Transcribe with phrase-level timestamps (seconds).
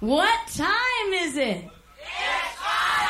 [0.00, 1.64] What time is it?
[1.64, 3.08] It's time!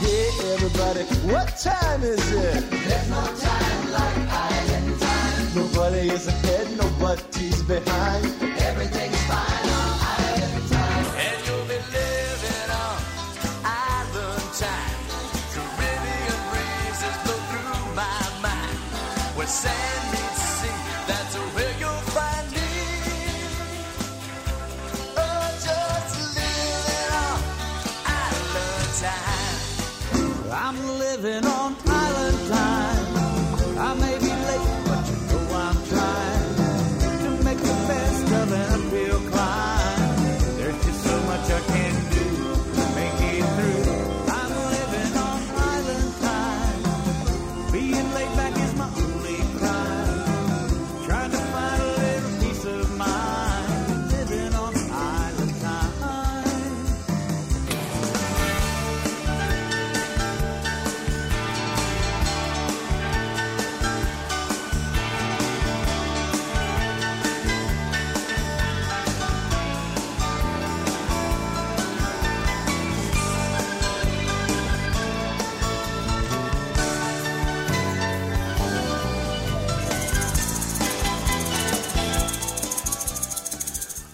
[0.00, 2.70] Hey everybody, what time is it?
[2.70, 5.54] There's no time like island time.
[5.56, 8.26] Nobody is ahead, nobody's behind.
[8.60, 9.11] Everything's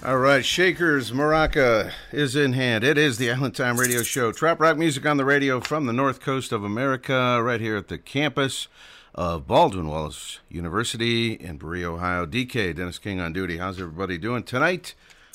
[0.08, 2.82] All right, Shakers Maraca is in hand.
[2.82, 4.32] It is the Island Time Radio Show.
[4.32, 7.88] Trop rock music on the radio from the north coast of America, right here at
[7.88, 8.68] the campus
[9.14, 12.24] of Baldwin Wallace University in Berea, Ohio.
[12.24, 13.58] DK, Dennis King on duty.
[13.58, 14.94] How's everybody doing tonight?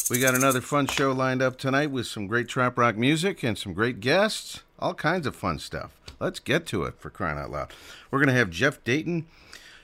[0.10, 3.56] We got another fun show lined up tonight with some great trop rock music and
[3.56, 4.64] some great guests.
[4.80, 5.92] All kinds of fun stuff.
[6.20, 7.72] Let's get to it for crying out loud.
[8.10, 9.28] We're going to have Jeff Dayton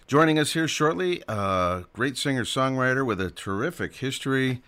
[0.07, 1.21] joining us here shortly.
[1.27, 4.63] Uh, great singer songwriter with a terrific history.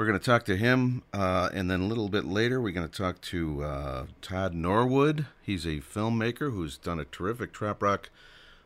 [0.00, 2.88] We're going to talk to him, uh, and then a little bit later, we're going
[2.88, 5.26] to talk to uh, Todd Norwood.
[5.42, 8.08] He's a filmmaker who's done a terrific trop rock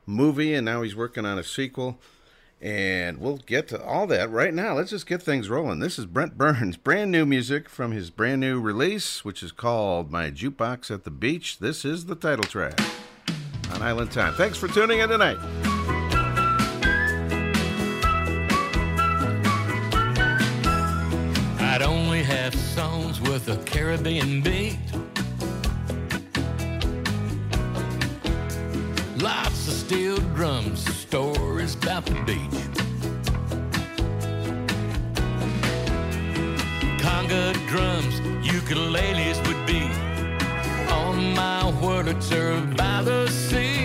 [0.06, 1.99] movie, and now he's working on a sequel.
[2.62, 4.75] And we'll get to all that right now.
[4.75, 5.81] Let's just get things rolling.
[5.81, 10.12] This is Brent Burns, brand new music from his brand new release, which is called
[10.12, 11.59] My Jukebox at the Beach.
[11.59, 12.81] This is the title track
[13.73, 14.34] on Island Time.
[14.34, 16.03] Thanks for tuning in tonight.
[22.44, 24.77] Have songs with a Caribbean beat.
[29.16, 32.60] Lots of steel drums, stories about the beach.
[37.00, 39.84] Conga drums, ukuleles would be
[40.93, 43.84] on my Wurlitzer by the sea.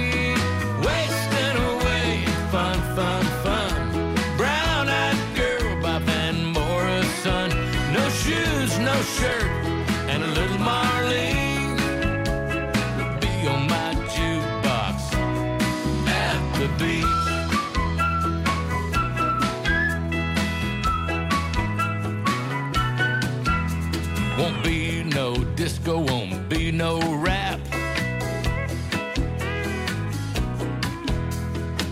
[26.89, 27.59] No rap.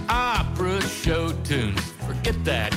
[0.09, 2.76] Ah, Opera show tunes, forget that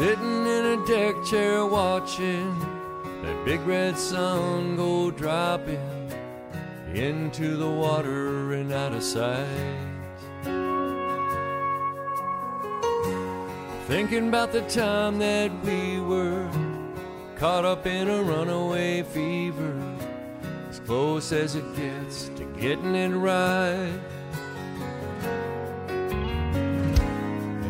[0.00, 2.58] Sitting in a deck chair watching
[3.22, 6.10] that big red sun go dropping
[6.94, 9.46] into the water and out of sight.
[13.88, 16.48] Thinking about the time that we were
[17.36, 19.78] caught up in a runaway fever,
[20.70, 24.00] as close as it gets to getting it right.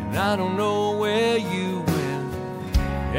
[0.07, 0.90] And I don't know.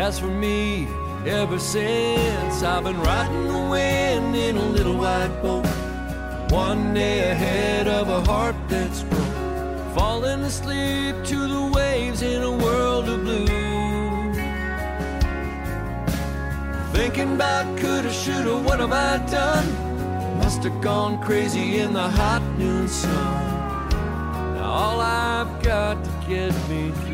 [0.03, 0.89] As for me,
[1.25, 5.65] ever since I've been riding the wind in a little white boat,
[6.51, 12.51] one day ahead of a heart that's broke, falling asleep to the waves in a
[12.51, 13.47] world of blue.
[16.93, 19.69] Thinking about coulda, shoulda, what have I done?
[20.39, 23.89] Must have gone crazy in the hot noon sun.
[24.57, 27.12] Now all I've got to get me through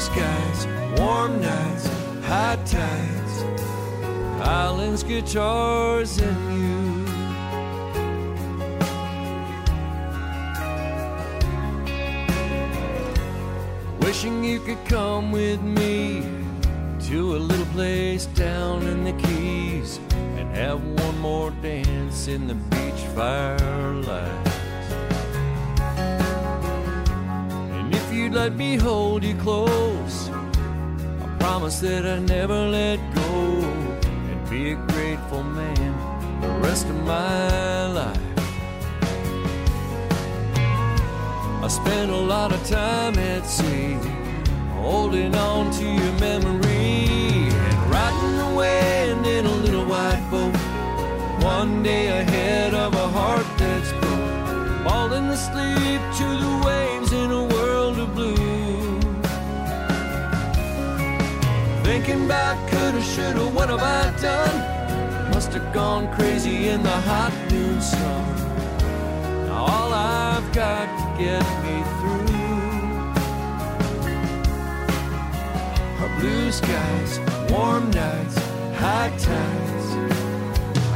[0.00, 0.66] skies,
[0.98, 1.86] warm nights,
[2.24, 3.44] high tides,
[4.40, 6.80] islands, guitars, and you.
[14.00, 16.22] Wishing you could come with me
[17.08, 20.00] to a little place down in the Keys
[20.36, 24.39] and have one more dance in the beach firelight.
[28.10, 33.62] If you'd let me hold you close, I promise that I'd never let go
[34.30, 35.92] and be a grateful man
[36.40, 38.18] the rest of my life.
[41.62, 43.96] I spent a lot of time at sea,
[44.74, 50.56] holding on to your memory and riding the wind in a little white boat.
[51.44, 56.89] One day ahead of a heart that's broke, falling asleep to the waves
[62.00, 65.32] Thinking about coulda, shoulda, what have I done?
[65.32, 68.24] Must have gone crazy in the hot noon sun.
[69.46, 72.40] Now all I've got to get me through
[76.00, 77.20] are blue skies,
[77.52, 78.38] warm nights,
[78.80, 79.88] high tides,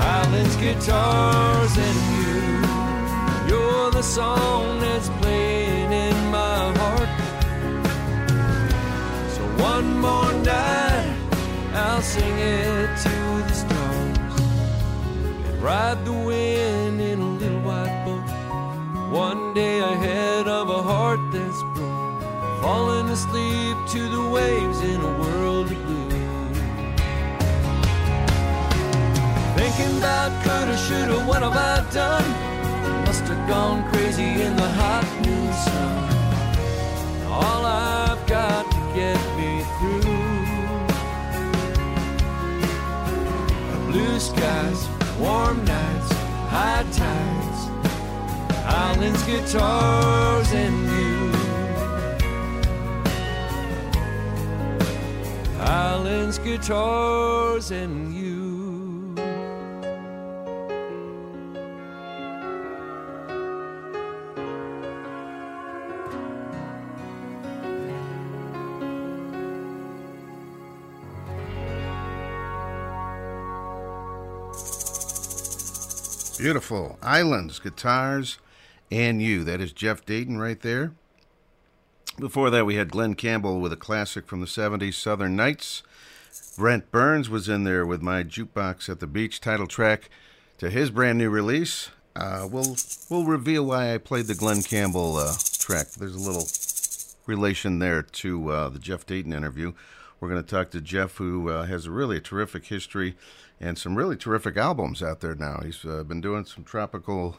[0.01, 2.33] islands, guitars, and you.
[3.51, 7.11] You're the song that's playing in my heart.
[9.35, 10.94] So one more night,
[11.77, 13.09] I'll sing it to
[13.49, 14.19] the stars
[15.47, 19.11] and ride the wind in a little white boat.
[19.11, 22.23] One day ahead of a heart that's broke,
[22.63, 26.05] falling asleep to the waves in a world of blue.
[29.57, 33.05] Thinking about coulda, shoulda, what have I done?
[33.05, 36.05] Must have gone crazy in the hot noon sun.
[37.33, 39.34] All I've got to get
[44.15, 46.13] blue skies, warm nights,
[46.49, 47.61] high tides,
[48.65, 51.33] islands, guitars, and you.
[55.61, 58.24] Islands, guitars, and you.
[76.45, 76.99] Beautiful.
[77.01, 78.37] Islands, guitars,
[78.93, 79.45] and you.
[79.45, 80.93] That is Jeff Dayton right there.
[82.19, 85.83] Before that, we had Glen Campbell with a classic from the 70s, Southern Nights.
[86.59, 90.11] Brent Burns was in there with my Jukebox at the Beach title track
[90.59, 91.89] to his brand new release.
[92.15, 92.77] Uh, we'll,
[93.09, 95.93] we'll reveal why I played the Glen Campbell uh, track.
[95.93, 96.47] There's a little
[97.25, 99.73] relation there to uh, the Jeff Dayton interview.
[100.21, 103.17] We're going to talk to Jeff, who uh, has a really terrific history
[103.61, 105.61] and some really terrific albums out there now.
[105.65, 107.39] He's uh, been doing some tropical,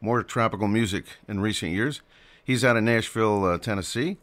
[0.00, 2.02] more tropical music in recent years.
[2.44, 4.18] He's out of Nashville, uh, Tennessee,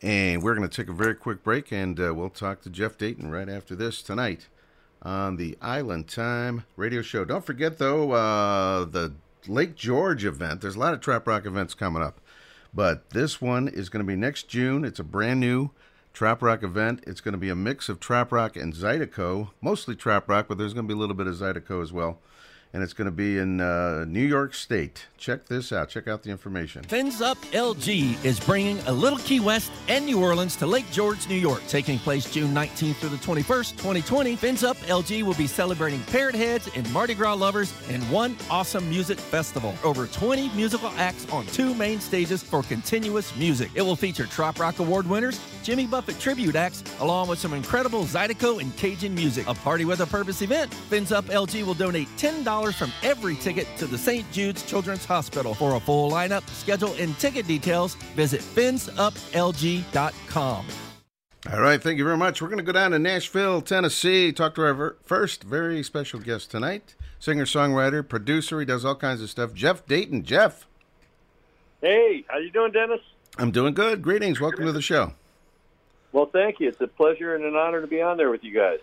[0.00, 2.98] and we're going to take a very quick break, and uh, we'll talk to Jeff
[2.98, 4.48] Dayton right after this tonight
[5.02, 7.24] on the Island Time radio show.
[7.24, 9.12] Don't forget, though, uh, the
[9.46, 10.60] Lake George event.
[10.60, 12.20] There's a lot of trop rock events coming up,
[12.74, 14.84] but this one is going to be next June.
[14.84, 15.70] It's a brand new
[16.12, 17.02] trop rock event.
[17.06, 20.58] It's going to be a mix of trop rock and Zydeco, mostly trop rock, but
[20.58, 22.18] there's going to be a little bit of Zydeco as well.
[22.74, 25.06] And it's going to be in uh, New York State.
[25.18, 25.90] Check this out.
[25.90, 26.82] Check out the information.
[26.84, 31.28] Fins Up LG is bringing a Little Key West and New Orleans to Lake George,
[31.28, 31.62] New York.
[31.68, 36.34] Taking place June 19th through the 21st, 2020, Fins Up LG will be celebrating Parrot
[36.34, 39.74] Heads and Mardi Gras lovers in one awesome music festival.
[39.84, 43.70] Over 20 musical acts on two main stages for continuous music.
[43.74, 48.04] It will feature Trop Rock Award winners, Jimmy Buffett tribute acts, along with some incredible
[48.04, 49.46] Zydeco and Cajun music.
[49.46, 50.72] A party with a purpose event.
[50.74, 54.30] Fins Up LG will donate $10 from every ticket to the St.
[54.30, 55.54] Jude's Children's Hospital.
[55.54, 60.66] For a full lineup, schedule, and ticket details, visit finsuplg.com.
[61.52, 62.40] All right, thank you very much.
[62.40, 66.20] We're going to go down to Nashville, Tennessee, talk to our ver- first very special
[66.20, 66.94] guest tonight.
[67.18, 69.52] Singer, songwriter, producer, he does all kinds of stuff.
[69.52, 70.22] Jeff Dayton.
[70.22, 70.68] Jeff,
[71.80, 73.00] Hey, how you doing, Dennis?
[73.38, 74.02] I'm doing good.
[74.02, 74.40] Greetings.
[74.40, 75.14] Welcome to the show.
[76.12, 76.68] Well, thank you.
[76.68, 78.78] It's a pleasure and an honor to be on there with you guys.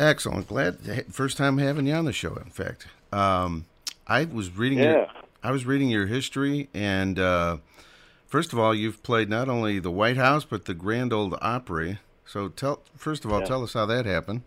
[0.00, 0.48] Excellent.
[0.48, 0.78] Glad
[1.12, 2.34] first time having you on the show.
[2.36, 3.66] In fact, um,
[4.06, 4.78] I was reading.
[4.78, 5.10] Your, Yeah.
[5.42, 7.58] I was reading your history, and uh,
[8.26, 11.98] first of all, you've played not only the White House but the Grand Old Opry.
[12.24, 13.46] So tell first of all, Yeah.
[13.46, 14.42] tell us how that happened.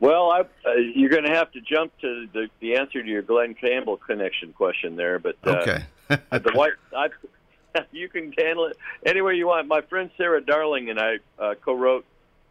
[0.00, 3.22] Well, I, uh, you're going to have to jump to the, the answer to your
[3.22, 5.84] Glen Campbell connection question there, but uh, Okay.
[6.08, 7.08] the white, I,
[7.92, 9.66] you can handle it any way you want.
[9.68, 12.04] My friend Sarah Darling and I uh, co-wrote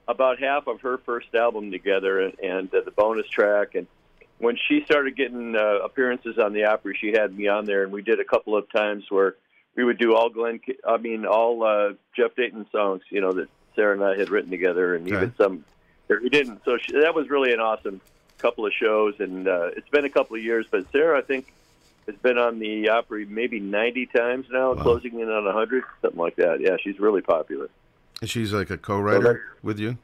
[0.08, 3.76] about half of her first album together, and, and uh, the bonus track.
[3.76, 3.88] And
[4.38, 7.92] when she started getting uh, appearances on the Opry, she had me on there, and
[7.92, 9.36] we did a couple of times where
[9.76, 13.50] we would do all Glen, I mean all uh, Jeff Dayton songs, you know that
[13.76, 15.16] Sarah and I had written together, and Okay.
[15.16, 15.66] even some
[16.08, 16.62] that we didn't.
[16.66, 18.02] So she, that was really an awesome
[18.40, 20.66] couple of shows, and uh, it's been a couple of years.
[20.72, 21.48] But Sarah, I think,
[22.08, 24.84] has been on the Opry maybe 90 times now, Wow.
[24.84, 26.60] closing in on 100, something like that.
[26.62, 27.70] Yeah, she's really popular.
[28.22, 29.98] And she's like a co-writer with you.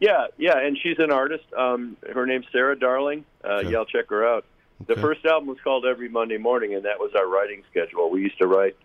[0.00, 1.44] Yeah, yeah, and she's an artist.
[1.56, 3.24] Um, her name's Sarah Darling.
[3.44, 3.70] Uh, Okay.
[3.70, 4.44] Y'all check her out.
[4.86, 5.00] The Okay.
[5.00, 8.10] first album was called Every Monday Morning, and that was our writing schedule.
[8.10, 8.76] We used to write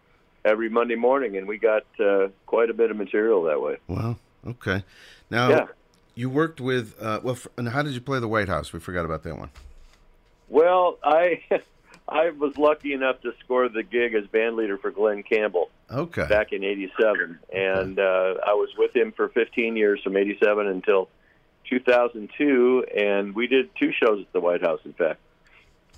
[0.45, 3.77] every Monday morning, and we got uh, quite a bit of material that way.
[3.87, 4.15] Wow.
[4.47, 4.83] Okay.
[5.29, 5.65] Now Yeah.
[6.15, 6.95] you worked with.
[7.01, 8.71] Uh, well, and how did you play the White House?
[8.71, 9.49] We forgot about that one.
[10.47, 11.41] Well, I
[12.07, 16.25] I was lucky enough to score the gig as band leader for Glen Campbell Okay.
[16.27, 21.09] back in '87, and uh, I was with him for 15 years from '87 until
[21.69, 24.81] 2002, and we did two shows at the White House.
[24.85, 25.19] In fact,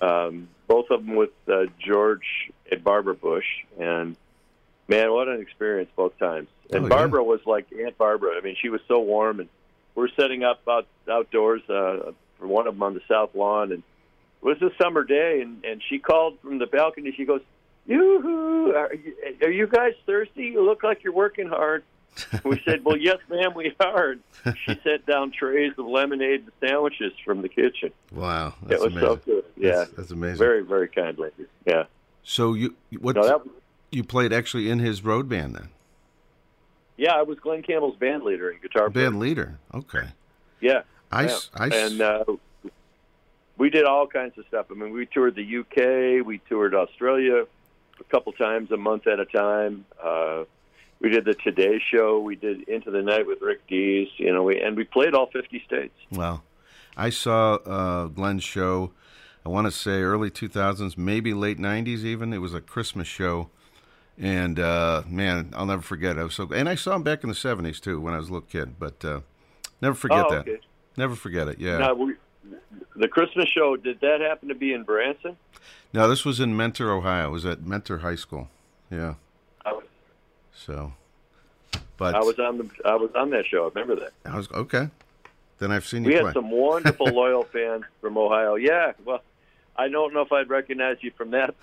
[0.01, 3.45] um, both of them with uh, George and Barbara Bush,
[3.79, 4.15] and
[4.88, 6.48] man, what an experience both times.
[6.72, 6.89] And Oh, yeah.
[6.89, 8.36] Barbara was like Aunt Barbara.
[8.38, 9.50] I mean, she was so warm, and
[9.95, 13.83] we're setting up out outdoors uh, for one of them on the south lawn, and
[14.43, 17.13] was a summer day, and and she called from the balcony.
[17.15, 17.41] She goes,
[17.88, 18.73] "Yoo-hoo!
[18.73, 20.43] Are you, are you guys thirsty?
[20.45, 21.83] You look like you're working hard."
[22.43, 26.51] we said, "Well, yes, ma'am, we are." And she set down trays of lemonade and
[26.69, 27.91] sandwiches from the kitchen.
[28.12, 28.53] Wow.
[28.63, 29.07] That's it was amazing.
[29.09, 29.43] so good.
[29.57, 30.38] Yeah, That's, that's amazing.
[30.38, 31.45] very, very kind lady.
[31.65, 31.85] Yeah.
[32.23, 33.43] so you what No,
[33.91, 35.69] you played actually in his road band then?
[36.97, 39.09] Yeah, I was Glen Campbell's band leader and guitar player.
[39.09, 39.57] Band leader.
[39.73, 40.09] Okay.
[40.62, 40.81] Yeah.
[41.12, 41.38] I, yeah.
[41.55, 42.23] I and uh,
[43.63, 44.65] we did all kinds of stuff.
[44.70, 47.46] I mean, we toured the UK, we toured Australia
[47.98, 49.86] a couple times a month at a time.
[50.03, 50.43] Uh,
[51.00, 52.20] we did the Today Show.
[52.20, 54.10] We did Into the Night with Rick Dees.
[54.17, 55.96] You know, we and we played all fifty states.
[56.12, 56.43] Well,
[56.98, 58.91] I saw uh, Glen's show.
[59.46, 62.03] I want to say early 2000s, maybe late 90s.
[62.05, 63.50] Even it was a Christmas show,
[64.17, 66.17] and uh, man, I'll never forget.
[66.17, 66.20] It.
[66.20, 68.27] I was so, and I saw him back in the 70s too when I was
[68.27, 68.77] a little kid.
[68.77, 69.22] But uh,
[69.82, 70.60] never forget Oh, that.
[70.98, 71.60] Never forget it.
[71.60, 71.93] Yeah.
[71.93, 72.15] We,
[72.95, 75.38] the Christmas show, did that happen to be in Branson?
[75.93, 77.27] No, this was in Mentor, Ohio.
[77.27, 78.50] It was at Mentor High School.
[78.91, 79.15] Yeah.
[79.65, 79.83] Was,
[80.55, 80.93] So,
[81.97, 83.65] but I was on the I was on that show.
[83.65, 84.13] I remember that.
[84.31, 84.89] I was okay.
[85.59, 86.25] Then I've seen you We play.
[86.25, 88.55] had some wonderful loyal fans from Ohio.
[88.55, 89.22] Yeah, well,
[89.77, 91.55] I don't know if I'd recognize you from that.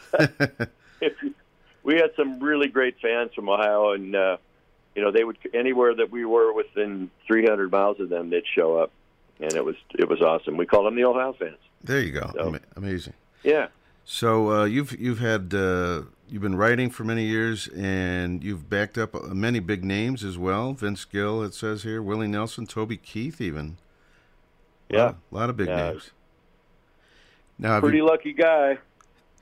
[1.00, 1.35] You-
[1.83, 4.37] we had some really great fans from Ohio, and uh,
[4.94, 8.76] you know they would anywhere that we were within 300 miles of them, they'd show
[8.78, 8.90] up,
[9.40, 10.57] and it was it was awesome.
[10.57, 11.57] We called them the Ohio fans.
[11.83, 12.31] there you go.
[12.35, 13.14] So- Ama- amazing.
[13.42, 13.68] Yeah.
[14.05, 18.98] So uh, you've you've had uh, you've been writing for many years, and you've backed
[18.98, 20.72] up uh, many big names as well.
[20.72, 23.76] Vince Gill, it says here, Willie Nelson, Toby Keith, even.
[24.88, 25.14] Yeah.
[25.31, 25.90] a lot of big Yeah.
[25.92, 26.11] names.
[27.59, 28.79] Now, Pretty you, lucky guy.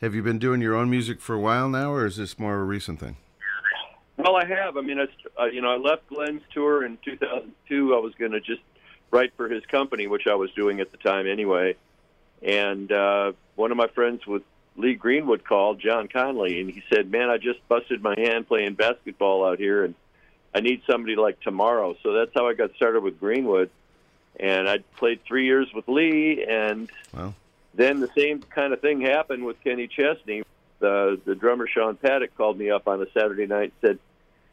[0.03, 2.55] have you been doing your own music for a while now, or is this more
[2.57, 3.17] of a recent thing?
[4.17, 4.77] Well, I have.
[4.77, 5.07] I mean, I,
[5.41, 7.95] uh, you know, I left Glen's tour in 2002.
[7.95, 8.61] I was going to just
[9.11, 11.77] write for his company, which I was doing at the time anyway.
[12.43, 14.43] And uh, one of my friends with
[14.77, 18.75] Lee Greenwood called John Conley, and he said, "Man, I just busted my hand playing
[18.75, 19.95] basketball out here, and
[20.55, 23.71] I need somebody like tomorrow." So that's how I got started with Greenwood.
[24.39, 27.35] And I played three years with Lee, and Well,
[27.75, 30.45] then the same kind of thing happened with Kenny Chesney.
[30.79, 33.99] The the drummer Sean Paddock called me up on a Saturday night and said,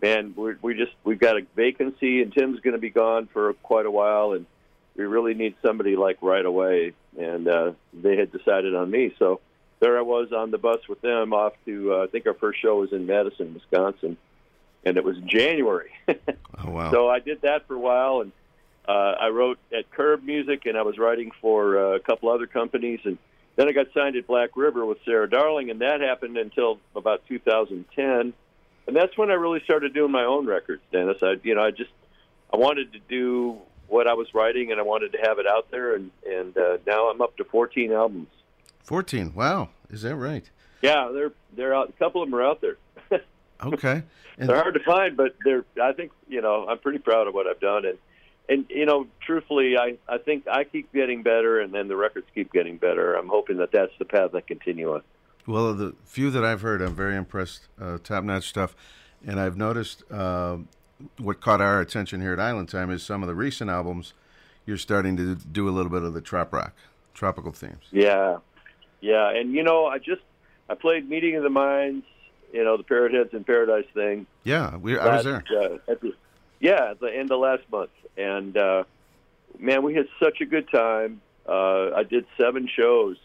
[0.05, 3.53] "Man, we're, we just we've got a vacancy, and Tim's going to be gone for
[3.53, 4.45] quite a while, and
[4.95, 9.39] we really need somebody like right away." And uh, they had decided on me, so
[9.79, 11.93] there I was on the bus with them off to.
[11.93, 14.17] Uh, I think our first show was in Madison, Wisconsin,
[14.83, 15.91] and it was January.
[16.07, 16.91] oh wow.
[16.91, 18.31] So I did that for a while, and
[18.87, 22.47] uh, I wrote at Curb Music, and I was writing for uh, a couple other
[22.47, 23.17] companies, and
[23.55, 27.25] then I got signed at Black River with Sarah Darling, and that happened until about
[27.27, 28.33] 2010,
[28.87, 30.81] and that's when I really started doing my own records.
[30.91, 31.91] Dennis, I you know I just
[32.53, 35.71] I wanted to do what I was writing, and I wanted to have it out
[35.71, 38.29] there, and and uh, now I'm up to 14 albums.
[38.83, 39.33] 14.
[39.33, 39.69] Wow.
[39.89, 40.49] Is that right?
[40.81, 41.89] Yeah, they're they're out.
[41.89, 42.77] A couple of them are out there.
[43.63, 44.03] Okay.
[44.37, 45.63] And they're hard to find, but they're.
[45.81, 47.97] I think you know I'm pretty proud of what I've done, and
[48.49, 52.27] and you know truthfully, I I think I keep getting better, and then the records
[52.35, 53.13] keep getting better.
[53.13, 55.03] I'm hoping that that's the path I continue on.
[55.47, 57.67] Well, the few that I've heard, I'm very impressed.
[57.79, 58.75] Uh, Top notch stuff,
[59.25, 60.57] and I've noticed uh,
[61.17, 64.13] what caught our attention here at Island Time is some of the recent albums.
[64.65, 66.73] You're starting to do a little bit of the trop rock,
[67.13, 67.83] tropical themes.
[67.91, 68.37] Yeah,
[69.01, 70.23] yeah, and you know I just
[70.67, 72.05] I played Meeting of the Minds,
[72.51, 74.25] you know the Parrot Heads in Paradise thing.
[74.43, 75.43] Yeah, we, I was there.
[75.55, 76.13] Uh, the,
[76.59, 78.85] yeah, at the end of last month, and uh,
[79.59, 81.21] man, we had such a good time.
[81.47, 83.17] Uh, I did seven shows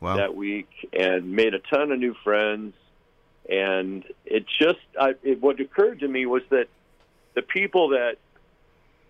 [0.00, 0.16] Wow.
[0.16, 2.74] that week and made a ton of new friends.
[3.48, 6.66] And it just, I, it, what occurred to me was that
[7.34, 8.16] the people that,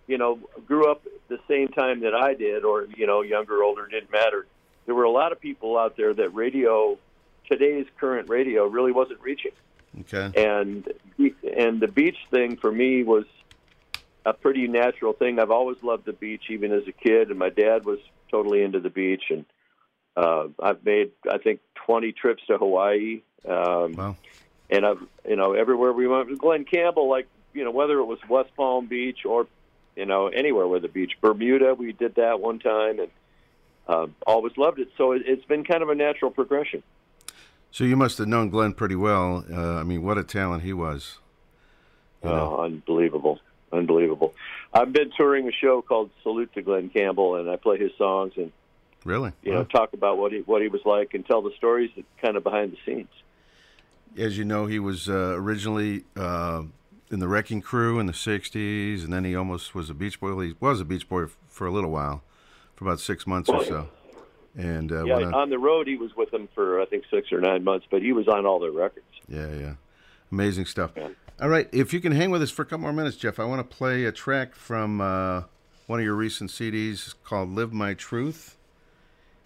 [0.06, 3.86] you know, grew up the same time that I did, or, you know, younger, older,
[3.86, 4.46] didn't matter.
[4.86, 6.98] There were a lot of people out there that radio,
[7.50, 9.52] today's current radio, really wasn't reaching
[10.00, 10.30] Okay.
[10.36, 10.86] and
[11.56, 13.24] and the beach thing for me was
[14.26, 15.38] a pretty natural thing.
[15.38, 17.98] I've always loved the beach, even as a kid, and my dad was
[18.30, 19.24] totally into the beach.
[19.30, 19.44] And
[20.18, 24.16] uh, I've made, I think, 20 trips to Hawaii, um, Wow.
[24.68, 26.36] and I've, you know, everywhere we went.
[26.38, 29.46] Glen Campbell, like, you know, whether it was West Palm Beach or,
[29.96, 33.08] you know, anywhere with the beach, Bermuda, we did that one time, and
[33.86, 34.88] uh, always loved it.
[34.98, 36.82] So it, it's been kind of a natural progression.
[37.70, 39.44] So you must have known Glen pretty well.
[39.50, 41.18] Uh, I mean, what a talent he was.
[42.24, 42.56] You know.
[42.58, 43.38] Oh, unbelievable.
[43.72, 44.34] Unbelievable.
[44.72, 48.32] I've been touring a show called Salute to Glen Campbell, and I play his songs
[48.36, 48.50] and
[49.04, 49.32] Really?
[49.42, 49.64] you know Wow.
[49.64, 52.42] talk about what he what he was like and tell the stories that kind of
[52.44, 53.08] behind the scenes.
[54.16, 56.64] As you know, he was uh, originally uh,
[57.10, 60.34] in the Wrecking Crew in the '60s, and then he almost was a Beach Boy.
[60.34, 62.22] Well, he was a Beach Boy for a little while,
[62.74, 63.88] for about six months or so.
[64.56, 67.40] And uh, yeah, on the road he was with them for I think six or
[67.40, 69.06] nine months, but he was on all their records.
[69.28, 69.74] Yeah, yeah.
[70.32, 70.92] Amazing stuff.
[70.96, 71.08] Yeah.
[71.40, 73.44] All right, if you can hang with us for a couple more minutes, Jeff, I
[73.44, 75.42] want to play a track from uh,
[75.86, 78.56] one of your recent CDs called Live My Truth.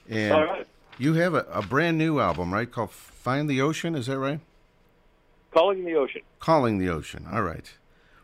[0.09, 0.67] And All right.
[0.99, 4.41] you have a, a brand new album, right, called Find the Ocean, is that right?
[5.53, 6.23] Calling the Ocean.
[6.39, 7.27] Calling the Ocean.
[7.33, 7.73] All right.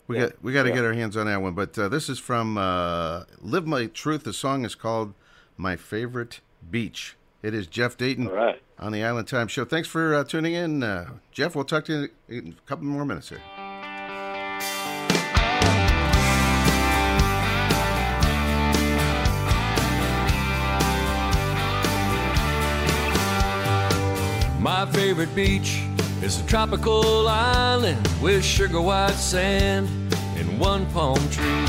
[0.06, 0.74] We Yeah, got we got to yeah.
[0.76, 4.24] get our hands on that one, but uh, this is from uh, Live My Truth.
[4.24, 5.12] The song is called
[5.56, 7.16] My Favorite Beach.
[7.42, 8.60] It is Jeff Dayton right.
[8.78, 9.64] on the Island Time Show.
[9.64, 11.54] Thanks for uh, tuning in, uh, Jeff.
[11.54, 13.42] We'll talk to you in a couple more minutes here.
[25.18, 25.82] Favorite beach
[26.22, 29.88] is a tropical island with sugar white sand
[30.36, 31.66] and one palm tree.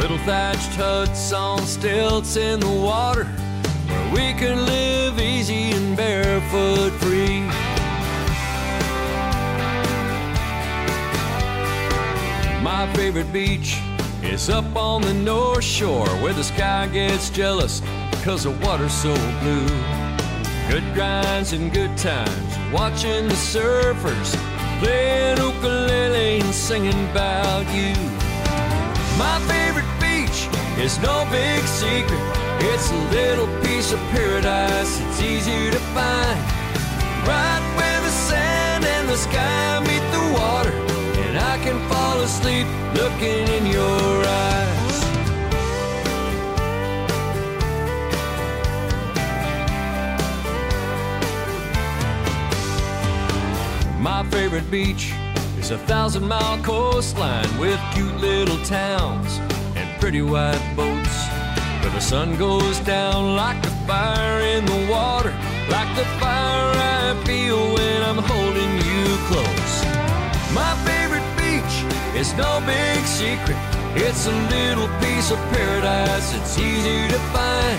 [0.00, 6.90] Little thatched huts on stilts in the water where we can live easy and barefoot
[6.94, 7.42] free.
[12.64, 13.78] My favorite beach
[14.24, 19.14] is up on the North Shore where the sky gets jealous because the water's so
[19.38, 20.09] blue.
[20.68, 24.36] Good grinds and good times, watching the surfers
[24.80, 27.94] playing ukulele and singing about you.
[29.18, 32.20] My favorite beach is no big secret.
[32.62, 35.00] It's a little piece of paradise.
[35.00, 36.40] It's easy to find.
[37.28, 40.72] Right where the sand and the sky meet the water.
[41.24, 44.79] And I can fall asleep looking in your eyes.
[54.10, 55.14] My favorite beach
[55.56, 59.38] is a thousand mile coastline with cute little towns
[59.76, 61.16] and pretty white boats.
[61.80, 65.32] Where the sun goes down like the fire in the water,
[65.70, 69.74] like the fire I feel when I'm holding you close.
[70.60, 71.76] My favorite beach
[72.20, 73.60] is no big secret.
[73.94, 77.78] It's a little piece of paradise, it's easy to find.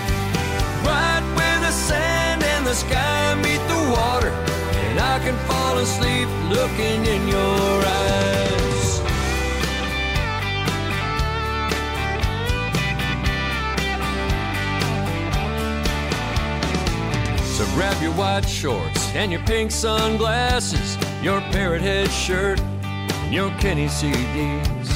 [0.87, 4.31] Right where the sand and the sky meet the water,
[4.91, 9.01] and I can fall asleep looking in your eyes.
[17.55, 23.49] So grab your white shorts and your pink sunglasses, your parrot head shirt, and your
[23.61, 24.89] Kenny CDs.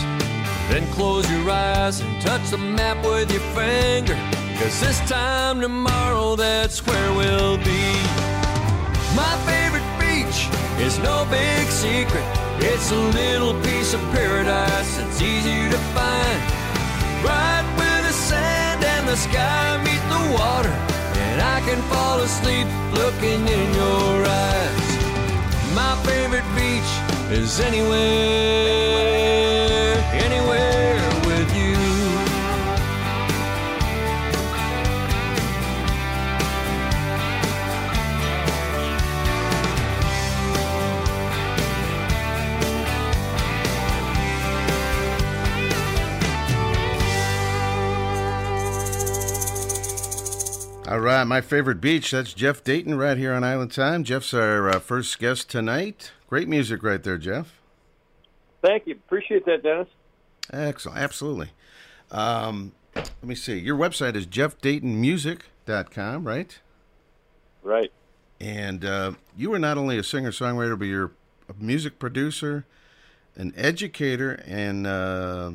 [0.69, 4.15] Then close your eyes and touch the map with your finger.
[4.59, 7.93] Cause this time tomorrow, that's where we'll be.
[9.15, 9.64] My favorite
[10.79, 12.23] is no big secret.
[12.59, 16.41] It's a little piece of paradise that's easy to find.
[17.23, 20.75] Right where the sand and the sky meet the water.
[21.27, 24.87] And I can fall asleep looking in your eyes.
[25.73, 26.91] My favorite beach
[27.31, 27.95] is anywhere,
[30.13, 30.74] anywhere
[50.87, 52.11] All right, my favorite beach.
[52.11, 54.03] That's Jeff Dayton right here on Island Time.
[54.03, 56.11] Jeff's our uh, first guest tonight.
[56.27, 57.59] Great music right there, Jeff.
[58.63, 58.93] Thank you.
[58.93, 59.87] Appreciate that, Dennis.
[60.53, 61.49] Excellent, absolutely.
[62.11, 63.57] Um, let me see.
[63.57, 66.59] Your website is jeffdaytonmusic.com, right?
[67.63, 67.91] Right.
[68.39, 71.13] And uh, you are not only a singer songwriter, but you're
[71.49, 72.67] a music producer,
[73.35, 75.53] an educator, and uh,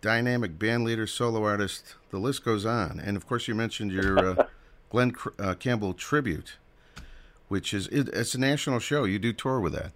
[0.00, 1.96] dynamic band leader, solo artist.
[2.10, 3.00] The list goes on.
[3.00, 4.46] And of course, you mentioned your uh,
[4.92, 6.56] Glen uh, Campbell tribute,
[7.48, 9.04] which is it, it's a national show.
[9.04, 9.92] You do tour with that.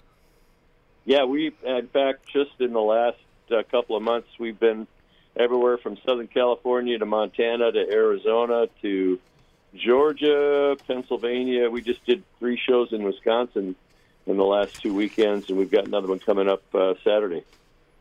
[1.04, 3.18] Yeah, we, in fact, just in the last
[3.50, 4.86] uh, couple of months, we've been
[5.36, 9.20] everywhere from Southern California to Montana to Arizona to
[9.74, 11.68] Georgia, Pennsylvania.
[11.68, 13.76] We just did three shows in Wisconsin
[14.26, 17.44] in the last two weekends, and we've got another one coming up uh, Saturday.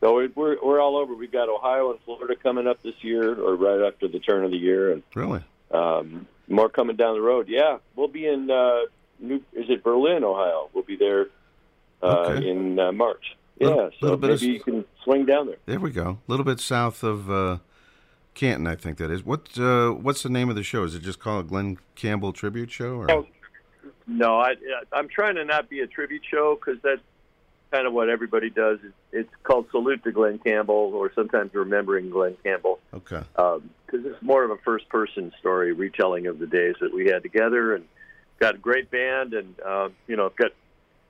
[0.00, 1.14] So we're, we're we're all over.
[1.14, 4.50] We've got Ohio and Florida coming up this year, or right after the turn of
[4.50, 5.42] the year, and Really?
[5.70, 7.48] um, more coming down the road.
[7.48, 8.80] Yeah, we'll be in uh,
[9.20, 9.36] New.
[9.52, 10.68] Is it Berlin, Ohio?
[10.72, 11.26] We'll be there
[12.02, 12.48] uh, Okay.
[12.48, 13.36] in uh, March.
[13.58, 15.56] Yeah, Little- so little bit of maybe s- you can swing down there.
[15.66, 16.18] There we go.
[16.26, 17.58] A little bit south of uh,
[18.34, 19.24] Canton, I think that is.
[19.24, 20.84] What uh, What's the name of the show?
[20.84, 22.96] Is it just called Glen Campbell Tribute Show?
[22.96, 23.10] Or?
[23.10, 23.26] Oh.
[24.08, 24.54] No, I,
[24.92, 27.00] I'm trying to not be a tribute show because that's
[27.72, 28.78] kind of what everybody does.
[28.84, 33.22] It's, it's called Salute to Glen Campbell, or sometimes Remembering Glen Campbell, Okay.
[33.86, 37.74] Because it's more of a first-person story retelling of the days that we had together,
[37.74, 37.84] and
[38.38, 40.52] got a great band, and uh, you know, got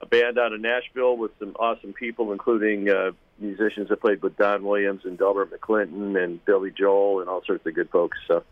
[0.00, 4.36] a band out of Nashville with some awesome people, including uh, musicians that played with
[4.36, 8.18] Don Williams and Delbert McClinton and Billy Joel and all sorts of good folks.
[8.26, 8.42] So,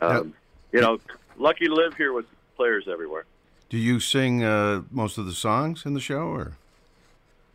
[0.00, 0.34] um,
[0.72, 0.98] you know,
[1.36, 2.26] lucky to live here with
[2.56, 3.24] players everywhere.
[3.68, 6.52] Do you sing uh, most of the songs in the show, or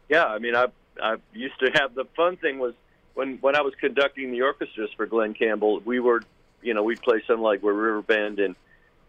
[0.09, 0.67] Yeah, I mean, I
[1.01, 2.73] I used to have the fun thing was
[3.17, 6.21] when when I was conducting the orchestras for Glen Campbell, we were,
[6.61, 8.55] you know, we'd play something like we're River Bend in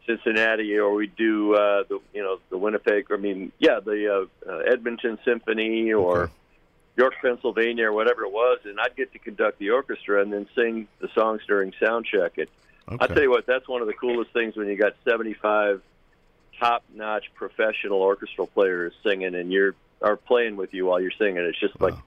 [0.07, 3.09] Cincinnati, or we'd do uh, the you know the Winnipeg.
[3.13, 6.33] I mean, yeah, the uh, uh, Edmonton Symphony or Okay.
[6.97, 10.49] York, Pennsylvania, or whatever it was, and I'd get to conduct the orchestra and then
[10.57, 12.33] sing the songs during sound check.
[12.39, 12.49] It,
[12.89, 12.97] okay?
[13.01, 15.81] I'll tell you what, that's one of the coolest things when you got 75
[16.59, 21.37] top-notch professional orchestral players singing, and you're are playing with you while you're singing.
[21.37, 22.03] It's just like Wow.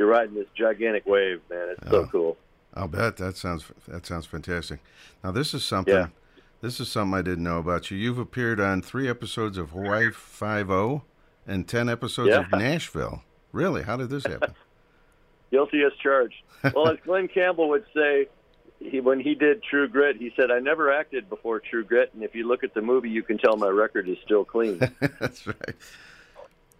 [0.00, 1.76] You're riding this gigantic wave, man.
[1.76, 2.06] It's so oh.
[2.06, 2.36] cool.
[2.72, 4.80] I'll bet that sounds that sounds fantastic.
[5.22, 5.92] Now this is something.
[5.92, 6.06] Yeah.
[6.62, 7.98] This is something I didn't know about you.
[7.98, 11.02] You've appeared on three episodes of Hawaii Five O
[11.46, 13.24] and ten episodes of Nashville.
[13.52, 13.82] Really?
[13.82, 14.54] How did this happen?
[15.50, 16.36] Guilty as charged.
[16.74, 18.28] Well, as Glen Campbell would say,
[18.78, 22.22] he, when he did True Grit, he said, "I never acted before True Grit, and
[22.22, 24.78] if you look at the movie, you can tell my record is still clean."
[25.20, 25.76] That's right.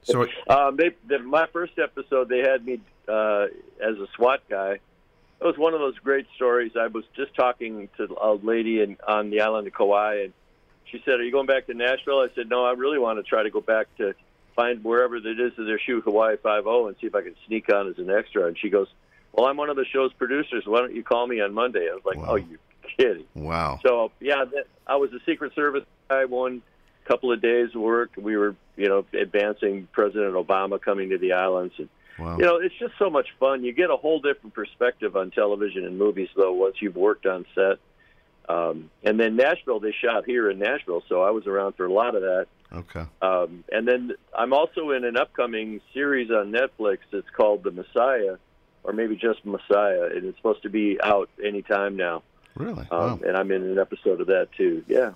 [0.03, 3.47] So Um, they, the, my first episode, they had me uh,
[3.81, 4.73] as a SWAT guy.
[5.41, 6.73] It was one of those great stories.
[6.79, 10.33] I was just talking to a lady in, on the island of Kauai, and
[10.85, 13.23] she said, "Are you going back to Nashville?" I said, "No, I really want to
[13.23, 14.15] try to go back to
[14.55, 17.37] find wherever it is that they're shooting Hawaii Five O and see if I can
[17.47, 18.89] sneak on as an extra." And she goes,
[19.33, 20.65] "Well, I'm one of the show's producers.
[20.67, 22.27] Why don't you call me on Monday?" I was like, Wow.
[22.31, 22.59] "Oh, you
[22.99, 23.79] kidding?" wow.
[23.83, 26.27] So yeah, that, I was a Secret Service guy.
[26.27, 26.61] One
[27.07, 31.33] couple of days of work, we were you know advancing President Obama coming to the
[31.33, 32.37] islands, and Wow.
[32.37, 33.65] you know it's just so much fun.
[33.65, 37.47] You get a whole different perspective on television and movies though once you've worked on
[37.55, 37.79] set.
[38.49, 41.93] Um, and then Nashville, they shot here in Nashville, so I was around for a
[41.93, 42.47] lot of that.
[42.73, 43.05] Okay.
[43.23, 46.99] Um, and then I'm also in an upcoming series on Netflix.
[47.13, 48.37] It's called The Messiah,
[48.83, 52.23] or maybe just Messiah, and it's supposed to be out any time now.
[52.57, 52.87] Really?
[52.91, 53.21] Um, wow.
[53.25, 54.85] And I'm in an episode of that too.
[54.89, 55.13] Yeah.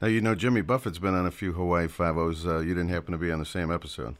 [0.00, 2.46] Now you know Jimmy Buffett's been on a few Hawaii Five O's.
[2.46, 4.16] Uh, you didn't happen to be on the same episode.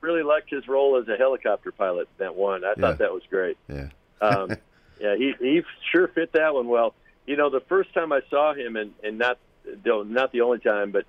[0.00, 2.64] really liked his role as a helicopter pilot that one.
[2.64, 2.74] I Yeah.
[2.76, 3.56] thought that was great.
[3.68, 3.88] Yeah.
[4.20, 4.50] Um,
[5.00, 6.94] yeah, he he sure fit that one well.
[7.26, 9.38] You know, the first time I saw him, and and not
[9.84, 11.04] not the only time, but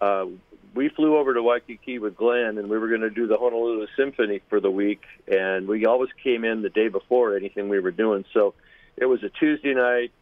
[0.00, 0.26] uh,
[0.74, 3.88] we flew over to Waikiki with Glen, and we were going to do the Honolulu
[3.96, 7.90] Symphony for the week, and we always came in the day before anything we were
[7.90, 8.24] doing.
[8.32, 8.54] So
[8.96, 10.12] it was a Tuesday night.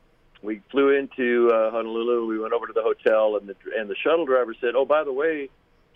[0.42, 2.26] We flew into uh, Honolulu.
[2.26, 5.04] We went over to the hotel, and the and the shuttle driver said, "Oh, by
[5.04, 5.48] the way."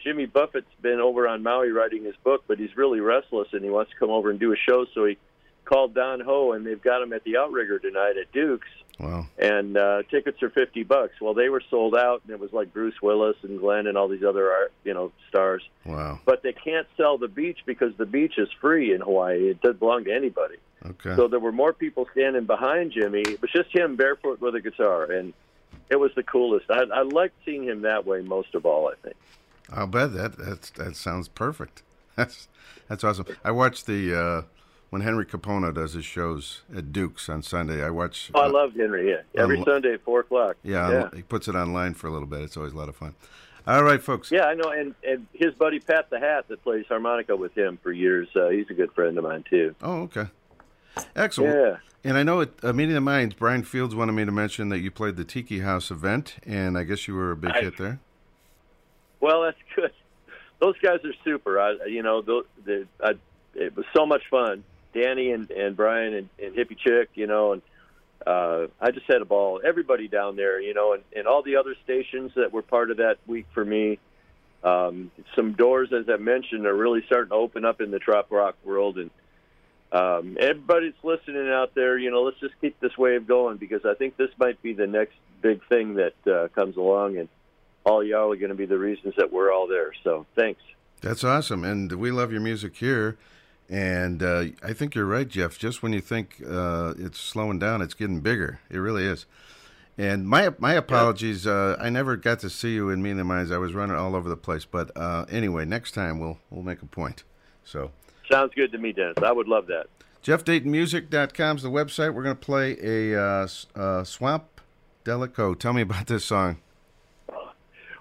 [0.02, 3.70] Jimmy Buffett's been over on Maui writing his book, but he's really restless and he
[3.70, 4.84] wants to come over and do a show.
[4.92, 5.16] So he
[5.64, 8.66] called Don Ho, and they've got him at the Outrigger tonight at Duke's,
[8.98, 9.28] Wow.
[9.38, 11.20] and uh, tickets are fifty bucks.
[11.20, 14.08] Well, they were sold out, and it was like Bruce Willis and Glen and all
[14.08, 15.62] these other art, you know stars.
[15.84, 16.18] Wow.
[16.24, 19.50] But they can't sell the beach because the beach is free in Hawaii.
[19.50, 20.56] It doesn't belong to anybody.
[20.86, 21.14] Okay.
[21.16, 23.20] So there were more people standing behind Jimmy.
[23.20, 25.32] It was just him barefoot with a guitar, and
[25.90, 26.66] it was the coolest.
[26.70, 28.88] I, I liked seeing him that way most of all.
[28.88, 29.16] I think.
[29.72, 31.82] I'll bet that that's, that sounds perfect.
[32.16, 32.46] That's
[32.88, 33.24] that's awesome.
[33.42, 34.42] I watched the uh,
[34.90, 37.82] when Henry Kapono does his shows at Duke's on Sunday.
[37.82, 38.30] I watch.
[38.34, 39.08] Oh, I uh, loved Henry.
[39.08, 40.58] Yeah, every Um, Sunday at four o'clock.
[40.62, 41.08] yeah, yeah.
[41.14, 42.42] he puts it online for a little bit.
[42.42, 43.14] It's always a lot of fun.
[43.66, 44.30] All right, folks.
[44.30, 47.78] Yeah, I know, and and his buddy Pat the Hat that plays harmonica with him
[47.82, 48.28] for years.
[48.36, 49.74] Uh, he's a good friend of mine too.
[49.80, 50.26] Oh, okay.
[51.16, 51.54] Excellent.
[51.54, 51.76] Yeah.
[52.04, 54.80] And I know at a meeting of minds, Brian Fields wanted me to mention that
[54.80, 57.78] you played the Tiki House event, and I guess you were a big I- hit
[57.78, 58.00] there.
[59.20, 59.92] Well, that's good.
[60.58, 61.60] Those guys are super.
[61.60, 63.12] I, you know, the, the, I,
[63.54, 64.64] it was so much fun.
[64.94, 67.62] Danny and, and Brian and, and Hippie Chick, you know, and
[68.26, 69.60] uh, I just had a ball.
[69.64, 72.96] Everybody down there, you know, and, and all the other stations that were part of
[72.98, 73.98] that week for me.
[74.62, 78.30] Um, some doors, as I mentioned, are really starting to open up in the trop
[78.30, 79.10] rock world, and
[79.92, 81.98] um, everybody's listening out there.
[81.98, 84.86] You know, let's just keep this wave going because I think this might be the
[84.86, 87.28] next big thing that uh, comes along, and
[87.84, 89.92] all y'all are going to be the reasons that we're all there.
[90.02, 90.62] So thanks.
[91.02, 93.18] That's awesome, and we love your music here.
[93.68, 95.58] And uh, I think you're right, Jeff.
[95.58, 98.60] Just when you think uh, it's slowing down, it's getting bigger.
[98.70, 99.26] It really is.
[99.98, 101.46] And my my apologies.
[101.46, 103.50] Uh, I never got to see you in Mean the Minds.
[103.50, 104.64] I was running all over the place.
[104.64, 107.24] But uh, anyway, next time we'll we'll make a point.
[107.64, 107.90] So
[108.30, 109.16] Sounds good to me, Dennis.
[109.22, 109.86] I would love that.
[110.24, 112.14] JeffDaytonMusic.com is the website.
[112.14, 114.44] We're going to play a uh, uh, Swamp
[115.04, 115.58] Delico.
[115.58, 116.58] Tell me about this song.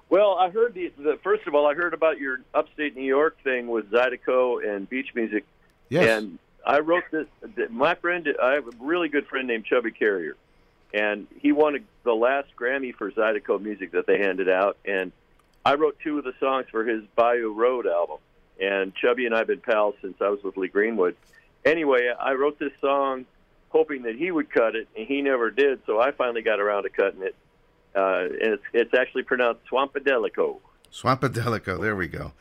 [0.09, 3.37] Well, I heard the, the first of all, I heard about your upstate New York
[3.43, 5.45] thing with Zydeco and beach music,
[5.89, 6.05] Yes.
[6.21, 7.27] and I wrote this.
[7.69, 10.35] My friend, I have a really good friend named Chubby Carrier,
[10.93, 15.13] and he won the last Grammy for Zydeco music that they handed out, and
[15.65, 18.17] I wrote two of the songs for his Bayou Road album.
[18.61, 21.15] And Chubby and I have been pals since I was with Lee Greenwood.
[21.65, 23.25] Anyway, I wrote this song
[23.69, 25.79] hoping that he would cut it, and he never did.
[25.85, 27.35] So I finally got around to cutting it.
[27.95, 30.59] Uh, and it's, it's actually pronounced Swampadelico.
[30.91, 31.81] Swampadelico.
[31.81, 32.33] There we go.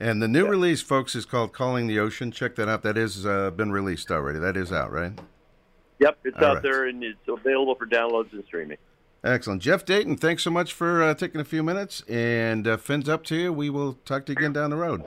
[0.00, 2.32] And the new release, folks, is called Calling the Ocean.
[2.32, 2.82] Check that out.
[2.82, 4.38] That is uh, been released already.
[4.38, 5.12] That is out, right?
[6.00, 6.62] Yep, it's All out right.
[6.62, 8.78] there and it's available for downloads and streaming.
[9.22, 9.62] Excellent.
[9.62, 12.02] Jeff Dayton, thanks so much for uh, taking a few minutes.
[12.08, 13.52] And uh, fins up to you.
[13.52, 15.04] We will talk to you again down the road.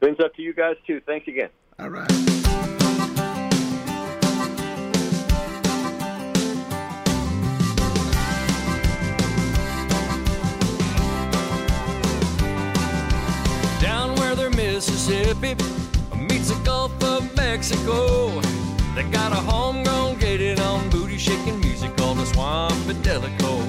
[0.00, 1.00] Fins up to you guys, too.
[1.04, 1.50] Thanks again.
[1.78, 2.08] All right.
[13.80, 15.54] Down where the Mississippi
[16.16, 18.40] meets the Gulf of Mexico,
[18.94, 23.68] they got a homegrown gated on booty shaking music called the Swamp Delico.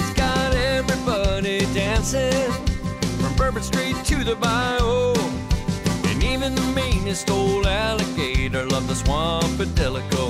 [0.00, 2.75] It's got everybody dancing.
[3.36, 5.14] Bourbon Street to the Bayou.
[6.08, 10.24] And even the meanest old alligator love the Swampadelico.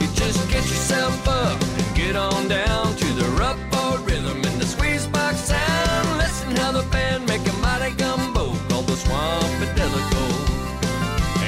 [0.00, 4.60] You just get yourself up and get on down to the rub board rhythm and
[4.60, 6.18] the squeeze box sound.
[6.18, 10.24] Listen how the band make a mighty gumbo called the Swampadelico.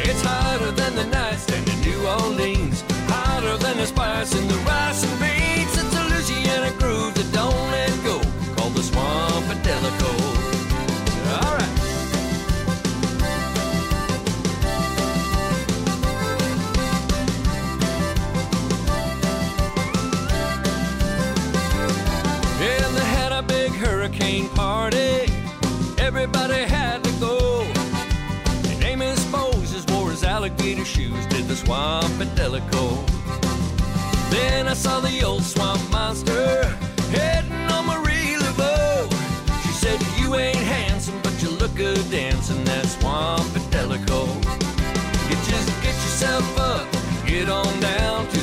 [0.04, 5.02] It's hotter than the nightstand in New Orleans, hotter than the spice in the rice
[5.04, 5.31] and beans.
[32.22, 33.04] Swampadelico.
[34.30, 36.64] Then I saw the old swamp monster
[37.10, 39.10] heading on Marie Laveau.
[39.64, 44.28] She said, You ain't handsome, but you look good dancing that Swampadelico.
[45.28, 46.86] You just get yourself up,
[47.26, 48.41] get on down to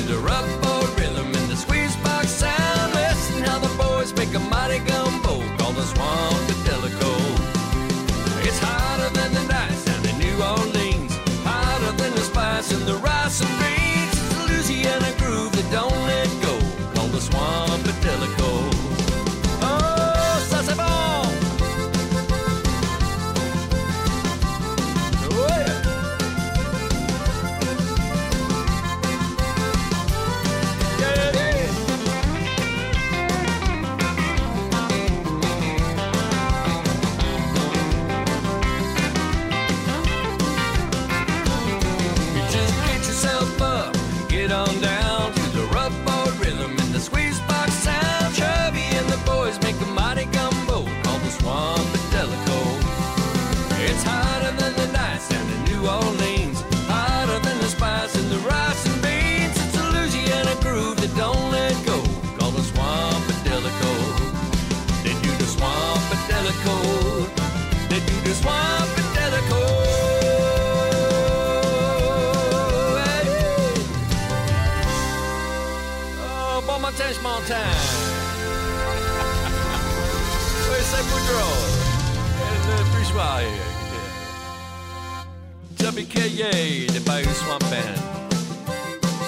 [86.40, 88.00] WKA, the Bayou Swamp Band.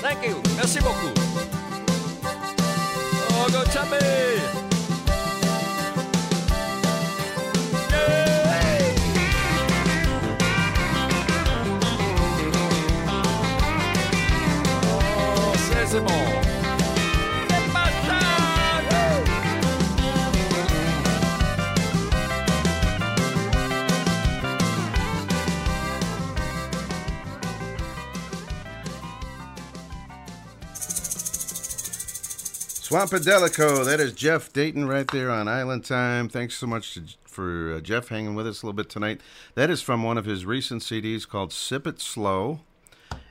[0.00, 0.40] Thank you.
[0.56, 1.12] Merci beaucoup.
[3.34, 3.98] Oh, go Chubby!
[7.90, 8.94] Yay!
[14.88, 15.52] Oh,
[15.86, 16.41] c'est bon.
[32.93, 36.28] Swampadelico, that is Jeff Dayton right there on Island Time.
[36.28, 39.22] Thanks so much to, for uh, Jeff hanging with us a little bit tonight.
[39.55, 42.61] That is from one of his recent CDs called Sip It Slow.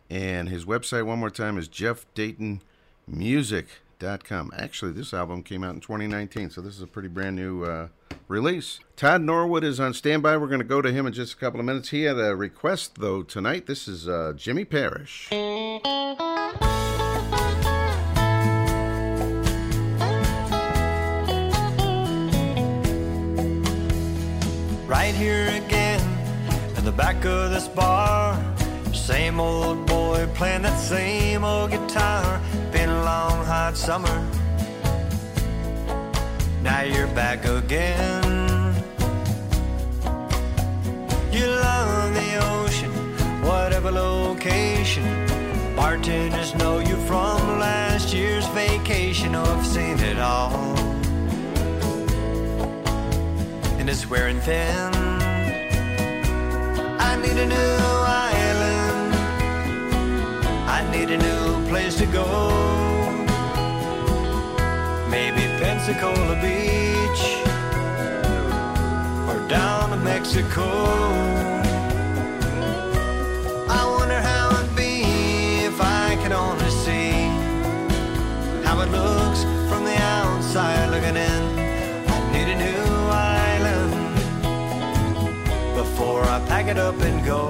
[0.10, 4.52] And his website, one more time, is jeffdaytonmusic.com.
[4.58, 7.90] Actually, this album came out in 2019, so this is a pretty brand new uh,
[8.28, 8.80] release.
[8.96, 10.38] Todd Norwood is on standby.
[10.38, 11.90] We're going to go to him in just a couple of minutes.
[11.90, 13.68] He had a request, though, tonight.
[13.68, 15.30] This is uh, Jimmy Parrish.
[24.92, 26.02] Right here again
[26.76, 28.38] in the back of this bar.
[28.92, 32.42] Same old boy playing that same old guitar.
[32.74, 34.18] Been a long hot summer.
[36.62, 38.76] Now you're back again.
[41.32, 42.92] You love the ocean,
[43.44, 45.06] whatever location.
[45.74, 49.36] Bartenders know you from last year's vacation.
[49.36, 50.91] Oh, I've seen it all
[53.82, 54.94] and it's wearing thin.
[57.00, 57.78] I need a new
[58.38, 59.16] island.
[60.70, 62.28] I need a new place to go.
[65.10, 67.24] Maybe Pensacola Beach
[69.28, 70.68] or down to Mexico.
[73.68, 75.02] I wonder how it'd be
[75.66, 77.14] if I could only see
[78.64, 81.41] how it looks from the outside looking in.
[86.02, 87.44] before I pack it up and go.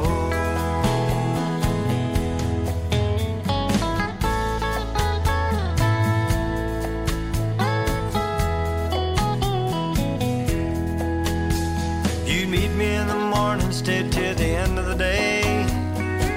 [12.25, 15.65] You'd meet me in the morning, stay till the end of the day.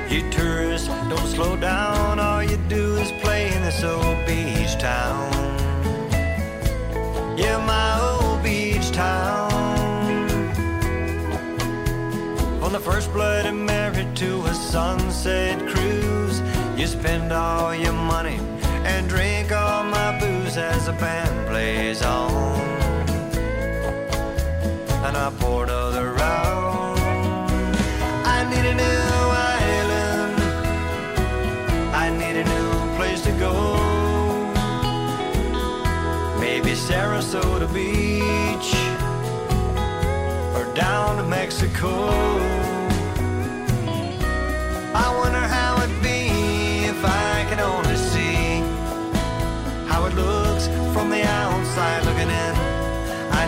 [0.08, 5.32] You tourists don't slow down, all you do is play in this old beach town.
[7.36, 8.03] Yeah, my
[12.84, 16.42] first blood and married to a sunset cruise,
[16.76, 18.38] you spend all your money
[18.84, 22.60] and drink all my booze as the band plays on.
[25.06, 27.00] And I poured other round.
[28.36, 29.04] I need a new
[29.62, 30.36] island.
[31.94, 33.54] I need a new place to go.
[36.38, 38.74] Maybe Sarasota Beach
[40.54, 42.53] or down to Mexico.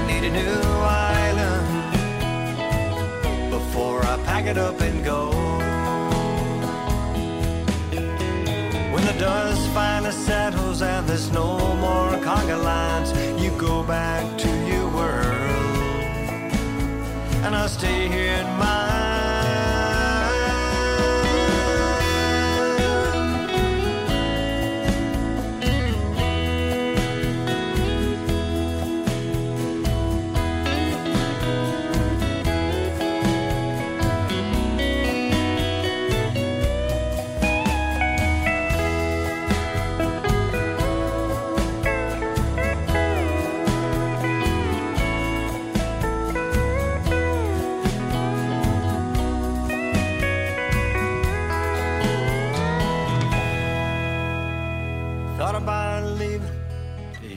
[0.07, 0.63] Need a new
[1.21, 1.67] island
[3.51, 5.31] before I pack it up and go.
[8.93, 13.11] When the dust finally settles and there's no more conga lines,
[13.43, 15.35] you go back to your world,
[17.45, 19.16] and I'll stay here in mine.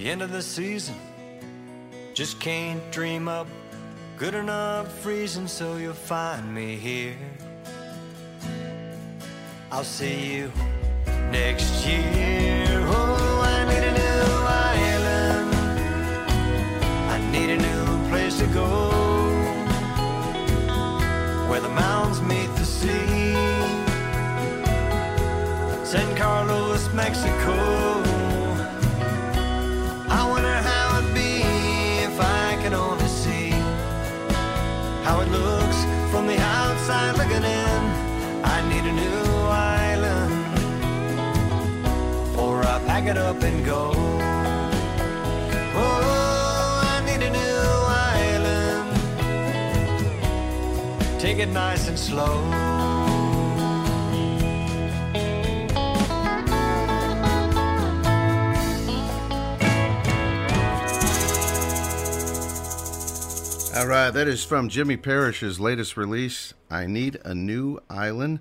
[0.09, 0.95] End of the season.
[2.15, 3.47] Just can't dream up
[4.17, 7.15] good enough reason, so you'll find me here.
[9.71, 10.51] I'll see you
[11.31, 12.83] next year.
[12.87, 14.31] Oh, I need a new
[14.81, 15.53] island.
[17.15, 18.89] I need a new place to go
[21.49, 23.35] where the mountains meet the sea.
[25.85, 27.98] San Carlos, Mexico.
[38.89, 40.33] A new island,
[42.37, 43.91] or I pack it up and go.
[45.75, 47.63] Oh, I need a new
[48.17, 48.89] island.
[51.19, 52.43] Take it nice and slow.
[63.75, 68.39] All right, that is from Jimmy Parrish's latest release, I Need a New Island.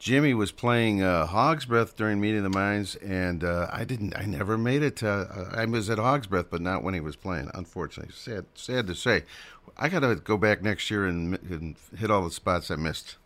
[0.00, 4.16] Jimmy was playing uh, Hog's Breath during Meeting of the Minds, and uh, I didn't.
[4.16, 4.96] I never made it.
[4.96, 7.50] To, uh, I was at Hog's Breath, but not when he was playing.
[7.52, 8.46] Unfortunately, sad.
[8.54, 9.24] Sad to say.
[9.76, 13.16] I got to go back next year and, and hit all the spots I missed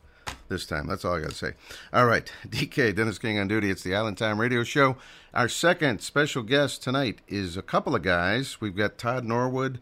[0.49, 0.89] this time.
[0.89, 1.53] That's all I got to say.
[1.93, 3.71] All right, DK Dennis King on duty.
[3.71, 4.97] It's the Island Time Radio Show.
[5.33, 8.61] Our second special guest tonight is a couple of guys.
[8.61, 9.81] We've got Todd Norwood,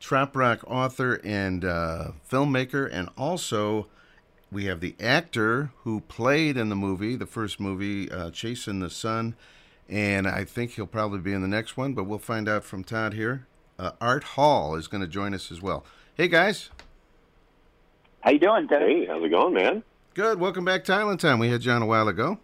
[0.00, 3.86] trop rock author and uh, filmmaker, and also
[4.56, 8.88] we have the actor who played in the movie, the first movie, uh, Chasing the
[8.88, 9.34] Sun,
[9.86, 12.82] and I think he'll probably be in the next one, but we'll find out from
[12.82, 13.46] Todd here.
[13.78, 15.84] Uh, Art Hall is going to join us as well.
[16.14, 16.70] Hey guys,
[18.20, 18.88] How you doing, Dennis?
[18.88, 19.82] Hey, how's it going, man?
[20.14, 20.40] good.
[20.40, 21.38] Welcome back to Island Time.
[21.38, 22.38] We had you on a while ago.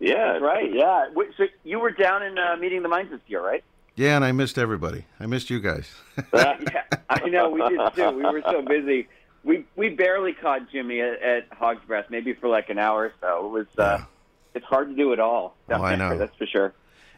[0.00, 0.70] Yeah, That's right.
[0.70, 1.06] Yeah.
[1.14, 3.64] Wait, So you were down in uh, meeting the minds this year, right?
[3.96, 5.06] Yeah, and I missed everybody.
[5.18, 5.90] I missed you guys.
[6.34, 6.58] yeah,
[7.08, 8.10] I know we did too.
[8.10, 9.08] We were so busy.
[9.42, 13.12] We we barely caught Jimmy at, at Hog's Breath, maybe for like an hour or
[13.20, 13.46] so.
[13.46, 14.04] It was uh,
[14.54, 15.56] it's hard to do it all.
[15.68, 16.16] down Oh, I know.
[16.16, 16.72] That's for sure.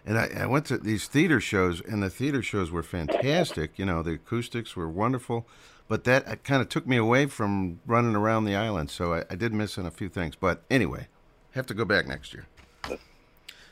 [0.04, 3.78] And I, I went to these theater shows, and the theater shows were fantastic.
[3.78, 5.46] You know, the acoustics were wonderful,
[5.86, 8.90] but that kind of took me away from running around the island.
[8.90, 10.34] So I, I did miss on a few things.
[10.34, 11.06] But anyway,
[11.52, 12.46] have to go back next year.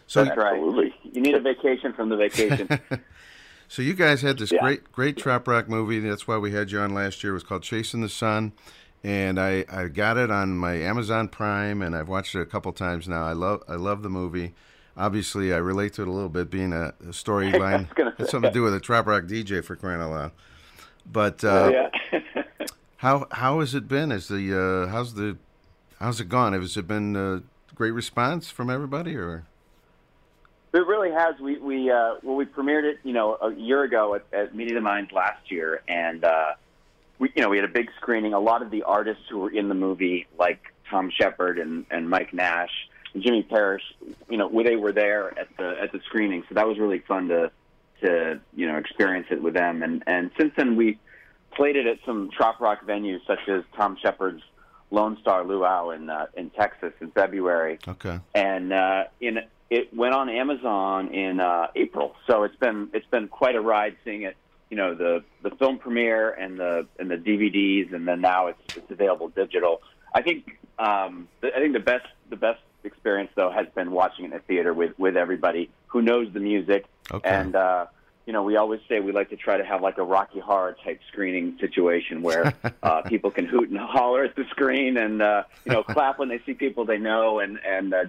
[0.07, 0.55] So, That's right.
[0.55, 0.95] absolutely.
[1.05, 2.69] You need a vacation from the vacation.
[3.71, 4.61] so you guys had this Yeah.
[4.61, 6.01] great, great trop rock movie.
[6.01, 7.31] That's why we had you on last year.
[7.31, 8.53] It was called Chasing the Sun,
[9.05, 12.73] and I, I got it on my Amazon Prime, and I've watched it a couple
[12.73, 13.25] times now.
[13.25, 14.55] I love, I love the movie.
[14.97, 17.87] Obviously, I relate to it a little bit, being a, a storyline.
[18.19, 18.27] say.
[18.27, 20.33] something to do with a trop rock DJ for crying out loud.
[21.11, 22.21] But uh, yeah.
[22.97, 24.11] how how has it been?
[24.13, 24.53] Is the
[24.87, 25.37] uh, how's the
[26.01, 26.53] how's it gone?
[26.53, 27.43] Has it been a
[27.75, 29.45] great response from everybody, or
[30.73, 31.39] It really has.
[31.41, 34.75] We we uh, well we premiered it, you know, a year ago at, at Meeting
[34.75, 36.53] the Minds last year, and uh,
[37.19, 38.35] we you know we had a big screening.
[38.35, 42.09] A lot of the artists who were in the movie, like Thom Shepherd and and
[42.09, 42.71] Mike Nash
[43.15, 43.83] and Jimmy Parrish,
[44.29, 46.45] you know, they were there at the at the screening.
[46.49, 47.51] So that was really fun to
[48.03, 49.83] to you know experience it with them.
[49.83, 50.99] And and since then we
[51.53, 54.43] played it at some trop rock venues such as Thom Shepherd's
[54.93, 58.21] Lone Star Luau in uh, in Texas in February, Okay.
[58.37, 59.41] and uh, in
[59.71, 62.17] it went on Amazon in uh, April.
[62.27, 64.37] So it's been it's been quite a ride seeing it.
[64.69, 68.77] You know the the film premiere and the and the DVDs, and then now it's
[68.77, 69.81] it's available digital.
[70.15, 74.25] I think um, the, I think the best the best experience though has been watching
[74.25, 76.87] it in a theater with with everybody who knows the music.
[77.13, 77.29] Okay.
[77.29, 77.87] And uh,
[78.27, 80.77] you know we always say we like to try to have like a Rocky Horror
[80.85, 85.45] type screening situation where uh, people can hoot and holler at the screen and uh,
[85.65, 88.05] you know clap when they see people they know and and uh,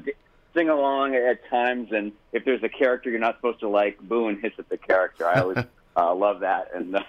[0.54, 1.92] sing along at times.
[1.92, 4.78] And if there's a character you're not supposed to like, boo and hiss at the
[4.78, 5.28] character.
[5.28, 5.58] I always
[5.96, 6.72] uh, love that.
[6.74, 7.02] And uh,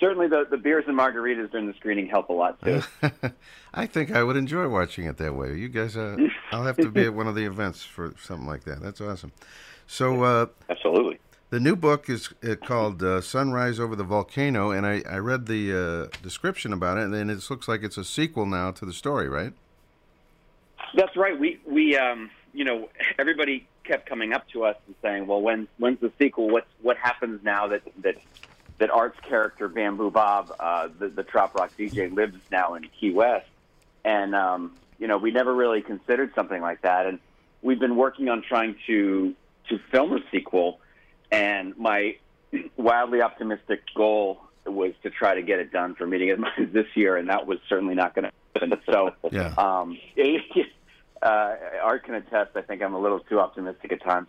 [0.00, 2.82] certainly the the beers and margaritas during the screening help a lot too.
[3.74, 5.54] I think I would enjoy watching it that way.
[5.54, 6.16] You guys, uh,
[6.52, 8.80] I'll have to be at one of the events for something like that.
[8.80, 9.32] That's awesome.
[9.86, 11.18] So, uh, Absolutely.
[11.50, 15.46] the new book is uh, called uh, Sunrise Over the Volcano, and I, I read
[15.46, 18.92] the uh, description about it, and it looks like it's a sequel now to the
[18.92, 19.52] story, right?
[20.94, 21.38] That's right.
[21.38, 22.88] We we um you know
[23.18, 26.48] everybody kept coming up to us and saying, well, when when's the sequel?
[26.50, 28.16] What's what happens now that that
[28.78, 33.10] that Art's character Bamboo Bob, uh, the the trop rock DJ, lives now in Key
[33.12, 33.46] West,
[34.04, 37.18] and um, you know we never really considered something like that, and
[37.62, 39.34] we've been working on trying to
[39.68, 40.80] to film a sequel,
[41.30, 42.16] and my
[42.76, 46.36] wildly optimistic goal was to try to get it done for meeting
[46.72, 48.80] this year, and that was certainly not going to happen.
[48.86, 49.54] So, Yeah.
[49.56, 49.96] um,
[51.22, 52.56] uh, Art can attest.
[52.56, 54.28] I think I'm a little too optimistic at times.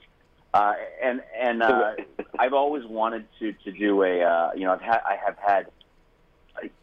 [0.54, 1.94] Uh, and and uh,
[2.40, 5.68] I've always wanted to to do a uh, you know I've had I have had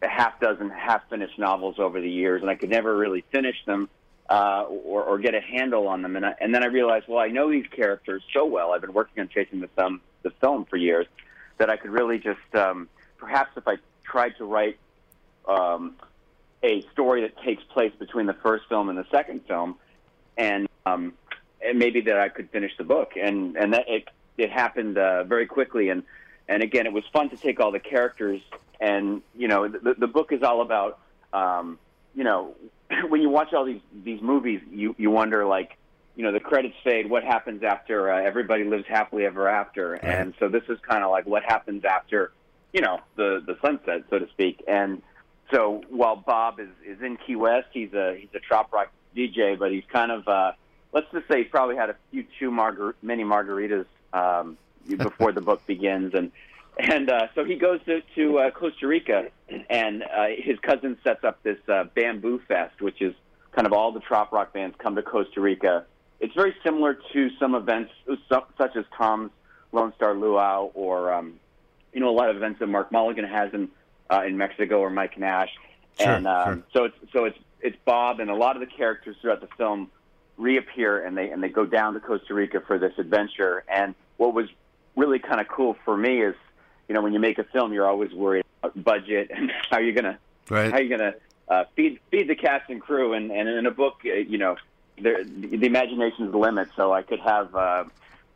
[0.02, 3.56] a half dozen half finished novels over the years, and I could never really finish
[3.66, 3.88] them
[4.30, 6.16] uh, or, or get a handle on them.
[6.16, 8.72] And I, and then I realized, well, I know these characters so well.
[8.72, 11.06] I've been working on chasing the film the film for years
[11.59, 12.88] that I could really just um,
[13.18, 14.78] perhaps if I tried to write
[15.46, 15.96] um,
[16.62, 19.76] a story that takes place between the first film and the second film,
[20.39, 21.12] and um,
[21.61, 23.12] and maybe that I could finish the book.
[23.20, 24.09] And and that it
[24.39, 25.91] it happened uh, very quickly.
[25.91, 26.05] And
[26.49, 28.41] and again, it was fun to take all the characters.
[28.80, 31.01] And you know, the, the book is all about
[31.32, 31.78] um,
[32.14, 32.55] you know
[33.09, 35.76] when you watch all these these movies, you you wonder like.
[36.16, 37.09] You know the credits fade.
[37.09, 39.95] What happens after uh, everybody lives happily ever after?
[39.95, 42.32] And so this is kind of like what happens after,
[42.72, 44.64] you know, the the sunset, so to speak.
[44.66, 45.01] And
[45.53, 49.59] so while Bob is, is in Key West, he's a he's a trop rock DJ,
[49.59, 50.52] but he's kind of uh,
[50.92, 54.56] let's just say he's probably had a few too margar- many margaritas um,
[54.88, 56.32] before the book begins, and
[56.78, 59.30] and uh, so he goes to, to uh, Costa Rica,
[59.68, 63.14] and uh, his cousin sets up this uh, Bamboo Fest, which is
[63.52, 65.84] kind of all the trop rock bands come to Costa Rica.
[66.20, 69.30] It's very similar to some events su- such as Tom's
[69.72, 71.34] Lone Star Luau or um,
[71.92, 73.68] you know a lot of events that Mark Mulligan has in
[74.11, 75.50] uh, in Mexico or Mike Nash.
[75.98, 76.64] Sure, and um, sure.
[76.72, 79.90] so it's so it's it's Bob and a lot of the characters throughout the film
[80.36, 83.64] reappear and they and they go down to Costa Rica for this adventure.
[83.68, 84.46] And what was
[84.96, 86.34] really kind of cool for me is,
[86.88, 89.94] you know, when you make a film, you're always worried about budget and how you're
[89.94, 90.18] gonna
[90.50, 90.72] Right.
[90.72, 91.14] how you're gonna
[91.48, 93.12] uh, feed feed the cast and crew.
[93.12, 94.56] And, and in a book, uh, you know,
[95.00, 96.68] there, the, the imagination is the limit.
[96.74, 97.84] So I could have, uh,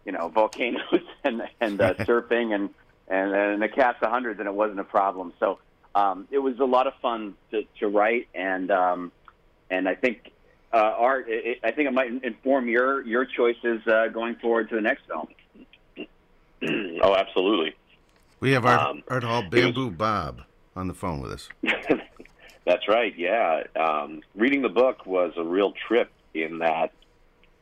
[0.04, 2.70] you know, volcanoes and and uh, surfing and
[3.08, 5.32] and and a cast of hundreds, and it wasn't a problem.
[5.40, 5.58] So
[5.94, 9.12] um, it was a lot of fun to, to write, and um,
[9.70, 10.32] and I think
[10.72, 11.26] uh, art.
[11.28, 15.02] It, I think it might inform your your choices uh, going forward to the next
[15.06, 15.28] film.
[17.02, 17.74] Oh, absolutely.
[18.38, 20.42] We have Art, Um, Art Hall Bamboo Bob
[20.76, 21.48] on the phone with us.
[22.64, 23.12] That's right.
[23.18, 23.64] Yeah.
[23.74, 26.92] Um, reading the book was a real trip in that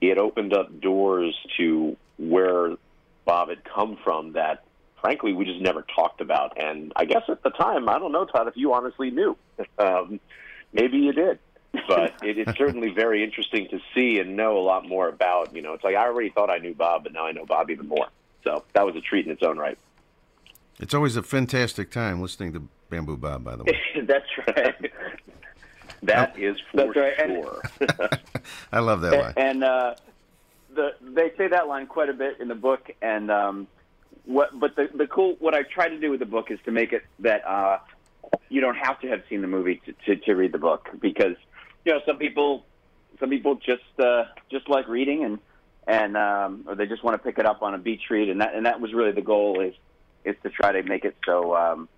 [0.00, 2.76] it opened up doors to where
[3.24, 4.64] Bob had come from that,
[5.00, 6.60] frankly, we just never talked about.
[6.62, 9.36] And I guess at the time, I don't know, Todd, if you honestly knew.
[9.78, 10.20] Um,
[10.72, 11.38] maybe you did.
[11.86, 15.54] But it, it's certainly very interesting to see and know a lot more about.
[15.54, 17.70] You know, it's like I already thought I knew Bob, but now I know Bob
[17.70, 18.06] even more.
[18.44, 19.78] So that was a treat in its own right.
[20.80, 23.78] It's always a fantastic time listening to Bamboo Bob, by the way.
[24.02, 24.26] That's
[24.56, 24.92] right.
[26.02, 27.12] That is for That's right.
[27.18, 28.08] And- sure.
[28.72, 29.34] I love that line.
[29.36, 29.94] and uh,
[30.74, 32.90] the they say that line quite a bit in the book.
[33.02, 33.66] And um,
[34.30, 36.70] what, but the the cool what I try to do with the book is to
[36.70, 37.78] make it that uh,
[38.48, 41.36] you don't have to have seen the movie to, to, to read the book because
[41.84, 42.64] you know some people
[43.18, 45.38] some people just uh, just like reading and
[45.86, 48.40] and um, or they just want to pick it up on a beach read and
[48.40, 49.74] that and that was really the goal is
[50.24, 51.88] is to try to make it so um,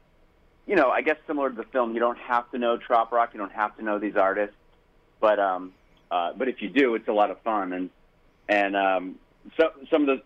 [0.66, 3.30] you know, I guess similar to the film, you don't have to know trop rock,
[3.33, 4.57] you don't have to know these artists,
[5.20, 5.72] but um,
[6.11, 7.72] uh, but if you do, it's a lot of fun.
[7.72, 7.91] And
[8.49, 9.18] and um,
[9.57, 10.22] so some of the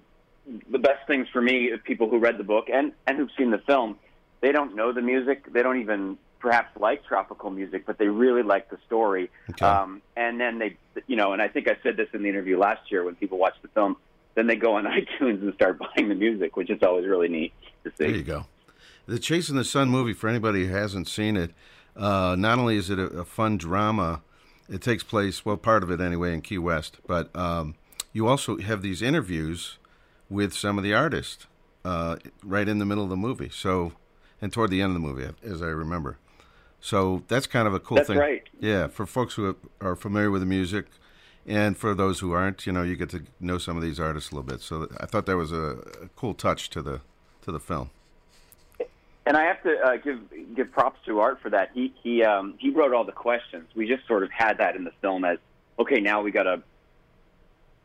[0.71, 3.59] the best things for me, people who read the book and and who've seen the
[3.59, 3.99] film,
[4.41, 8.43] they don't know the music, they don't even perhaps like tropical music, but they really
[8.43, 9.31] like the story.
[9.61, 10.77] Um, and then they,
[11.07, 13.39] you know, and I think I said this in the interview last year when people
[13.39, 13.97] watched the film.
[14.35, 17.53] Then they go on iTunes and start buying the music, which is always really neat
[17.85, 17.95] to see.
[18.05, 18.47] There you go.
[19.07, 21.53] The Chase Chasing the Sun movie, for anybody who hasn't seen it,
[21.97, 24.21] uh, not only is it a, a fun drama,
[24.69, 27.77] it takes place, well, part of it anyway, in Key West, but um,
[28.13, 29.79] you also have these interviews
[30.29, 31.47] with some of the artists
[31.85, 33.51] uh, right in the middle of the movie.
[33.51, 33.93] So,
[34.41, 36.19] and toward the end of the movie, as I remember.
[36.81, 38.19] So that's kind of a cool That's thing.
[38.19, 38.43] right.
[38.61, 40.87] Yeah, for folks who are familiar with the music,
[41.47, 44.31] and for those who aren't, you know, you get to know some of these artists
[44.31, 44.61] a little bit.
[44.61, 47.01] So I thought that was a, a cool touch to the
[47.43, 47.91] to the film.
[49.25, 50.21] And I have to uh, give
[50.55, 51.71] give props to Art for that.
[51.73, 53.67] He he um, he wrote all the questions.
[53.75, 55.39] We just sort of had that in the film as
[55.79, 56.01] okay.
[56.01, 56.63] Now we got to,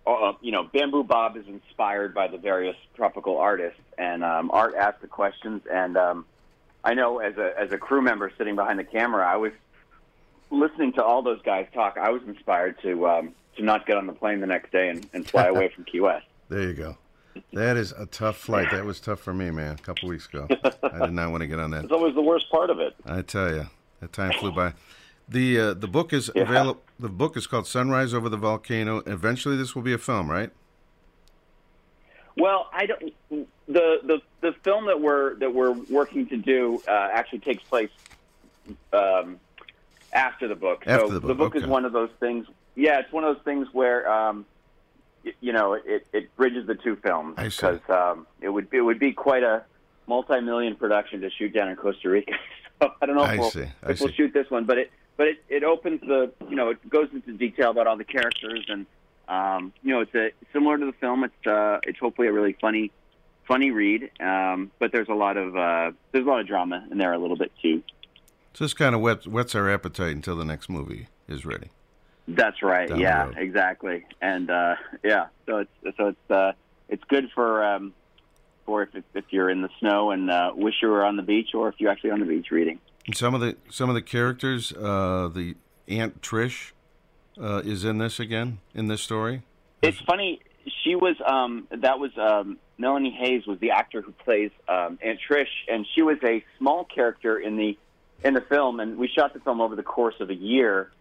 [0.06, 4.74] uh, you know, Bamboo Bob is inspired by the various tropical artists, and um, Art
[4.76, 5.62] asked the questions.
[5.72, 6.26] And um,
[6.84, 9.52] I know as a as a crew member sitting behind the camera, I was
[10.50, 11.98] listening to all those guys talk.
[11.98, 15.08] I was inspired to um, to not get on the plane the next day and,
[15.14, 16.26] and fly away from Key West.
[16.50, 16.98] There you go.
[17.54, 18.72] That is a tough flight.
[18.72, 19.76] That was tough for me, man.
[19.76, 20.50] A couple weeks ago,
[20.84, 21.86] I did not want to get on that.
[21.86, 22.94] It's always the worst part of it.
[23.06, 23.68] I tell you,
[24.02, 24.74] that time flew by.
[25.32, 26.44] The uh, the book is Yeah.
[26.44, 26.82] available.
[27.00, 29.02] The book is called Sunrise Over the Volcano.
[29.06, 30.52] Eventually, this will be a film, right?
[32.36, 33.14] Well, I don't.
[33.30, 33.46] The
[34.04, 37.90] the the film that we're that we're working to do uh, actually takes place
[38.92, 39.40] um,
[40.12, 40.84] after the book.
[40.86, 41.72] After so the book, is okay.
[41.72, 42.46] one of those things.
[42.76, 44.46] Yeah, it's one of those things where um,
[45.24, 49.00] y- you know it, it bridges the two films because um, it would it would
[49.00, 49.64] be quite a
[50.08, 52.34] multi-million production to shoot down in Costa Rica.
[52.82, 55.28] so I don't know if I we'll, if we'll shoot this one, but it but
[55.28, 58.86] it, it opens the you know it goes into detail about all the characters and
[59.28, 61.24] um, you know it's a similar to the film.
[61.24, 62.92] It's uh, it's hopefully a really funny
[63.48, 66.98] funny read, um, but there's a lot of uh, there's a lot of drama in
[66.98, 67.84] there a little bit too.
[68.54, 71.70] So this kind of whets, whets our appetite until the next movie is ready.
[72.28, 72.90] That's right.
[72.90, 74.06] Down yeah, exactly.
[74.22, 76.52] And uh, yeah, so it's so it's uh,
[76.90, 77.94] it's good for um,
[78.66, 81.50] for if if you're in the snow and uh, wish you were on the beach,
[81.54, 82.80] or if you're actually on the beach reading.
[83.14, 85.56] Some of the some of the characters, uh, the
[85.88, 86.72] Aunt Trish,
[87.40, 89.42] uh, is in this again in this story.
[89.82, 90.42] It's funny.
[90.84, 95.20] She was um, that was um, Melanie Hayes was the actor who plays um, Aunt
[95.28, 97.78] Trish, and she was a small character in the
[98.24, 98.80] in the film.
[98.80, 100.92] And we shot the film over the course of a year,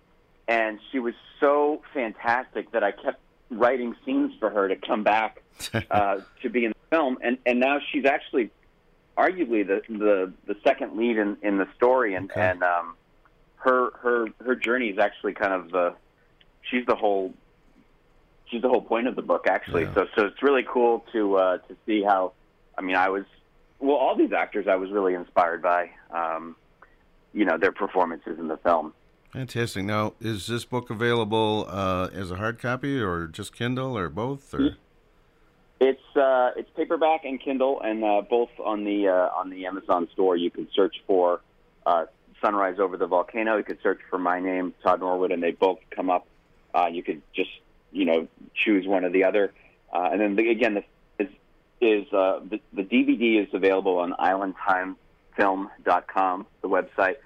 [0.49, 3.21] and she was so fantastic that I kept
[3.51, 5.43] writing scenes for her to come back
[5.91, 7.19] uh, to be in the film.
[7.23, 8.51] And and now she's actually
[9.21, 12.41] arguably the the, the second lead in, in the story, and Okay.
[12.41, 12.97] and um,
[13.57, 15.95] her her her journey is actually kind of the
[16.71, 17.35] she's the whole
[18.49, 19.83] she's the whole point of the book actually.
[19.85, 19.95] Yeah.
[19.95, 22.33] So so it's really cool to uh, to see how
[22.79, 23.25] I mean I was
[23.79, 26.57] well all these actors I was really inspired by um,
[27.33, 28.95] you know their performances in the film.
[29.33, 29.85] Fantastic.
[29.85, 34.53] Now, is this book available uh, as a hard copy or just Kindle or both?
[34.53, 34.77] Or
[35.81, 40.09] It's uh, it's paperback and Kindle, and uh, both on the uh, on the Amazon
[40.13, 40.37] store.
[40.37, 41.41] You can search for
[41.87, 42.05] uh,
[42.43, 45.79] "Sunrise Over the Volcano." You can search for my name, Todd Norwood, and they both
[45.91, 46.27] come up.
[46.75, 47.49] Uh, you could just
[47.93, 49.55] you know choose one or the other,
[49.91, 50.85] uh, and then the, again, the,
[51.19, 51.29] is
[51.81, 57.17] is uh, the, the DVD is available on IslandTimeFilm.com, the website,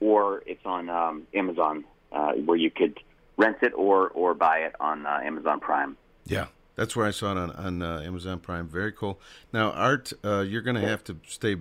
[0.00, 3.00] or it's on um, Amazon, uh, where you could
[3.38, 5.96] rent it or or buy it on uh, Amazon Prime.
[6.26, 6.48] yeah,
[6.82, 8.66] that's where I saw it on on uh, Amazon Prime.
[8.66, 9.20] Very cool.
[9.52, 11.58] Now, Art, uh, you're going to have to stay,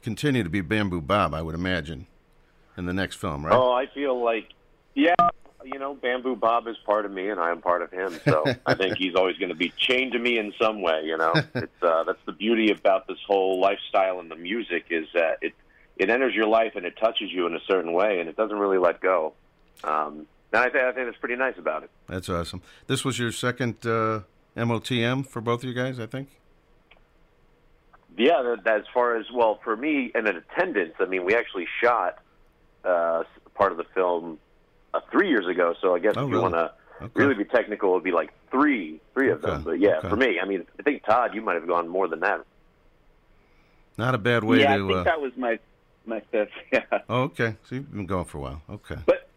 [0.00, 2.06] continue to be Bamboo Bob, I would imagine,
[2.78, 3.54] in the next film, right?
[3.54, 4.48] Oh, I feel like,
[4.94, 5.14] yeah,
[5.62, 8.18] you know, Bamboo Bob is part of me, and I am part of him.
[8.24, 11.02] So I think he's always going to be chained to me in some way.
[11.04, 15.06] You know, it's uh, that's the beauty about this whole lifestyle and the music is
[15.12, 15.52] that it
[15.98, 18.58] it enters your life and it touches you in a certain way, and it doesn't
[18.58, 19.34] really let go.
[19.84, 21.90] Um, and I, th- I think that's pretty nice about it.
[22.08, 22.62] That's awesome.
[22.86, 24.20] This was your second uh,
[24.56, 26.28] MOTM for both of you guys, I think.
[28.16, 30.94] Yeah, that, that as far as well for me and an attendance.
[31.00, 32.18] I mean, we actually shot
[32.84, 33.22] uh,
[33.54, 34.38] part of the film
[34.92, 35.74] uh, three years ago.
[35.80, 36.42] So I guess Oh, if you really?
[36.42, 37.10] want to Okay.
[37.14, 39.64] really be technical, it would be like three, three of Okay, them.
[39.64, 40.08] But yeah, okay.
[40.08, 42.44] for me, I mean, I think Todd, you might have gone more than that.
[43.98, 44.84] Not a bad way yeah, to.
[44.84, 45.58] I think uh, that was my
[46.06, 46.50] my fifth.
[46.72, 47.56] Yeah, oh, okay.
[47.68, 48.62] So you've been going for a while.
[48.70, 48.96] Okay.
[49.04, 49.28] but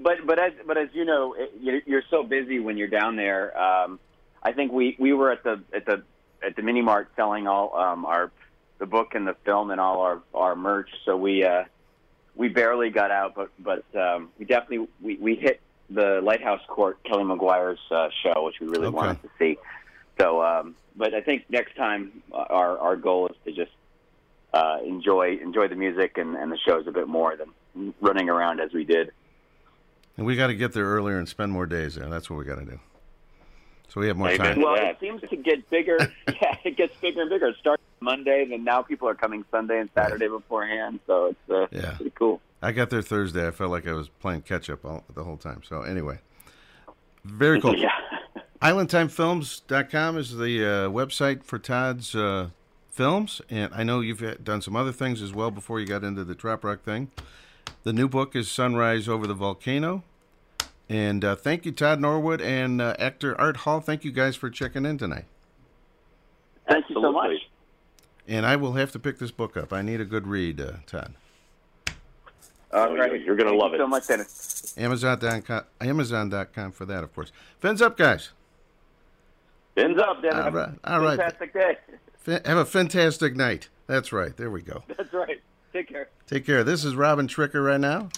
[0.00, 3.14] but but as but as you know, it, you're, you're so busy when you're down
[3.16, 3.56] there.
[3.56, 4.00] Um,
[4.46, 6.04] I think we we were at the at the
[6.40, 8.30] at the mini mart selling all um, our
[8.78, 10.88] the book and the film and all our our merch.
[11.04, 11.64] So we uh,
[12.36, 17.02] we barely got out, but but um, we definitely we, we hit the Lighthouse Court
[17.02, 18.94] Kelly McGuire's uh, show, which we really Okay.
[18.94, 19.58] wanted to see.
[20.20, 23.72] So, um, but I think next time uh, our our goal is to just
[24.54, 28.60] uh, enjoy enjoy the music and, and the shows a bit more than running around
[28.60, 29.10] as we did.
[30.16, 32.08] And we got to get there earlier and spend more days there.
[32.08, 32.78] That's what we got to do.
[33.88, 34.54] So we have more Amen.
[34.56, 34.62] time.
[34.62, 35.98] Well, it seems to get bigger.
[36.28, 37.48] yeah, it gets bigger and bigger.
[37.48, 41.00] It starts Monday, then now people are coming Sunday and Saturday beforehand.
[41.06, 41.94] So it's uh, Yeah.
[41.96, 42.40] pretty cool.
[42.62, 43.46] I got there Thursday.
[43.46, 45.62] I felt like I was playing catch up all, the whole time.
[45.62, 46.18] So anyway,
[47.24, 47.74] very cool.
[47.80, 47.90] Yeah.
[48.62, 52.48] IslandTimeFilms.com is the uh, website for Todd's uh,
[52.90, 56.24] films, and I know you've done some other things as well before you got into
[56.24, 57.10] the trop rock thing.
[57.82, 60.02] The new book is Sunrise Over the Volcano,
[60.88, 63.80] and uh, thank you, Todd Norwood and uh, actor Art Hall.
[63.80, 65.24] Thank you guys for checking in tonight.
[66.68, 67.32] Thank you so much.
[68.28, 69.72] And I will have to pick this book up.
[69.72, 71.14] I need a good read, uh, Todd.
[72.72, 73.80] All Oh, you're- you're gonna love you it.
[73.80, 74.74] so much, Dennis.
[74.76, 77.30] Amazon.com, Amazon.com for that, of course.
[77.60, 78.30] Fins up, guys.
[79.76, 80.44] Fins up, Dennis.
[80.44, 80.70] All right.
[80.84, 81.18] All right.
[81.18, 81.76] Fantastic day.
[82.44, 83.68] Have a fantastic night.
[83.86, 84.36] That's right.
[84.36, 84.82] There we go.
[84.96, 85.40] That's right.
[85.72, 86.08] Take care.
[86.26, 86.64] Take care.
[86.64, 88.08] This is Robin Tricker right now.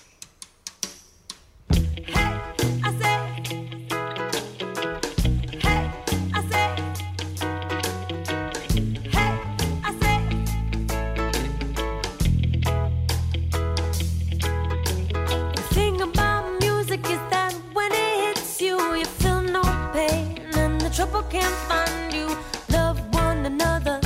[21.30, 22.26] Can't find you.
[22.70, 24.00] Love one another.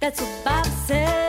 [0.00, 1.25] That's what Bob said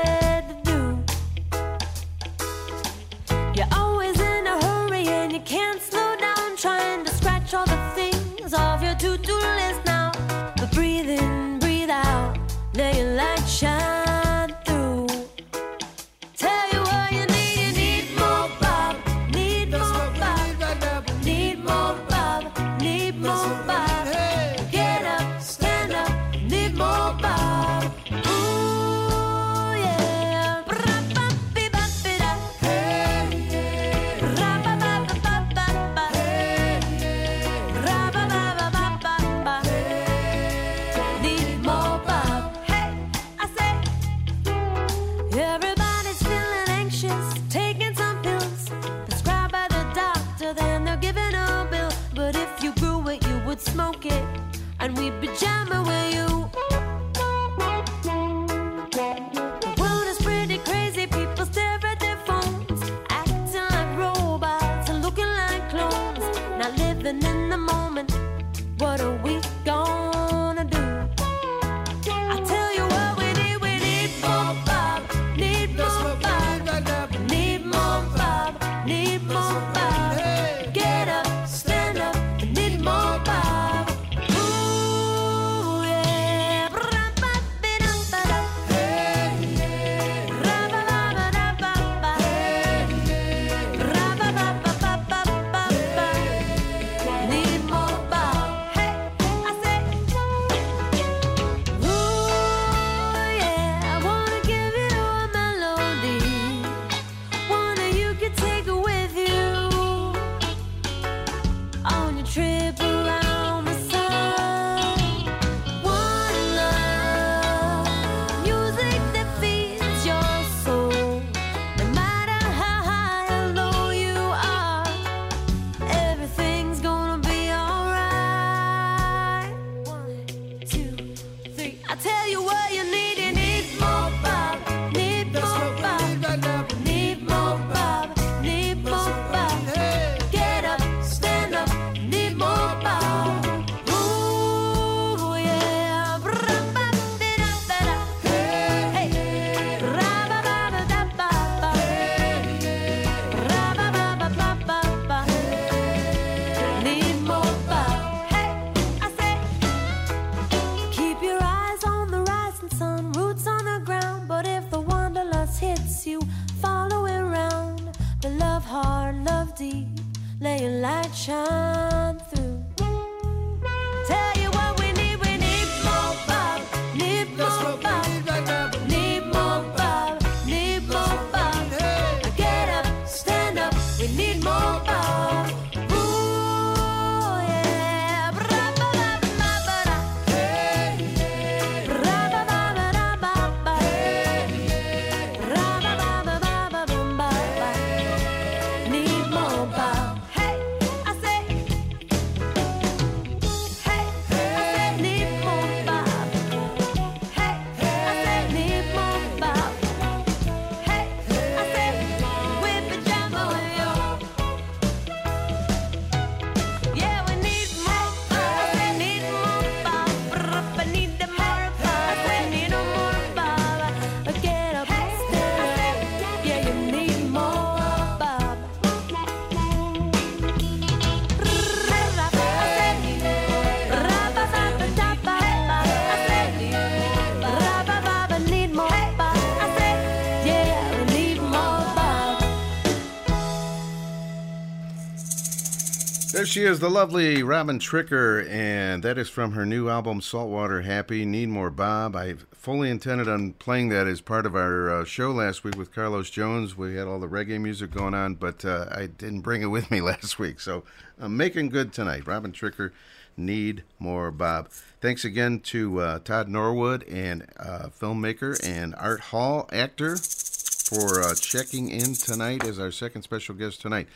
[246.57, 251.23] she is, the lovely Robin Tricker, and that is from her new album Saltwater Happy.
[251.23, 252.15] Need More Bob.
[252.15, 255.93] I fully intended on playing that as part of our uh, show last week with
[255.93, 256.75] Carlos Jones.
[256.75, 259.91] We had all the reggae music going on, but uh, I didn't bring it with
[259.91, 260.83] me last week, so
[261.19, 262.25] I'm making good tonight.
[262.25, 262.91] Robin Tricker,
[263.37, 264.69] Need More Bob.
[264.99, 271.35] Thanks again to uh, Todd Norwood and uh, filmmaker and Art Hall actor for uh,
[271.35, 274.07] checking in tonight as our second special guest tonight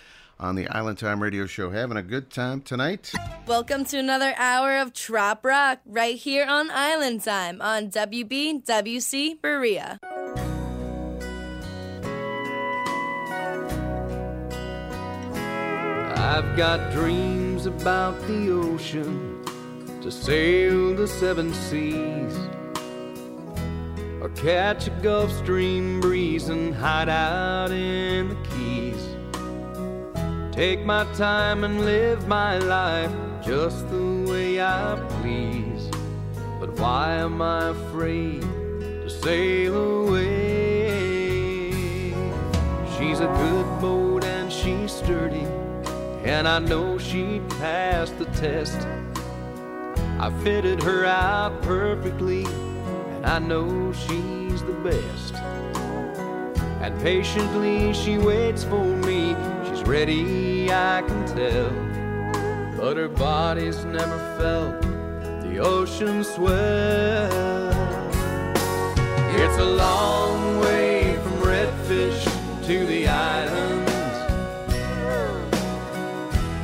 [0.42, 1.70] on the Island Time Radio Show.
[1.70, 3.14] Having a good time tonight?
[3.46, 10.00] Welcome to another hour of Trop Rock right here on Island Time on WBWC Berea.
[16.18, 19.44] I've got dreams about the ocean
[20.02, 22.36] to sail the seven seas
[24.22, 29.11] or catch a Gulf Stream breeze and hide out in the Keys.
[30.62, 33.12] Take my time and live my life
[33.44, 35.90] just the way I please.
[36.60, 40.92] But why am I afraid to sail away?
[42.96, 45.48] She's a good boat and she's sturdy,
[46.24, 48.88] and I know she'd pass the test.
[50.20, 55.41] I fitted her out perfectly, and I know she's the best.
[56.82, 59.36] And patiently she waits for me.
[59.68, 61.70] She's ready, I can tell.
[62.76, 64.82] But her body's never felt
[65.44, 67.72] the ocean swell.
[69.36, 72.24] It's a long way from Redfish
[72.66, 73.92] to the islands.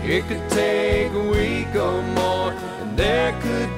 [0.04, 2.52] It could take a week or more,
[2.82, 3.77] and there could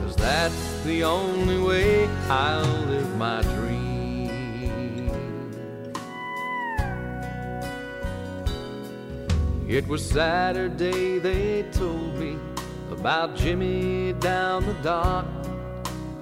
[0.00, 4.30] Cause that's the only way I'll live my dream.
[9.68, 12.38] It was Saturday, they told me
[12.90, 15.26] about Jimmy down the dock.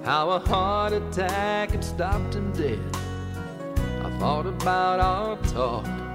[0.03, 2.83] How a heart attack had stopped him dead.
[4.03, 6.06] I thought about our talk.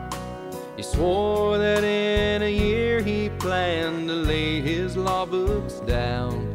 [0.77, 6.49] He swore that in a year he planned to lay his law books down.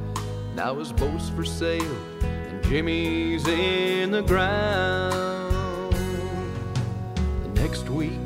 [0.55, 5.93] Now his boat's for sale and Jimmy's in the ground.
[7.43, 8.19] The next week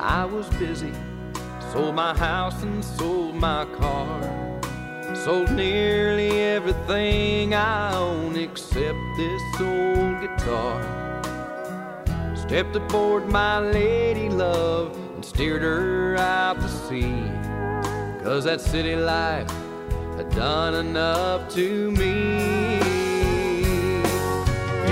[0.00, 0.92] I was busy,
[1.72, 4.60] sold my house and sold my car.
[5.14, 10.82] Sold nearly everything I own except this old guitar.
[12.34, 17.20] Stepped aboard my lady love steered her out to sea.
[18.22, 19.50] Cause that city life
[20.16, 22.78] had done enough to me.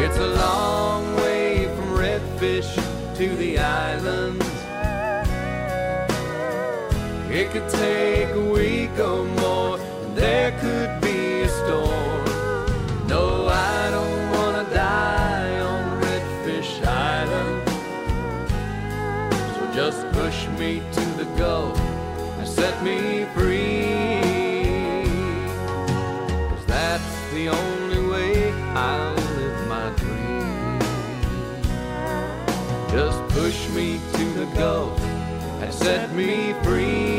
[0.03, 2.75] It's a long way from Redfish
[3.17, 4.45] to the islands.
[7.31, 11.04] It could take a week or more, and there could
[35.85, 37.14] set me free.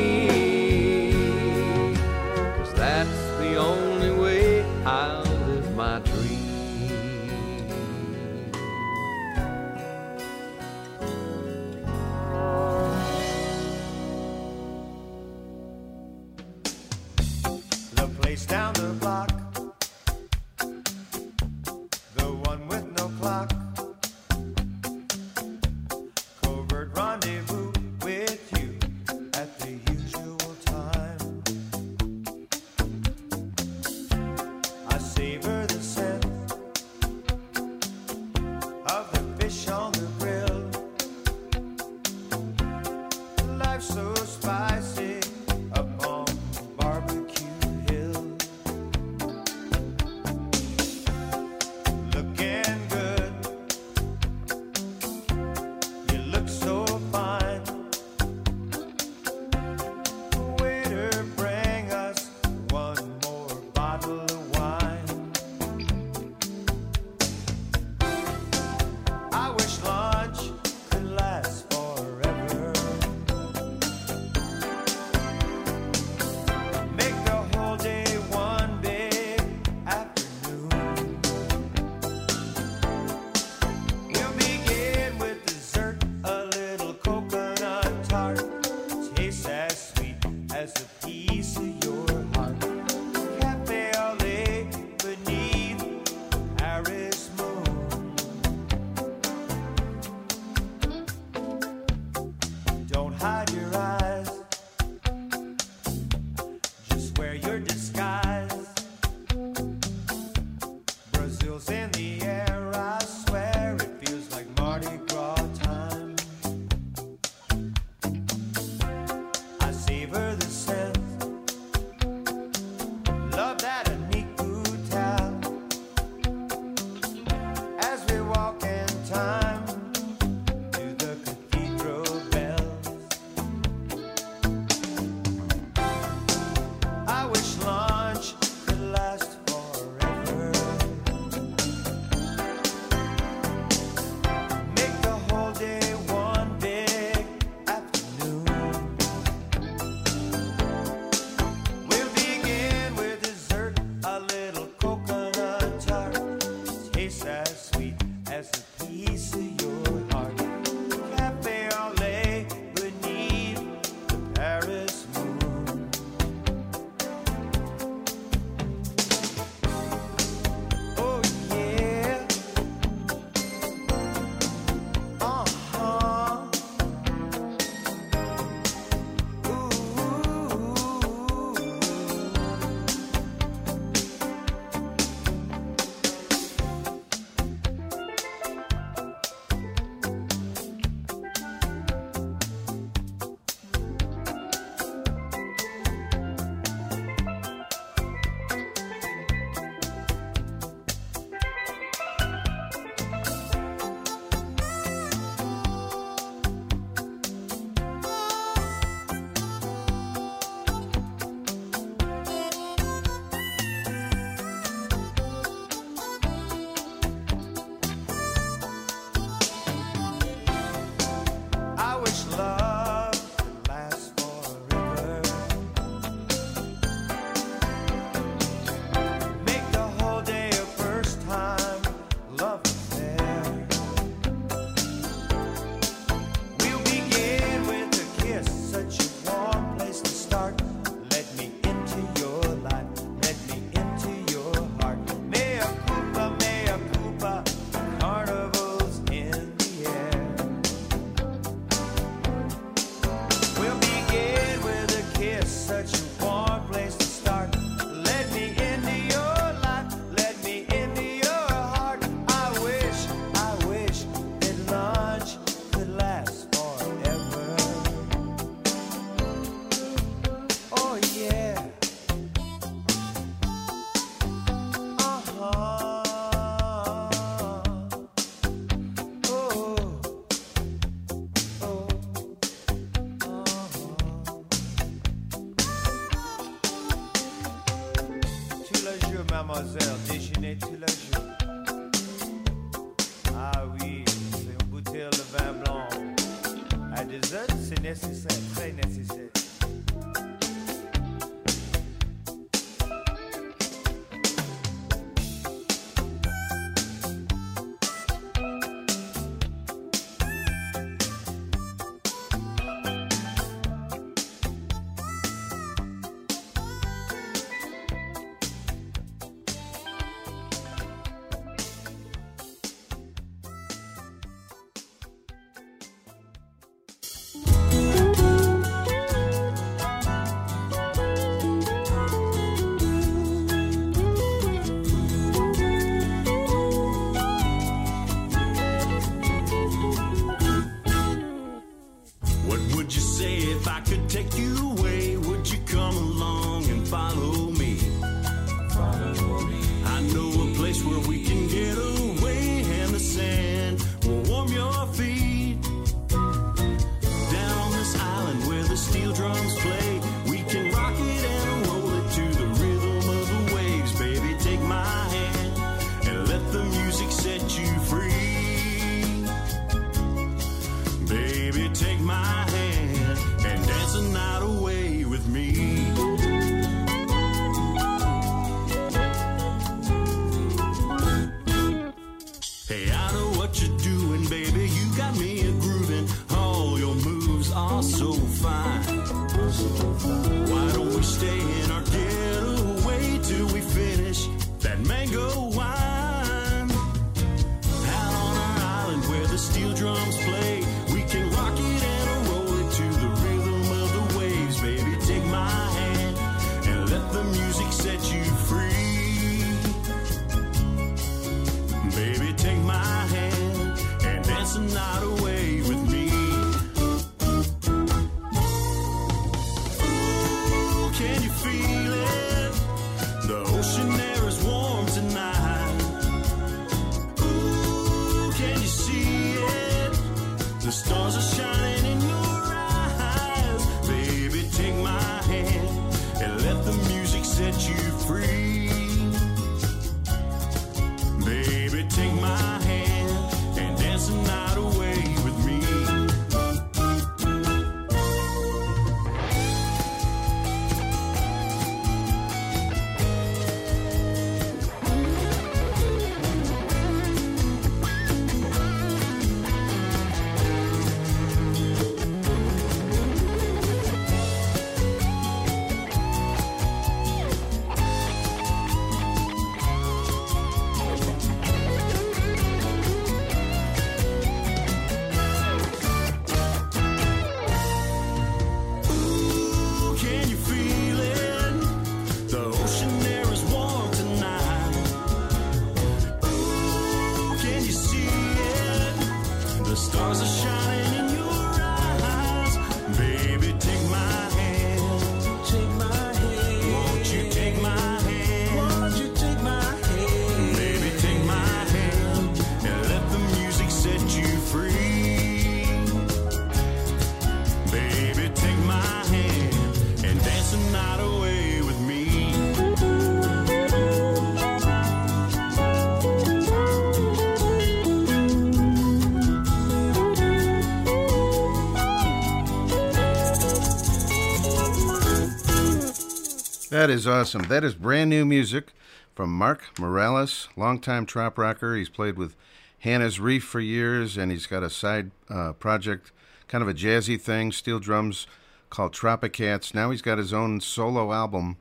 [526.95, 527.41] Is awesome.
[527.49, 528.71] That is brand new music
[529.15, 531.75] from Mark Morales, longtime trop rocker.
[531.75, 532.37] He's played with
[532.79, 536.13] Hannah's Reef for years, and he's got a side uh, project,
[536.47, 538.27] kind of a jazzy thing, steel drums,
[538.69, 539.73] called Tropicats.
[539.73, 541.57] Now he's got his own solo album,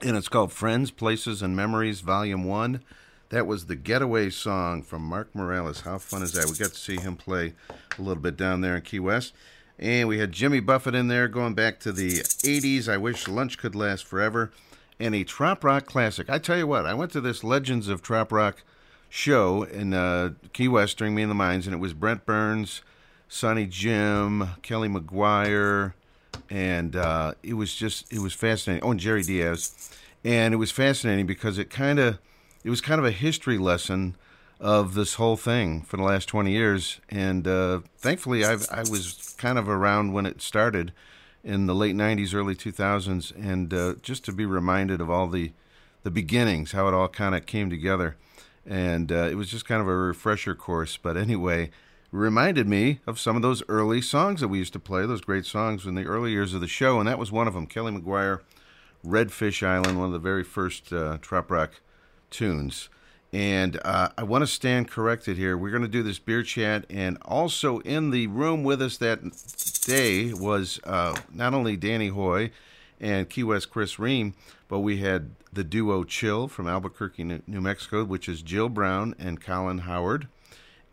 [0.00, 2.84] and it's called Friends, Places, and Memories, Volume 1.
[3.30, 5.80] That was the Getaway song from Mark Morales.
[5.80, 6.46] How fun is that?
[6.46, 7.54] We got to see him play
[7.98, 9.34] a little bit down there in Key West.
[9.80, 12.86] And we had Jimmy Buffett in there going back to the 80s.
[12.86, 14.52] I wish lunch could last forever.
[15.00, 16.28] And a Trop Rock classic.
[16.28, 18.62] I tell you what, I went to this Legends of Trop Rock
[19.08, 22.82] show in uh, Key West during Meeting the Minds, and it was Brent Burns,
[23.26, 25.94] Sonny Jim, Kelly McGuire,
[26.50, 28.84] and uh, it was just, it was fascinating.
[28.86, 29.90] Oh, and Jerry Diaz.
[30.22, 32.18] And it was fascinating because it kind of,
[32.62, 34.14] it was kind of a history lesson
[34.60, 37.00] of this whole thing for the last 20 years.
[37.08, 40.92] And uh, thankfully, I've, I was kind of around when it started
[41.42, 45.52] in the late 90s, early 2000s, and uh, just to be reminded of all the,
[46.02, 48.16] the beginnings, how it all kind of came together.
[48.66, 50.98] And uh, it was just kind of a refresher course.
[50.98, 51.70] But anyway,
[52.12, 55.46] reminded me of some of those early songs that we used to play, those great
[55.46, 56.98] songs in the early years of the show.
[56.98, 58.40] And that was one of them Kelly McGuire,
[59.04, 61.80] Redfish Island, one of the very first uh, trop rock
[62.28, 62.90] tunes.
[63.32, 65.56] And uh, I want to stand corrected here.
[65.56, 69.20] We're going to do this beer chat, and also in the room with us that
[69.86, 72.50] day was uh, not only Danny Hoy
[73.00, 74.34] and Key West Chris Ream,
[74.68, 79.40] but we had the duo Chill from Albuquerque, New Mexico, which is Jill Brown and
[79.40, 80.28] Colin Howard,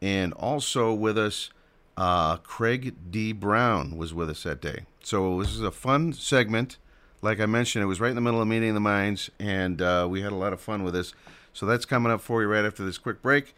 [0.01, 1.49] and also with us
[1.97, 3.33] uh, Craig D.
[3.33, 4.85] Brown was with us that day.
[5.03, 6.77] So this is a fun segment.
[7.21, 10.07] Like I mentioned, it was right in the middle of meeting the minds, and uh,
[10.09, 11.13] we had a lot of fun with this.
[11.57, 13.55] So that's coming up for you right after this quick break.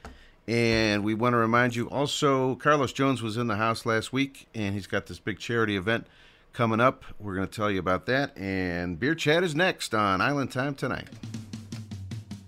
[0.48, 4.48] And we want to remind you also, Carlos Jones was in the house last week,
[4.56, 6.08] and he's got this big charity event
[6.54, 7.04] coming up.
[7.20, 8.38] We're going to tell you about that.
[8.38, 11.10] And Beer Chat is next on Island Time tonight.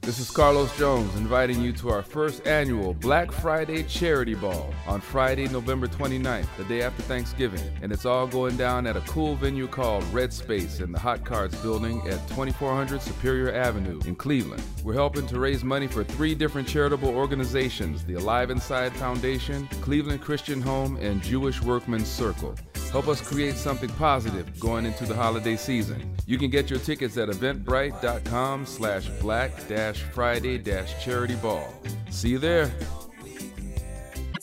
[0.03, 4.99] This is Carlos Jones inviting you to our first annual Black Friday Charity Ball on
[4.99, 7.61] Friday, November 29th, the day after Thanksgiving.
[7.83, 11.23] And it's all going down at a cool venue called Red Space in the Hot
[11.23, 14.63] Cards building at 2400 Superior Avenue in Cleveland.
[14.83, 20.21] We're helping to raise money for three different charitable organizations the Alive Inside Foundation, Cleveland
[20.21, 22.55] Christian Home, and Jewish Workmen's Circle.
[22.91, 26.13] Help us create something positive going into the holiday season.
[26.25, 30.57] You can get your tickets at eventbrite.com slash black dash Friday
[31.03, 31.73] charity ball.
[32.09, 32.71] See you there.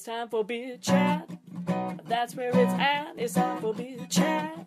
[0.09, 1.29] Time for beer chat.
[2.07, 3.13] That's where it's at.
[3.19, 4.67] It's time for beer chat.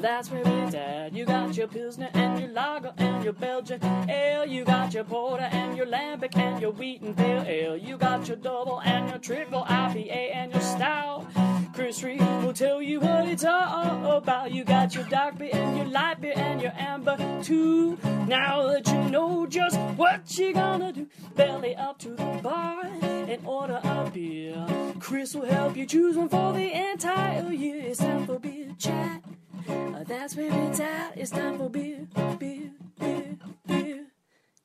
[0.00, 1.12] That's where it's at.
[1.12, 4.46] You got your Pilsner and your Lager and your Belgian Ale.
[4.46, 7.76] You got your Porter and your Lambic and your Wheat and Pale Ale.
[7.76, 11.26] You got your Double and your Triple IPA and your Stout.
[11.74, 14.52] Chris Reed will tell you what it's all about.
[14.52, 17.98] You got your dark beer and your light beer and your amber too.
[18.26, 22.84] Now that you know just what you're gonna do, belly up to the bar
[23.32, 24.61] and order a beer.
[25.00, 27.80] Chris will help you choose one for the entire year.
[27.82, 29.22] It's time for beer chat.
[29.68, 31.16] Uh, that's where it's at.
[31.16, 32.06] It's time for beer,
[32.38, 33.36] beer, beer,
[33.66, 34.06] beer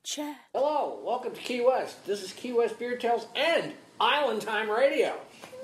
[0.04, 0.36] chat.
[0.54, 2.04] Hello, welcome to Key West.
[2.06, 5.14] This is Key West Beer Tales and Island Time Radio.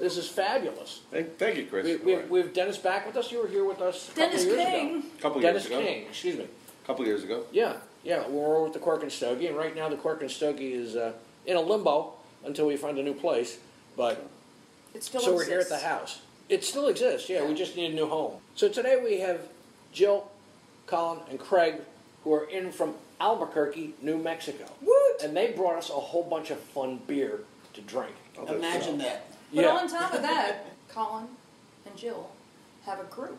[0.00, 1.02] This is fabulous.
[1.10, 1.84] Thank, thank you, Chris.
[1.84, 3.30] We, we, we have Dennis back with us.
[3.30, 4.10] You were here with us.
[4.12, 4.96] A Dennis couple years King.
[4.96, 5.06] Ago.
[5.20, 5.86] Couple Dennis years ago.
[5.88, 6.06] King.
[6.08, 6.44] Excuse me.
[6.82, 7.44] A couple years ago.
[7.52, 8.28] Yeah, yeah.
[8.28, 10.96] We're over with the Cork and Stogie, and right now the Cork and Stogie is
[10.96, 11.12] uh,
[11.46, 13.58] in a limbo until we find a new place.
[13.96, 14.28] But
[14.94, 15.82] It still so we're here at exists.
[15.82, 16.20] the house.
[16.48, 17.28] It still exists.
[17.28, 18.34] Yeah, we just need a new home.
[18.54, 19.40] So today we have
[19.92, 20.30] Jill,
[20.86, 21.76] Colin, and Craig,
[22.22, 24.64] who are in from Albuquerque, New Mexico.
[24.82, 25.22] Woot!
[25.22, 27.40] And they brought us a whole bunch of fun beer
[27.74, 28.14] to drink.
[28.48, 29.26] Imagine that.
[29.52, 29.70] But Yeah.
[29.76, 31.28] on top of that, Colin
[31.86, 32.30] and Jill
[32.84, 33.38] have a group.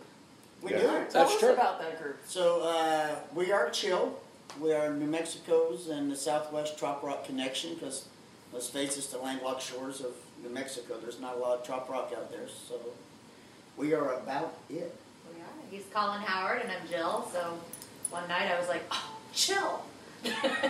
[0.62, 0.78] We Yeah.
[0.80, 0.88] do.
[0.88, 1.52] Tell That's us true.
[1.54, 2.18] about that group.
[2.28, 4.20] So uh, we are chill.
[4.60, 8.06] We are New Mexico's and the Southwest Trop Rock connection because
[8.54, 10.14] let's face it, the landlocked shores of
[10.44, 10.98] New Mexico.
[11.02, 12.80] There's not a lot of trop rock out there, so
[13.78, 14.94] we are about it.
[15.34, 15.46] We are.
[15.72, 17.28] He's Colin Howard and I'm Jill.
[17.34, 17.58] So
[18.12, 19.82] one night I was like, oh, chill.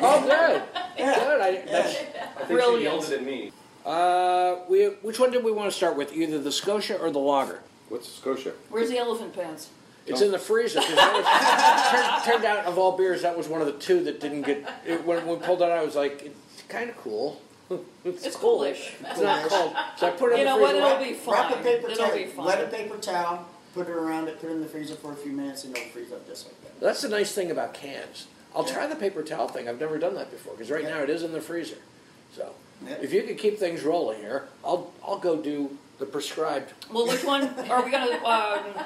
[0.02, 0.62] Oh, good.
[0.98, 1.42] Good.
[1.42, 2.78] I, that's, I think Brilliant.
[2.80, 3.52] she yelled it at me.
[3.86, 6.14] uh, we, which one did we want to start with?
[6.14, 7.62] Either the Scotia or the Lager?
[7.90, 8.54] What's Scotia?
[8.70, 9.70] Where's the elephant pants?
[10.08, 10.80] It's in the freezer.
[10.80, 14.04] 'cause that was, turned, turned out, of all beers, that was one of the two
[14.06, 14.68] that didn't get.
[14.86, 17.42] It, when we pulled it out, I was like, it's kind of cool.
[18.04, 18.94] It's, It's coolish.
[19.04, 19.76] It's not cold.
[19.98, 20.72] So I put it You in know the what?
[20.72, 20.86] freezer.
[20.86, 22.18] It'll be Wrap a paper It'll towel.
[22.18, 22.46] be fine.
[22.46, 23.46] Wet a paper towel.
[23.74, 24.40] Put it around it.
[24.40, 26.62] Put it in the freezer for a few minutes, and it'll freeze up just like
[26.62, 26.80] that.
[26.80, 28.28] That's the nice thing about cans.
[28.56, 29.68] I'll try the paper towel thing.
[29.68, 31.78] I've never done that before because right now it is in the freezer.
[32.36, 32.54] So
[32.86, 33.04] Yep.
[33.04, 36.72] if you could keep things rolling here, I'll I'll go do the prescribed.
[36.92, 38.14] Well, which one are we gonna?
[38.24, 38.86] Um,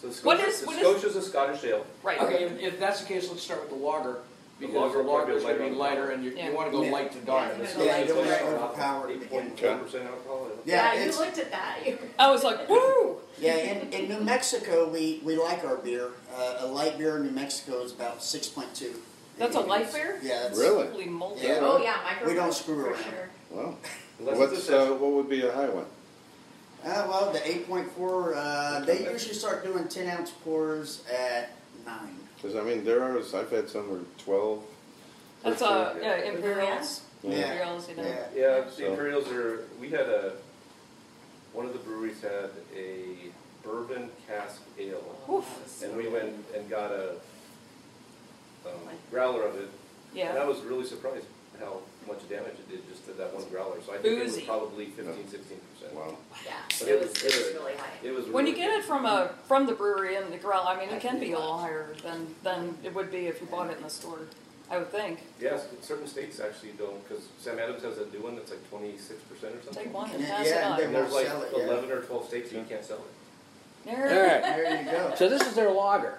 [0.00, 1.86] So What Scotia, is- the what is- Scotia's a Scottish ale.
[2.02, 2.20] right.
[2.20, 4.18] Okay, if, if that's the case, let's start with the lager
[4.58, 6.30] because The lager the lager will is going to be be lighter lighter, and you,
[6.30, 6.48] Yeah.
[6.48, 6.92] you want to go Yeah.
[6.92, 7.52] light to dark.
[7.56, 9.12] Yeah, It's it's Yeah, you don't want to overpower it.
[9.22, 10.48] Eight point percent alcohol.
[10.64, 11.76] Yeah, you it's- looked at that.
[11.86, 13.16] You- I was like, woo!
[13.38, 16.08] Yeah, in, in New Mexico, we, we like our beer.
[16.34, 18.96] Uh, a light beer in New Mexico is about 6.2.
[19.38, 20.18] That's a light beer.
[20.22, 20.86] Yeah, that's, Really?
[20.88, 21.42] Holy moly.
[21.42, 21.58] Yeah.
[21.60, 22.28] oh yeah, micro.
[22.28, 23.02] We don't screw for around.
[23.04, 23.28] Sure.
[23.50, 23.76] Wow.
[24.18, 25.84] Unless What's it's a uh, what would be a high one?
[26.82, 31.50] Uh, well, the 8.4, uh, they usually start doing 10 ounce pours at
[31.84, 31.96] 9.
[32.46, 33.18] Because I mean, there are.
[33.18, 34.62] I've had some were twelve.
[35.42, 37.02] That's uh, yeah, Imperials.
[37.24, 37.32] Yeah.
[37.38, 38.02] Imperials, you know.
[38.04, 38.26] Yeah.
[38.36, 39.64] Yeah, the So- Imperials are.
[39.80, 40.34] We had a.
[41.52, 43.32] One of the breweries had a
[43.64, 45.82] bourbon cask ale, Oof.
[45.82, 47.12] and we went and got a
[48.66, 48.72] um,
[49.10, 49.70] growler of it.
[50.14, 51.24] Yeah, and I was really surprised
[51.58, 53.80] how much damage it did just to that one growler.
[53.84, 54.46] So I think it was Boozy.
[54.46, 55.40] probably 15, 16
[55.74, 55.94] percent.
[55.94, 56.16] Wow.
[56.44, 57.90] Yeah, But it it was, was it was really high.
[58.02, 58.26] It was.
[58.28, 58.78] When you get good.
[58.80, 61.38] it from a from the brewery and the grill, I mean, it can be a
[61.38, 64.20] little higher than than it would be if you bought it in the store.
[64.68, 65.20] I would think.
[65.40, 69.22] Yes, certain states actually don't, because Sam Adams has a new one that's like 26
[69.22, 69.84] percent or something.
[69.84, 70.76] Take one and Yeah, pass yeah, it on.
[70.78, 71.64] they And there's like Sell it, yeah.
[71.66, 73.84] 11 or 12 states you can't sell it.
[73.84, 73.94] There.
[73.94, 74.42] All right.
[74.42, 75.14] There you go.
[75.14, 76.18] So this is their lager.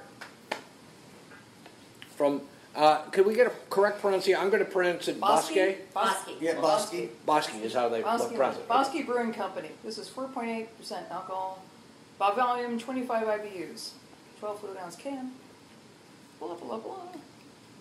[2.16, 2.42] From,
[2.78, 4.40] uh, could we get a correct pronunciation?
[4.40, 5.54] I'm going to pronounce it Bosque.
[5.56, 5.94] Bosque.
[5.94, 6.30] Bosque.
[6.40, 7.10] Yeah, Bosky.
[7.26, 8.68] Bosque is how they Bosque, pronounce it.
[8.68, 9.70] Bosque Brewing Company.
[9.84, 10.68] This is 4.8%
[11.10, 11.64] alcohol,
[12.20, 13.90] by volume 25 IBUs,
[14.40, 15.32] 12 fluid ounce can.
[16.40, 16.96] Blah blah blah.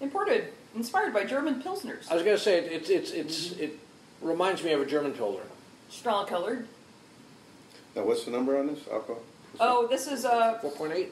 [0.00, 2.10] Imported, inspired by German pilsners.
[2.10, 3.78] I was going to say, it, it's, it's, it's, it
[4.22, 5.42] reminds me of a German pilsner.
[5.90, 6.66] Straw colored.
[7.94, 9.22] Now, what's the number on this alcohol?
[9.60, 11.08] Oh, this is uh 4.8?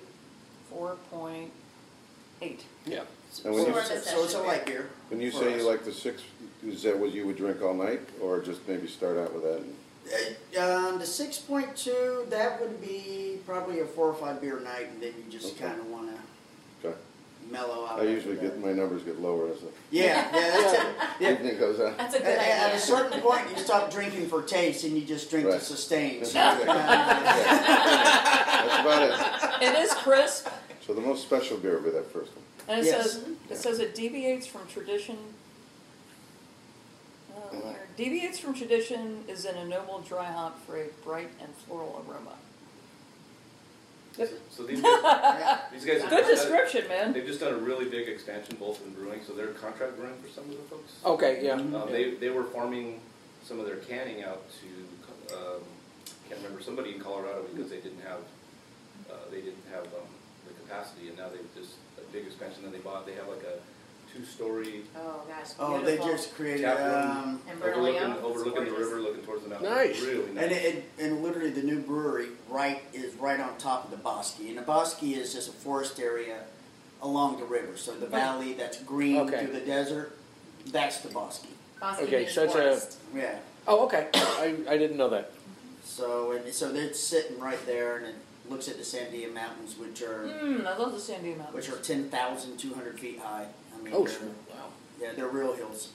[0.72, 2.60] 4.8.
[2.86, 3.02] Yeah.
[3.44, 4.88] And when So, you, it's- so it's a light beer.
[5.08, 5.60] when you for say us.
[5.62, 6.22] you like the six,
[6.66, 9.58] is that what you would drink all night, or just maybe start out with that?
[9.60, 9.74] And,
[10.58, 15.12] Um, the 6.2, that would be probably a four or five beer night, and then
[15.16, 15.64] you just Okay.
[15.66, 16.96] kind of want to okay.
[17.50, 18.00] mellow out.
[18.00, 18.66] I usually after get that.
[18.66, 20.86] my numbers get lower as the Yeah, yeah, that's it.
[21.20, 21.32] Yeah.
[21.32, 21.96] evening goes on.
[21.96, 22.76] That's a At, good at idea.
[22.76, 25.58] a certain point, you stop drinking for taste and you just drink Right.
[25.58, 26.24] to sustain.
[26.24, 26.64] So, That's uh,
[28.80, 29.02] about
[29.60, 29.68] it.
[29.68, 30.48] It is crisp,
[30.86, 32.43] So the most special beer would be that first one.
[32.68, 33.12] And it Yes.
[33.12, 35.18] says it says it deviates from tradition.
[37.34, 41.54] Uh, where- deviates from tradition is in a noble dry hop for a bright and
[41.66, 42.36] floral aroma.
[44.48, 47.12] So these guys, these guys have Good just done- description, man.
[47.12, 50.28] They've just done a really big expansion, both in brewing, so they're contract brewing for
[50.28, 50.92] some of the folks.
[51.04, 51.54] Okay, yeah.
[51.54, 53.00] Um, they, they were farming
[53.42, 55.60] some of their canning out to, um,
[56.28, 58.20] can't remember, somebody in Colorado because they didn't have,
[59.10, 60.06] uh, they didn't have, um,
[60.46, 61.83] the capacity, and now they've just, a
[62.14, 63.58] big expansion that they bought, they have like a
[64.16, 65.48] two-story Oh gosh.
[65.58, 66.62] oh, they just created.
[66.62, 68.86] tap room Um, And overlooking, Bernalillo, it's overlooking the gorgeous.
[68.88, 69.70] river, looking towards the mountain.
[69.70, 70.00] Nice.
[70.00, 70.44] Really nice.
[70.44, 73.96] and it, it, and literally the new brewery right is right on top of the
[73.96, 76.38] bosque, and the bosque is just a forest area
[77.02, 77.76] along the river.
[77.76, 79.44] So the valley that's green Okay.
[79.46, 80.16] to the desert,
[80.70, 81.46] that's the bosque.
[81.80, 82.98] Bosque Okay, means so it's a- forest.
[83.14, 83.38] Yeah.
[83.66, 84.08] Oh, okay.
[84.14, 85.32] I, I didn't know that.
[85.84, 88.14] So and so they're sitting right there, and it
[88.48, 91.54] looks at the Sandia Mountains, which are Hmm, I love the Sandia Mountains.
[91.54, 93.46] which are ten thousand two hundred feet high.
[93.78, 94.68] I mean, Oh, they're- wow.
[95.00, 95.88] Yeah, they're real hills.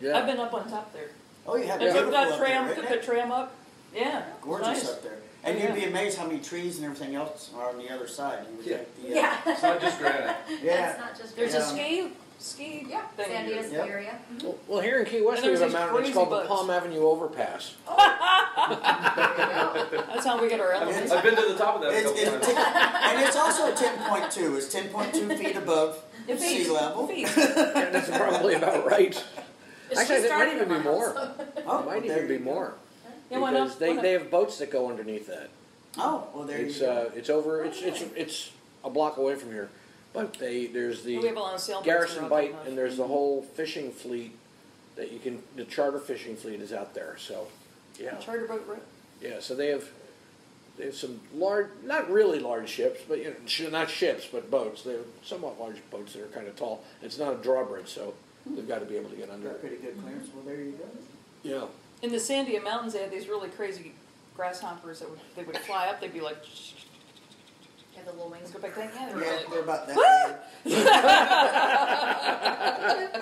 [0.00, 0.18] Yeah.
[0.18, 1.10] I've been up on top there.
[1.46, 3.54] Oh, you have And took that up there, tram, took the tram up.
[3.94, 4.22] Yeah.
[4.40, 4.88] Gorgeous nice.
[4.90, 5.18] up there.
[5.44, 5.66] And Yeah.
[5.66, 8.46] you'd be amazed how many trees and everything else are on the other side.
[8.50, 8.76] You would Yeah.
[8.78, 9.40] think the, uh, Yeah.
[9.46, 10.36] It's not just granite.
[10.62, 10.90] Yeah.
[10.90, 11.60] It's not just There's Yeah.
[11.60, 12.12] a ski,
[12.42, 13.26] ski Yeah, thing.
[13.26, 13.84] Sandia's Yep.
[13.86, 14.18] the area.
[14.42, 15.96] Well, well, here in Key West, And we there's have a these mountain.
[15.96, 16.48] It's crazy called bugs.
[16.48, 17.74] the Palm Avenue Overpass.
[20.06, 21.12] That's how we get our elephants.
[21.12, 22.46] I've been to the top of that a It's, couple it's times.
[22.46, 24.56] ten, and it's also ten point two.
[24.56, 27.08] It's ten point two feet above It sea level.
[27.10, 27.36] It feeds.
[27.36, 29.24] Yeah, that's probably about right.
[29.90, 31.14] It's Actually, just it might starting even be in my more.
[31.14, 31.28] house.
[31.66, 32.44] Oh, It might there even be you go.
[32.44, 32.74] more.
[33.30, 33.78] Yeah, why because not?
[33.80, 34.02] they, Why not?
[34.02, 35.48] they have boats that go underneath that.
[35.98, 36.92] Oh, well there It's you go.
[36.92, 37.64] uh, it's over.
[37.64, 38.50] It's it's it's
[38.84, 39.68] a block away from here,
[40.12, 42.66] but they there's We have a the lot of sailboats Garrison around Bight, enough.
[42.66, 44.36] and there's the whole fishing fleet
[44.96, 45.42] that you can.
[45.56, 47.16] The charter fishing fleet is out there.
[47.18, 47.46] So,
[47.98, 48.84] yeah, Charter boat route.
[49.20, 49.40] yeah.
[49.40, 49.88] So they have
[50.78, 54.50] they have some large, not really large ships, but you know, sh- not ships, but
[54.50, 54.82] boats.
[54.82, 56.82] They're somewhat large boats that are kind of tall.
[57.02, 58.14] It's not a drawbridge, so
[58.48, 58.56] hmm.
[58.56, 59.60] they've got to be able to get under Got it.
[59.60, 60.28] pretty good clearance.
[60.34, 60.88] Well, there you go.
[61.42, 61.64] Yeah.
[62.02, 63.92] In the Sandia Mountains, they had these really crazy
[64.36, 66.00] grasshoppers that would they would fly up.
[66.00, 66.38] They'd be like,
[67.94, 68.50] Yeah, the little wings.
[68.50, 68.88] go back down.
[68.94, 69.21] Yeah, they
[69.66, 70.06] were Yeah, like, they're about
[70.64, 70.72] that.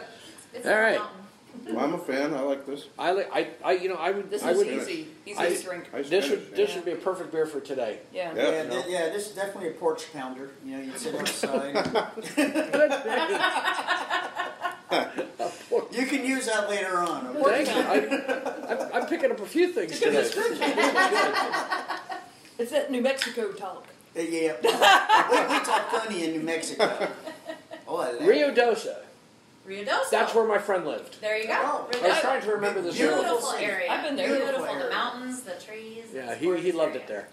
[0.53, 0.99] It's All a right.
[0.99, 1.75] mountain.
[1.77, 2.35] Well, I'm a fan.
[2.35, 2.87] I like this.
[2.99, 5.55] I like I, I you know I would This I is would easy, easy I-
[5.55, 5.85] to drink.
[5.95, 6.77] I this Spanish, would this yeah.
[6.77, 8.01] would be a perfect beer for today.
[8.13, 8.35] Yeah.
[8.35, 8.51] Yeah.
[8.51, 10.51] Yeah, th- yeah, this is definitely a porch pounder.
[10.65, 11.75] You know, you'd sit outside.
[15.93, 17.29] you can use that later on.
[17.37, 17.65] okay?
[17.65, 18.19] Thank you.
[18.19, 20.11] I, I'm, I'm picking up a few things today.
[20.11, 20.59] This is good.
[22.59, 23.87] It's that New Mexico talk.
[24.21, 24.53] Uh, Yeah,
[25.31, 27.09] we, we talk funny in New Mexico.
[27.93, 28.99] Oh, I like Rio Dosa.
[29.67, 30.11] Ruidoso.
[30.13, 31.21] That's where my friend lived.
[31.21, 31.55] There you go.
[31.61, 31.89] Oh.
[32.05, 33.31] I was trying to remember this Beautiful earlier.
[33.31, 33.91] Beautiful area.
[33.91, 34.29] I've been there.
[34.29, 34.63] Beautiful.
[34.63, 36.05] Beautiful The mountains, the trees.
[36.15, 37.03] Yeah, it's he, he loved area.
[37.03, 37.29] it there.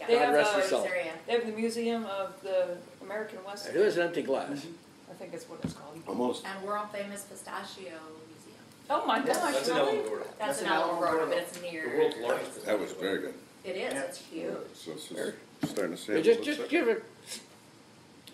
[0.00, 0.06] Yeah.
[0.08, 0.84] They God have, rest his soul.
[0.84, 1.12] area.
[1.28, 3.68] They have the Museum of the American West.
[3.72, 4.66] It was an empty glass.
[5.08, 5.96] I think that's what it's called.
[6.08, 6.44] Almost.
[6.44, 8.64] And world famous pistachio museum.
[8.90, 9.98] Oh my gosh, That's in really?
[9.98, 10.24] Alamogordo.
[10.40, 11.28] That's, That's in in Alamogordo, Alamogordo.
[11.28, 11.88] but it's near.
[11.88, 12.66] The world's largest.
[12.66, 13.34] That was very good.
[13.64, 13.92] It is.
[13.94, 14.00] Yeah.
[14.00, 14.52] It's huge.
[14.74, 15.34] So this is
[15.64, 16.22] starting to But sample.
[16.22, 17.04] just just give it.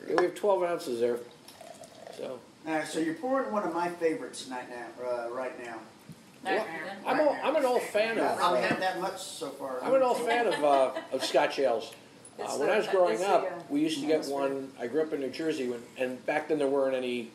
[0.08, 1.18] yeah, we have 12 ounces there.
[2.16, 5.76] So All right, so you're pouring one of my favorites tonight now, uh, right now.
[6.44, 6.66] Well.
[7.04, 8.38] I'm, a, I'm an old fan of, I of.
[8.38, 9.82] haven't Uh, had that much so far.
[9.82, 11.92] I'm an old fan of uh, of Scotch ales.
[12.38, 14.70] Uh, It's when I was growing it's the, up, we used to get one.
[14.78, 17.30] I grew up in New Jersey, when, and back then there weren't any.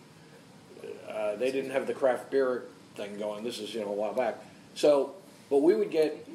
[1.10, 2.66] Uh, they didn't have the craft beer
[2.96, 3.44] thing going.
[3.44, 4.36] This is you know a while back.
[4.76, 5.16] So,
[5.50, 6.28] but we would get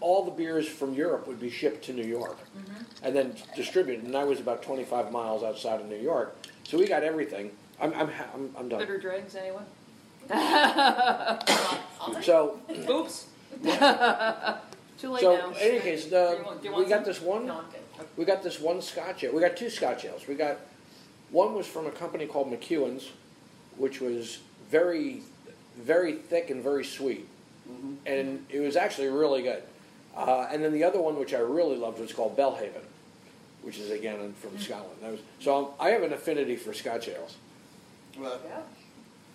[0.00, 3.04] all the beers from Europe would be shipped to New York, mm-hmm.
[3.04, 4.04] and then distributed.
[4.04, 7.50] And I was about 25 miles outside of New York, so we got everything.
[7.80, 8.78] I'm I'm I'm, I'm done.
[8.78, 9.64] Bitter dregs, anyone?
[10.30, 11.38] I'll
[12.22, 13.26] So Oops.
[14.98, 15.50] Too late so now.
[15.50, 17.04] in any case, the, uh, want- we got some?
[17.04, 17.46] this one.
[17.46, 18.06] No, I'm.
[18.16, 19.32] We got this one Scotch ale.
[19.32, 20.26] We got two Scotch ales.
[20.26, 20.58] We got
[21.30, 23.10] one was from a company called McEwan's,
[23.76, 24.38] which was
[24.70, 25.22] very,
[25.76, 27.28] very thick and very sweet,
[27.70, 27.94] mm-hmm.
[28.06, 29.62] and it was actually really good.
[30.16, 32.82] Uh, and then the other one, which I really loved, was called Belhaven,
[33.62, 34.96] which is again from Scotland.
[35.00, 37.36] That was, so I have an affinity for Scotch ales.
[38.18, 38.40] Well,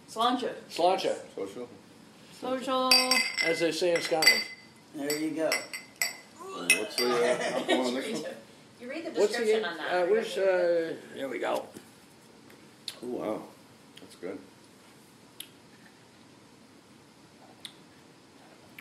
[0.09, 0.51] Sláinte.
[0.69, 1.69] Sláinte, Social.
[2.39, 2.91] Social.
[3.45, 4.41] as they say in Scotland.
[4.95, 5.49] there you go.
[6.37, 8.31] What's the uh, alcohol on this one?
[8.81, 9.67] You read the What's description the?
[9.69, 9.93] on that.
[9.93, 10.37] Uh, where's?
[10.37, 11.65] Uh, here we go.
[13.01, 13.41] Oh wow,
[14.01, 14.37] that's good.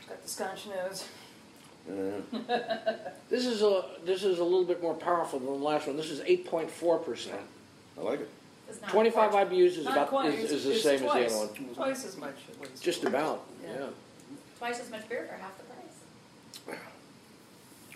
[0.08, 1.06] Got the scotch nose.
[1.88, 2.20] Yeah.
[3.28, 5.96] This is a this is a little bit more powerful than the last one.
[5.96, 7.40] This is eight point four percent.
[7.98, 8.28] I like it.
[8.68, 10.28] It's not 25 quite- IBUs is Not about quite.
[10.32, 11.26] is, It's- is the it's same twice.
[11.26, 11.74] as the other one.
[11.74, 12.82] Twice as much, at least.
[12.82, 13.44] Just about.
[13.62, 13.70] Yeah.
[13.74, 13.86] Yeah.
[14.58, 16.78] Twice as much beer for half the price.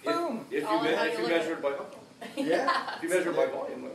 [0.05, 0.47] Boom.
[0.51, 1.59] If you, All in me- how if you you look at measure it.
[1.59, 2.97] it by Yeah.
[2.97, 3.83] if you measure it by volume.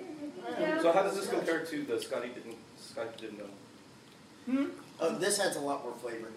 [0.46, 0.82] then- Yeah.
[0.82, 3.46] So how does this compare to the Scotty didn't Scotty didn't know?
[4.54, 4.66] Hmm?
[5.00, 6.28] Oh, this has a lot more flavor.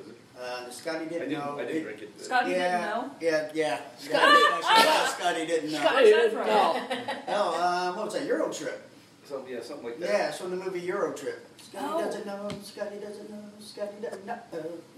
[0.40, 1.56] Uh, Scotty didn't, didn't know.
[1.59, 2.20] I didn't drink it.
[2.20, 3.11] Scotty yeah, didn't know.
[3.20, 3.81] Yeah, yeah.
[3.98, 5.78] Scotty- Yeah, Scotty didn't know.
[5.78, 6.86] Scotty didn't know.
[7.28, 8.27] No, um, what was that?
[8.27, 8.90] Euro Trip.
[9.24, 10.09] Something yeah, something like that.
[10.09, 11.47] Yeah, it's from the movie Euro Trip.
[11.62, 12.05] Scotty Oh.
[12.05, 12.48] doesn't know.
[12.62, 13.43] Scotty doesn't know.
[13.61, 14.39] Scotty doesn't know.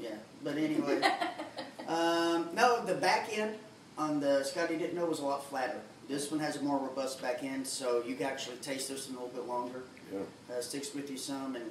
[0.00, 0.10] Yeah,
[0.42, 1.00] but anyway.
[1.88, 3.56] um, no, the back end
[3.98, 5.78] on the Scotty didn't know was a lot flatter.
[6.08, 9.18] This one has a more robust back end, so you can actually taste this one
[9.18, 9.82] a little bit longer.
[10.12, 10.20] Yeah.
[10.56, 11.64] Uh, sticks with you some, and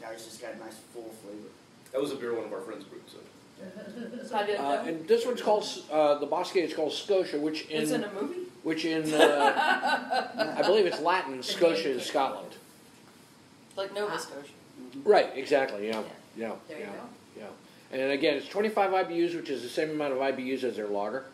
[0.00, 1.48] guys just got a nice full flavor.
[1.94, 3.02] That was a beer one of our friends brewed.
[3.08, 7.66] So I didn't Uh, and this one's called uh, the Bosque is called Scotia, which
[7.70, 8.40] It's in in a movie?
[8.64, 11.40] which in uh, I believe it's Latin.
[11.42, 12.50] Scotia is Scotland.
[13.76, 14.50] Like Nova Scotia.
[15.04, 15.30] Right.
[15.36, 15.86] Exactly.
[15.86, 16.02] Yeah.
[16.36, 16.52] Yeah.
[16.66, 16.90] There you yeah.
[16.90, 17.48] go.
[17.92, 18.00] Yeah.
[18.00, 21.26] And again, it's 25 IBUs, which is the same amount of IBUs as their lager.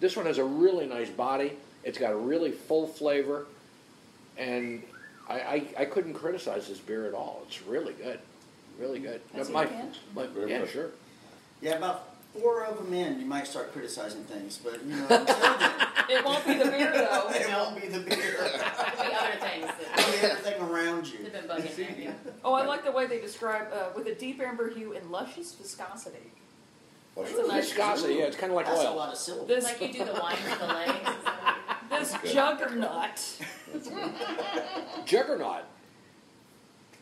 [0.00, 1.52] This one has a really nice body.
[1.84, 3.46] It's got a really full flavor,
[4.36, 4.82] and
[5.28, 7.42] I, I, I couldn't criticize this beer at all.
[7.46, 8.18] It's really good,
[8.78, 9.20] really good.
[9.34, 10.70] That's My- a my- Very yeah, good.
[10.70, 10.90] sure.
[11.60, 15.24] Yeah, about four of them in, you might start criticizing things, but you know, until
[15.58, 15.72] then,
[16.08, 17.28] It won't be the beer though.
[17.30, 18.36] it won't be the beer.
[18.40, 19.66] the other things
[19.98, 21.18] It'll be everything around you.
[21.24, 22.14] They've been bugging you.
[22.44, 25.52] Oh, I like the way they describe uh, with a deep amber hue and luscious
[25.54, 26.18] viscosity.
[27.16, 28.94] That's a nice- Viscosity, yeah, it's kind of like That's oil.
[28.94, 29.48] a lot of syllables.
[29.48, 31.10] This Like you do the wine with the legs.
[31.90, 32.32] this Good.
[32.32, 33.20] juggernaut
[35.04, 35.64] Juggernaut.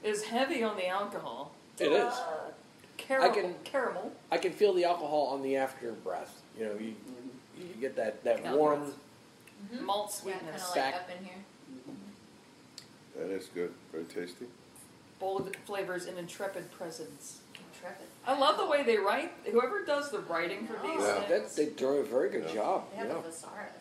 [0.02, 1.52] is heavy on the alcohol.
[1.78, 2.12] It is.
[2.14, 2.50] Uh,
[2.96, 3.30] caramel.
[3.30, 4.12] I can- caramel.
[4.30, 6.40] I can feel the alcohol on the after breath.
[6.58, 6.94] You know, you,
[7.58, 8.54] you get that, that Yeah.
[8.54, 8.92] warm.
[9.80, 10.42] Malt Yeah, sweetness.
[10.42, 10.94] kind of like Back.
[10.94, 11.34] up in here.
[13.16, 13.72] That is good.
[13.92, 14.46] Very tasty.
[15.18, 17.38] Bold flavors and intrepid presence.
[17.74, 18.06] Intrepid.
[18.26, 19.32] I love the way they write.
[19.50, 21.54] Whoever does the writing for these Yeah, things.
[21.54, 22.90] that, they do a very good job.
[22.90, 23.18] They have Yeah.
[23.18, 23.72] a thesaurus.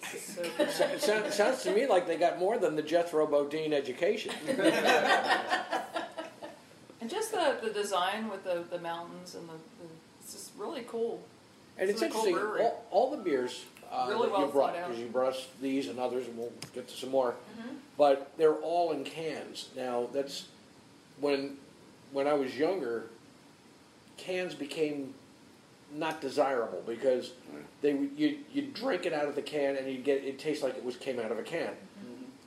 [0.34, 0.70] So It
[1.02, 4.32] sounds, it sounds to me like they got more than the Jethro Bodine education.
[7.00, 9.88] And just the, the design with the, the mountains and the, the
[10.20, 11.22] it's just really cool.
[11.78, 12.62] And it's a cool interesting, brewery.
[12.62, 15.88] all, all the beers uh, Really that well you brought, because you brought us these
[15.88, 17.74] and others, and we'll get to some more, Mm-hmm.
[17.96, 19.68] but they're all in cans.
[19.76, 20.46] Now, that's
[21.20, 21.56] when
[22.12, 23.04] when I was younger,
[24.16, 25.14] cans became
[25.94, 27.32] not desirable because
[27.80, 30.76] they you you drink it out of the can and you get it tastes like
[30.76, 31.70] it was came out of a can.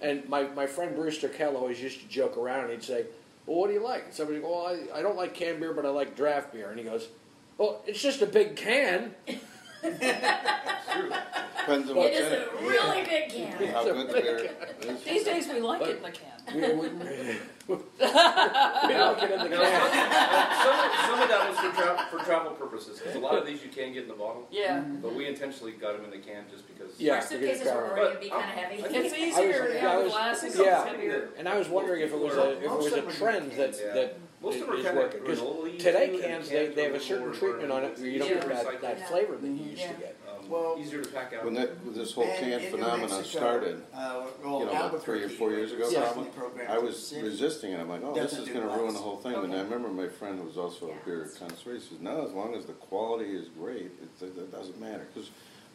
[0.01, 2.71] And my, my friend Brewster Kell always used to joke around.
[2.71, 3.05] He'd say,
[3.45, 5.85] "Well, what do you like?" And somebody, "Well, I, I don't like canned beer, but
[5.85, 7.07] I like draft beer." And he goes,
[7.57, 9.15] "Well, it's just a big can."
[11.61, 12.49] Depends on It what's is in it.
[12.59, 13.67] a really big can.
[13.73, 14.37] How good the beer
[14.81, 15.03] is.
[15.03, 16.27] These days we like it in the can.
[16.55, 16.89] We, we,
[17.67, 20.51] we like it in the You know, can.
[20.63, 23.63] some, some of that was for, tra- for travel purposes, because a lot of these
[23.63, 24.47] you can get in the bottle.
[24.51, 24.79] Yeah.
[24.79, 25.01] Mm-hmm.
[25.01, 26.99] But we intentionally got them in the can just because.
[26.99, 28.75] Yeah, Our suitcases were But already be kind of heavy.
[28.97, 30.55] It's easier was- to yeah, I have was- glasses.
[30.57, 30.81] yeah.
[30.81, 31.29] It's heavier.
[31.37, 33.93] And I was wondering if it was a if it was a trend that Yeah.
[33.93, 36.83] that Most of them are is kinda working because granola-y today too, cans they, they
[36.85, 38.35] have a a certain treatment on it where you don't Yeah.
[38.39, 38.81] get that, Recycled.
[38.81, 39.91] that flavor that you used Yeah.
[39.93, 40.15] to get.
[40.51, 41.45] Well, easier to pack out.
[41.45, 44.71] When that this whole And can in New phenomenon Mexico, started, uh, well, you know,
[44.71, 46.11] about three or Albuquerque, four years ago, yeah.
[46.11, 47.21] probably, program I for was the city.
[47.23, 47.79] resisting it.
[47.79, 48.93] I'm like, oh, this Doesn't is do going to ruin glass.
[48.95, 49.33] the whole thing.
[49.33, 51.75] And I remember my friend who was also a beer connoisseur.
[51.75, 55.07] He says, no, as long as the quality is great, it, it, it doesn't matter.
[55.13, 55.29] Because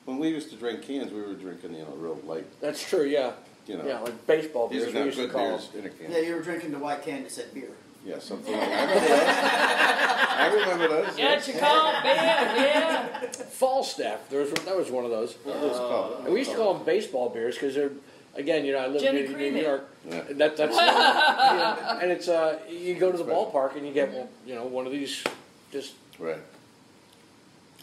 [0.05, 2.47] when we used to drink cans, we were drinking, you know, real light.
[2.61, 3.05] That's true.
[3.05, 3.32] Yeah.
[3.66, 5.69] You know, Yeah, like baseball these beers are we not used to good call beers
[5.74, 6.12] in a can.
[6.12, 7.70] Yeah, you were drinking the white can that said beer.
[8.07, 10.37] Yeah, something like that.
[10.39, 10.70] I remember that.
[10.70, 11.19] I remember those.
[11.19, 11.49] Yeah, yes.
[11.49, 13.27] you call it yeah.
[13.33, 14.28] Falstaff.
[14.31, 15.35] There was that was one of those.
[15.43, 16.24] What was it called?
[16.24, 17.91] And we used to call them baseball beers because they're
[18.37, 19.61] again, you know, I live Gin in New, New.
[19.61, 19.89] York.
[20.09, 20.23] Yeah.
[20.31, 24.12] That, that's you know, and it's uh, you go to the ballpark and you get
[24.47, 25.24] you know one of these
[25.73, 26.39] just Right.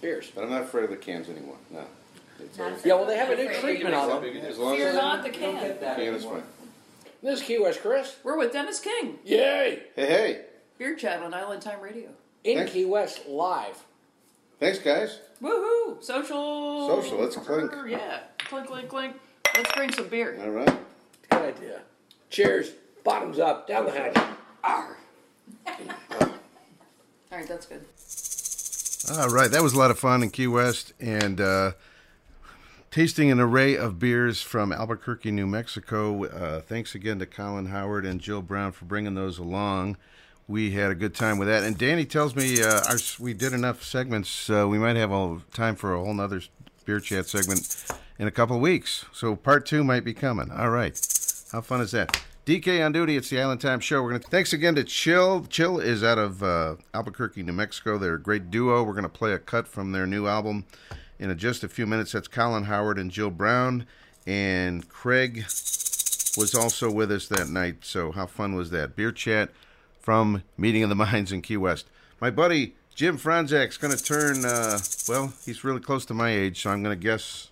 [0.01, 0.31] beers.
[0.33, 1.57] But I'm not afraid of the cans anymore.
[1.69, 1.83] No.
[2.39, 4.37] It's Not Yeah, well, they have a new treatment on them.
[4.37, 5.67] as long Fear as not the You don't can.
[5.79, 6.43] get can is fine.
[7.23, 8.17] This is Key West Chris.
[8.21, 9.17] We're with Dennis King.
[9.23, 9.83] Yay!
[9.95, 10.41] Hey, hey.
[10.77, 12.09] Beer Chat on Island Time Radio.
[12.43, 12.73] In Thanks.
[12.73, 13.81] Key West live.
[14.59, 15.19] Thanks, guys.
[15.41, 16.03] Woohoo!
[16.03, 17.01] Social.
[17.01, 17.71] Social, let's clink.
[17.87, 18.19] Yeah.
[18.39, 19.15] Clink, clink, clink.
[19.55, 20.37] Let's drink some beer.
[20.43, 20.77] All right.
[21.29, 21.79] Good idea.
[22.29, 22.71] Cheers.
[23.05, 23.69] Bottoms up.
[23.69, 24.17] Down the hatch.
[24.61, 24.97] Arr.
[25.65, 25.77] All
[27.31, 27.85] right, that's good.
[29.17, 31.71] All right, that was a lot of fun in Key West and uh,
[32.93, 36.25] tasting an array of beers from Albuquerque, New Mexico.
[36.25, 39.97] Uh, thanks again to Colin Howard and Jill Brown for bringing those along.
[40.47, 41.63] We had a good time with that.
[41.63, 44.47] And Danny tells me uh, our, we did enough segments.
[44.47, 46.43] Uh, we might have all time for a whole nother
[46.85, 47.83] beer chat segment
[48.19, 49.05] in a couple weeks.
[49.11, 50.51] So part two might be coming.
[50.51, 50.93] All right.
[51.51, 52.21] How fun is that?
[52.45, 53.17] DK on duty.
[53.17, 54.03] It's the Island Time Show.
[54.03, 55.47] We're gonna thanks again to Chill.
[55.49, 57.97] Chill is out of uh, Albuquerque, New Mexico.
[57.97, 58.83] They're a great duo.
[58.83, 60.65] We're gonna play a cut from their new album
[61.19, 62.11] in just a few minutes.
[62.11, 63.85] That's Colin Howard and Jill Brown,
[64.25, 65.43] and Craig
[66.37, 67.77] was also with us that night.
[67.81, 68.95] So how fun was that?
[68.95, 69.49] Beer chat
[69.99, 71.87] from Meeting of the Minds in Key West.
[72.19, 74.45] My buddy Jim Franzak's gonna turn.
[74.45, 77.49] Uh, well, he's really close to my age, so I'm gonna guess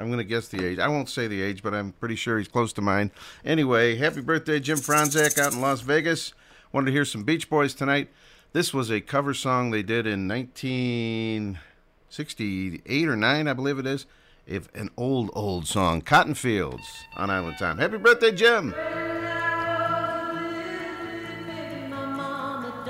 [0.00, 0.78] I'm going to guess the age.
[0.78, 3.10] I won't say the age, but I'm pretty sure he's close to mine.
[3.44, 6.32] Anyway, happy birthday, Jim Franzak, out in Las Vegas.
[6.72, 8.08] Wanted to hear some Beach Boys tonight.
[8.52, 10.26] This was a cover song they did in
[12.10, 14.04] 1968 or 9, I believe it is.
[14.44, 17.78] If an old, old song, Cotton Fields on Island Time.
[17.78, 18.74] Happy birthday, Jim!
[21.88, 22.82] My mama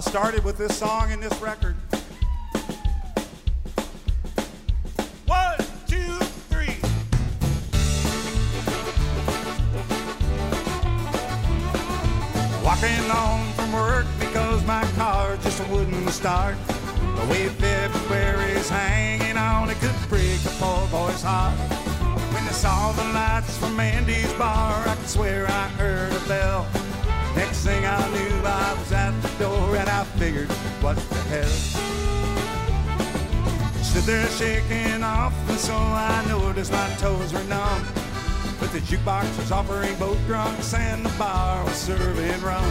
[0.00, 1.59] all started with this song and this record.
[34.10, 37.86] There shaking off, and so I noticed my toes were numb.
[38.58, 42.64] But the jukebox was offering both drunks and the bar was serving rum.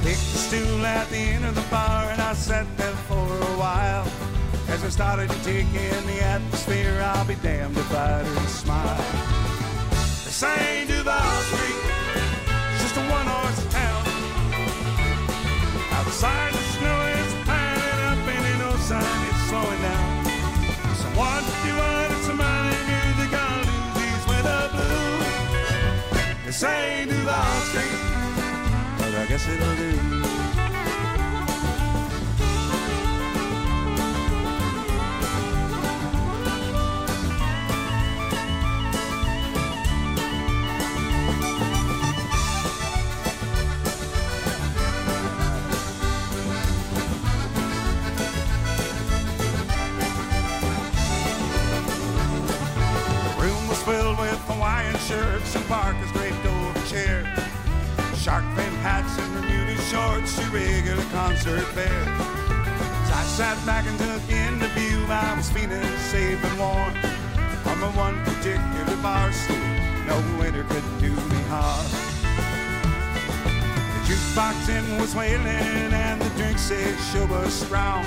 [0.00, 3.56] Picked a stool at the end of the bar and I sat there for a
[3.60, 4.10] while.
[4.68, 9.04] As I started to take in the atmosphere, I'll be damned if I didn't smile.
[10.24, 11.81] They sang Street,
[26.52, 26.60] blues.
[26.60, 27.84] They say Duval Street,
[28.98, 30.21] but I guess it'll do.
[61.42, 62.04] Concert fare.
[63.02, 66.94] As I sat back and took in the view, I was feeling safe and warm.
[67.66, 69.56] On my one particular bar stool,
[70.06, 71.86] no winter could do me harm.
[73.92, 78.04] The jukebox in was wailing and the drinks said sure was strong.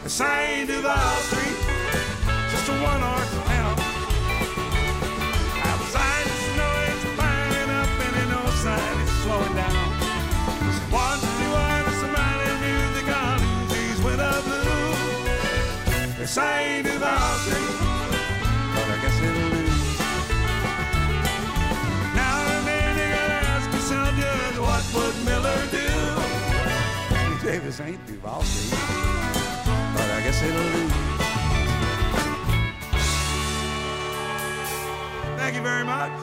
[0.04, 1.60] I sang Duval Street,
[2.52, 3.76] just a one horse town.
[5.64, 9.88] Outside the snow is piling up and ain't no sign it's slowing down.
[10.90, 13.38] One, two, one, somebody knew they gonna
[13.70, 16.18] lose these winter blues.
[16.18, 17.89] They sang Duval Street,
[28.40, 30.94] but I guess it'll lose.
[35.38, 36.19] Thank you very much.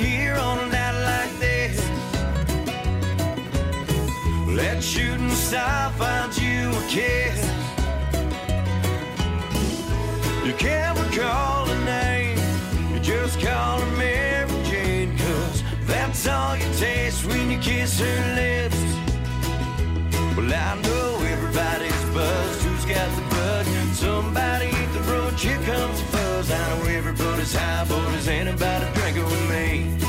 [0.00, 1.78] here on a night like this.
[4.48, 7.38] Let shooting star find you a kiss.
[10.44, 12.38] You can't recall a name,
[12.92, 18.34] you just call her Mary Jane, cause that's all you taste when you kiss her
[18.34, 18.80] lips.
[20.36, 23.66] Well, I know everybody's buzzed, who's got the bug?
[23.94, 26.50] Somebody hit the road, here comes the fuzz.
[26.50, 29.99] I know everybody's high, but is anybody go with me.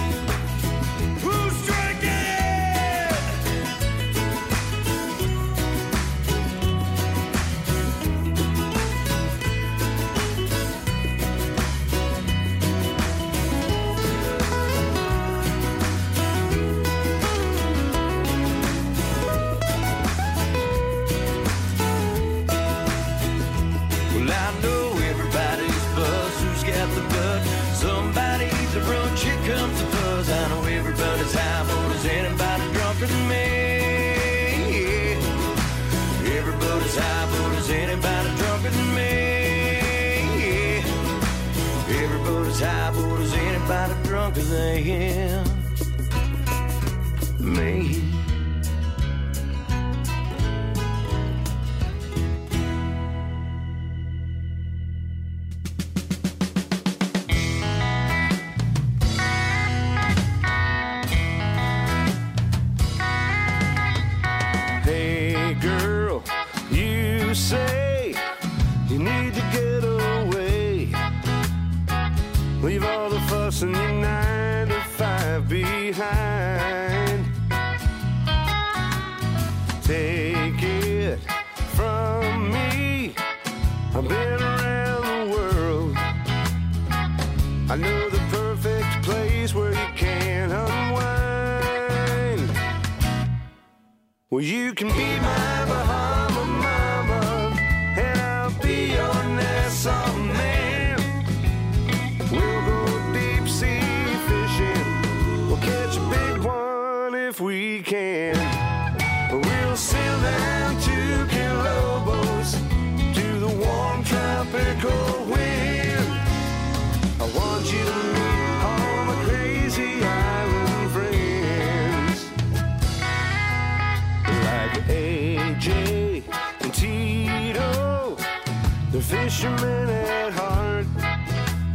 [94.81, 95.10] can be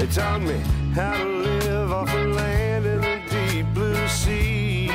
[0.07, 0.59] They taught me
[0.95, 4.89] how to live off the land in the deep blue sea.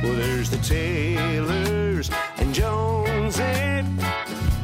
[0.00, 3.98] Well, there's the Taylors and Jones and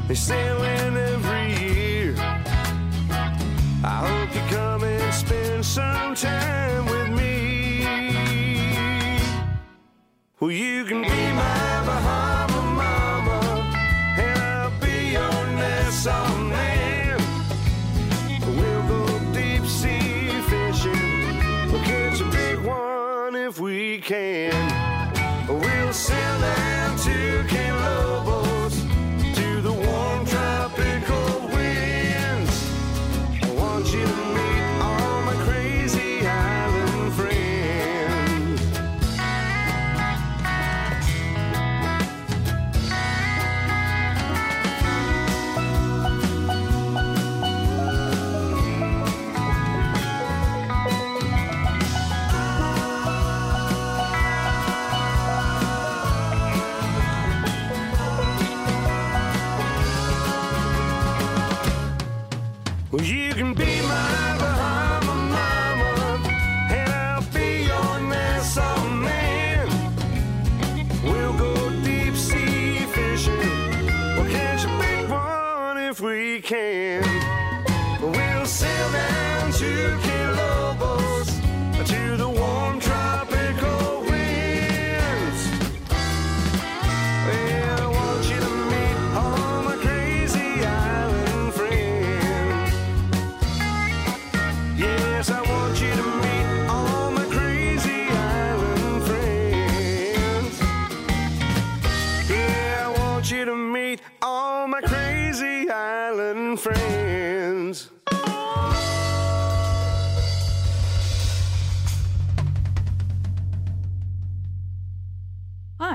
[0.06, 2.14] they sailing every year.
[3.82, 7.84] I hope you come and spend some time with me.
[10.38, 11.37] Well, you can be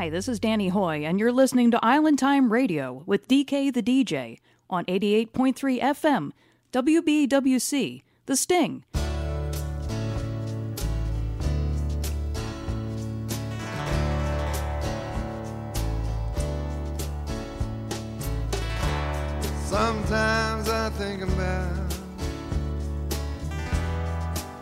[0.03, 3.81] Hi, this is Danny Hoy, and you're listening to Island Time Radio with DK the
[3.81, 4.39] DJ
[4.69, 6.31] on 88.3 FM,
[6.73, 8.84] WBWC, The Sting.
[19.63, 21.93] Sometimes I think about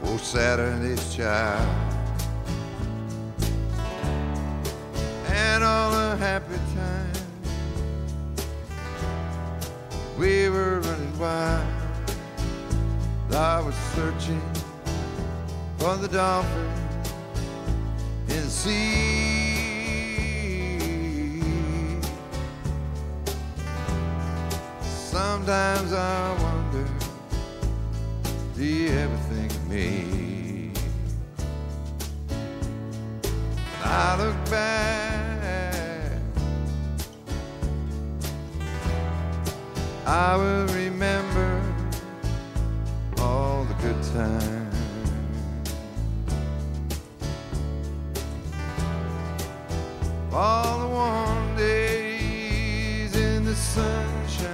[0.04, 1.91] oh, old Saturday's child
[5.62, 7.22] and all the happy times
[10.18, 11.68] we were running wild.
[13.32, 14.42] I was searching
[15.78, 16.72] for the dolphin
[18.30, 18.72] in the sea.
[24.82, 26.88] Sometimes I wonder,
[28.56, 30.72] do you ever think of me?
[33.84, 35.21] I look back,
[40.12, 41.62] I will remember
[43.20, 44.76] all the good times.
[50.34, 54.50] All the warm days in the sunshine.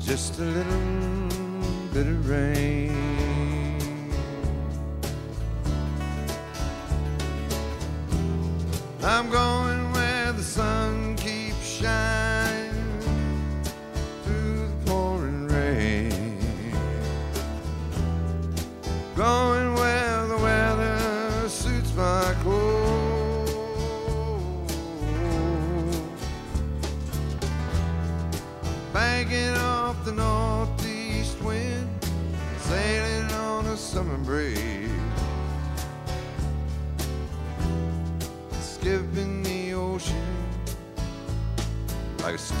[0.00, 3.12] Just a little bit of rain.
[9.04, 9.51] I'm going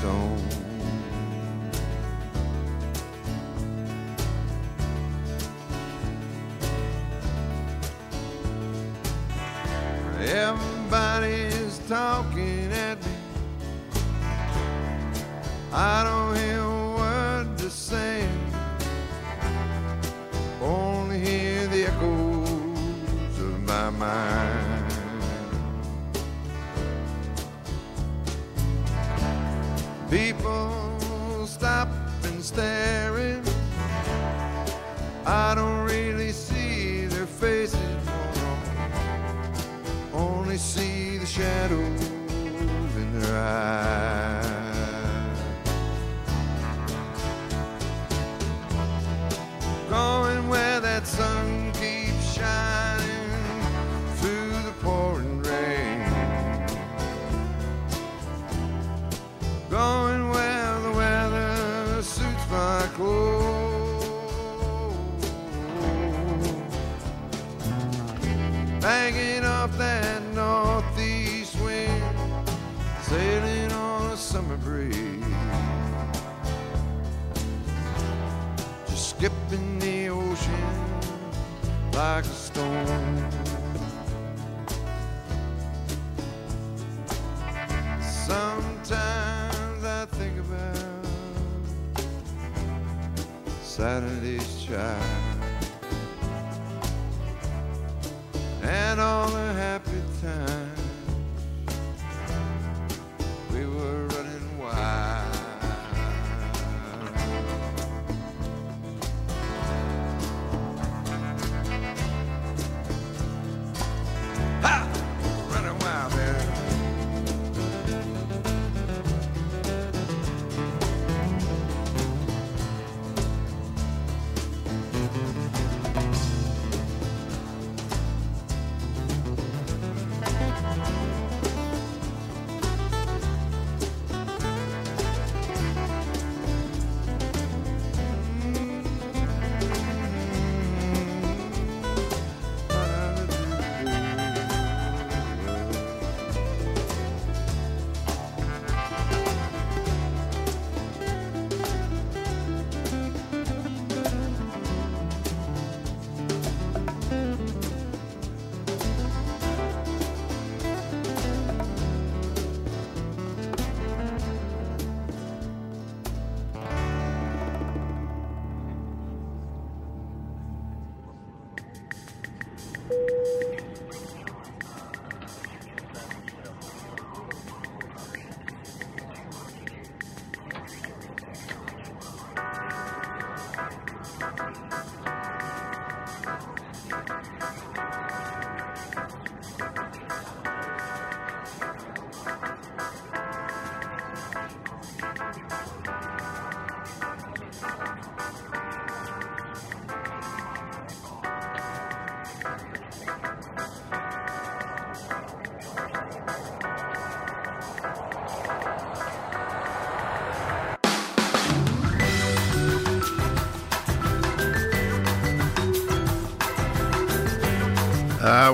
[0.02, 0.31] stone.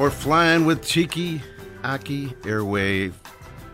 [0.09, 1.43] We're flying with Cheeky
[1.85, 3.13] Aki Airway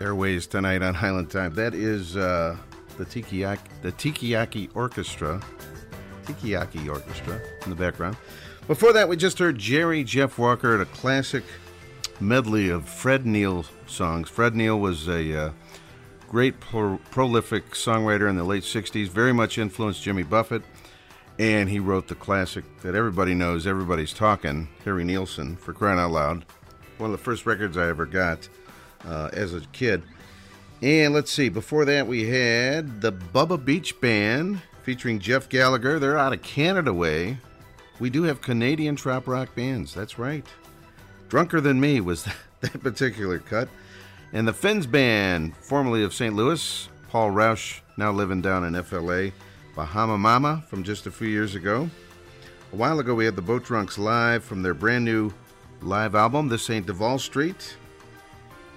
[0.00, 1.54] Airways tonight on Island Time.
[1.54, 2.56] That is uh,
[2.98, 5.40] the Tikiyaki the Tikiyaki Orchestra.
[6.24, 8.16] Tikiyaki Orchestra in the background.
[8.66, 11.44] Before that, we just heard Jerry Jeff Walker at a classic
[12.18, 14.28] medley of Fred Neil songs.
[14.28, 15.52] Fred Neil was a uh,
[16.28, 20.64] great pro- prolific songwriter in the late 60s, very much influenced Jimmy Buffett,
[21.38, 26.12] and he wrote the classic that everybody knows, Everybody's Talking, Harry Nilsson, for crying out
[26.12, 26.44] loud.
[26.98, 28.48] One of the first records I ever got
[29.04, 30.02] uh, as a kid.
[30.80, 35.98] And let's see, before that, we had the Bubba Beach Band featuring Jeff Gallagher.
[35.98, 37.38] They're out of Canada way.
[37.98, 40.46] We do have Canadian trop rock bands, that's right.
[41.28, 42.28] Drunker Than Me was
[42.60, 43.68] that particular cut.
[44.32, 46.34] And the Finns Band, formerly of St.
[46.34, 49.30] Louis, Paul Roush, now living down in FLA,
[49.74, 51.88] Bahama Mama from just a few years ago.
[52.72, 55.32] A while ago, we had the Boat Drunks live from their brand new
[55.82, 57.76] live album, This Ain't Duval Street,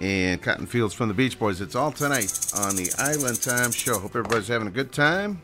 [0.01, 1.61] and Cotton Fields from the Beach Boys.
[1.61, 3.99] It's all tonight on the Island Time Show.
[3.99, 5.41] Hope everybody's having a good time.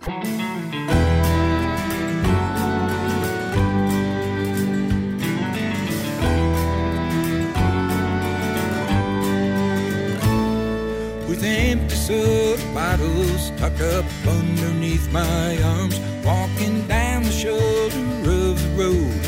[11.90, 18.00] Soda bottles tucked up underneath my arms, walking down the shoulder
[18.32, 19.26] of the road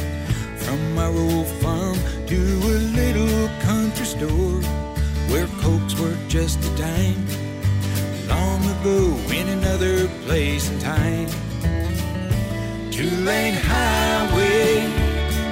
[0.57, 4.61] from my old farm to a little country store
[5.29, 7.25] where cokes were just a dime.
[8.27, 11.29] Long ago, in another place and time,
[12.91, 14.87] two lane highway,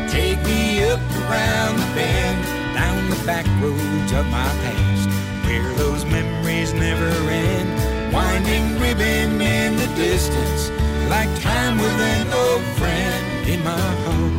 [0.09, 2.43] take me up around the bend,
[2.75, 5.09] down the back roads of my past
[5.45, 6.32] where those memories
[6.73, 8.13] never end.
[8.13, 10.69] Winding ribbon in the distance,
[11.09, 13.71] like time with an old friend in my
[14.03, 14.33] heart.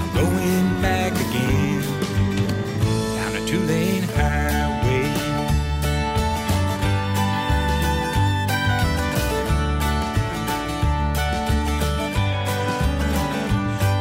[0.00, 1.82] I'm going back again
[3.16, 5.04] down a two lane highway.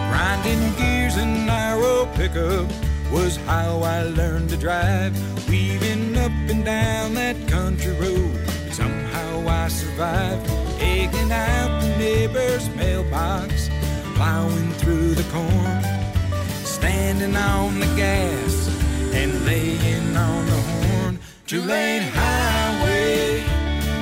[0.10, 2.70] Grinding gears and narrow pickup
[3.14, 5.14] was how I learned to drive.
[5.48, 8.36] Weaving up and down that country road,
[8.72, 10.50] somehow I survived.
[10.82, 13.70] Egging out the neighbor's mailbox,
[14.16, 15.84] plowing through the corn,
[16.66, 18.68] standing on the gas
[19.14, 21.20] and laying on the horn.
[21.46, 23.44] Two lane highway,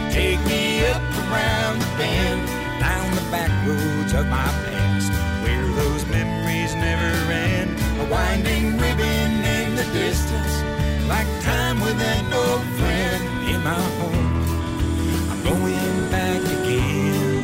[0.09, 2.47] take me up around the bend,
[2.79, 5.11] down the back roads of my past,
[5.43, 7.71] where those memories never end.
[7.99, 8.70] A winding
[9.93, 10.63] distance,
[11.07, 14.31] like time with an old friend in my home.
[15.29, 17.43] I'm going back again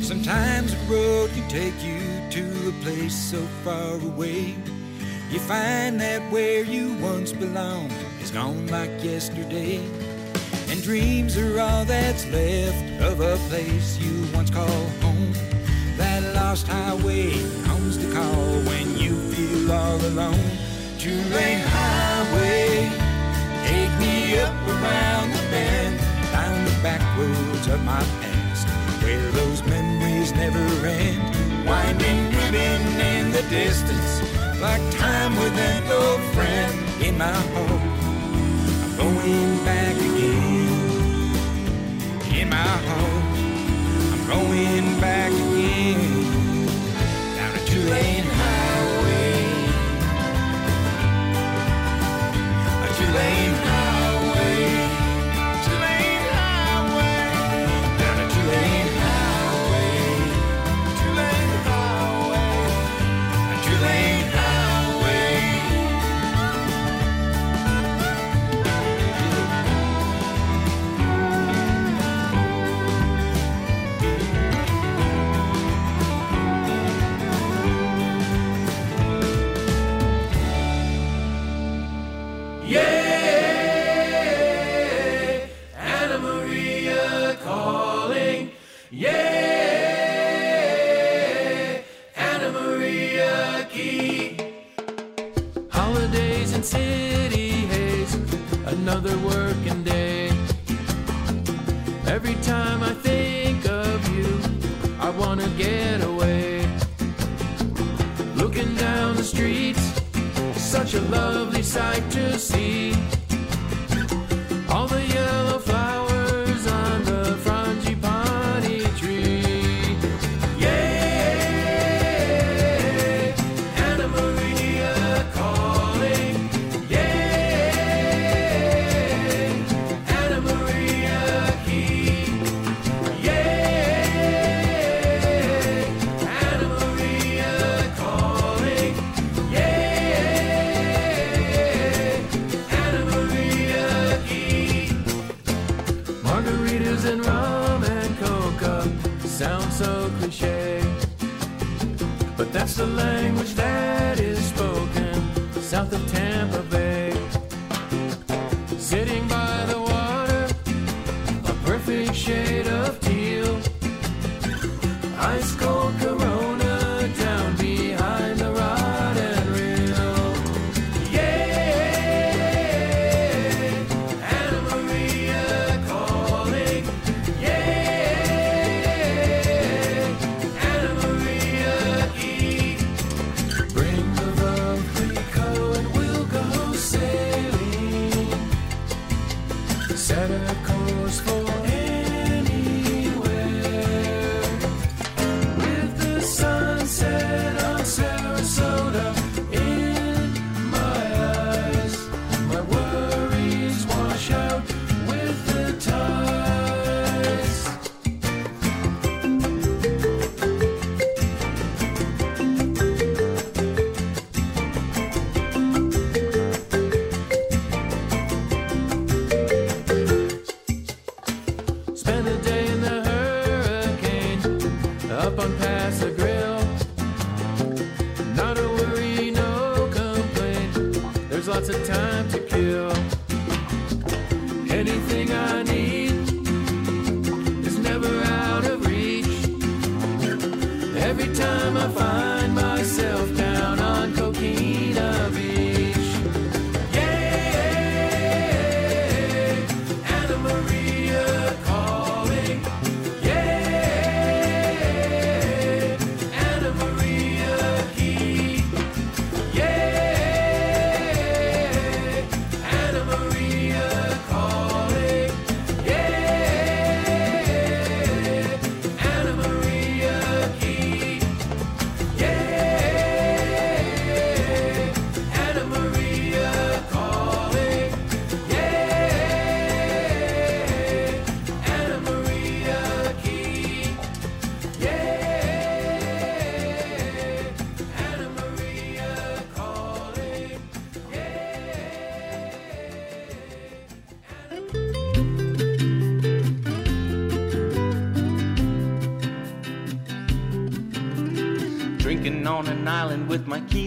[0.02, 4.54] Sometimes a road can take you to a place so far away.
[5.30, 9.80] You find that where you once belonged is gone like yesterday.
[10.70, 15.32] And dreams are all that's left of a place you once called home.
[15.96, 17.30] That lost highway
[17.66, 20.50] home's the call when you feel all alone.
[20.98, 22.90] Two lane highway,
[23.66, 25.98] take me up around the bend,
[26.30, 28.68] down the back roads of my past,
[29.02, 31.22] where those memories never end.
[31.66, 34.22] Winding ribbon in the distance,
[34.60, 38.01] like time with an old friend in my home.
[38.96, 41.32] Going back again
[42.38, 43.24] in my home.
[44.12, 46.00] I'm going back again
[47.36, 49.34] down a two lane highway.
[52.84, 53.51] A two lane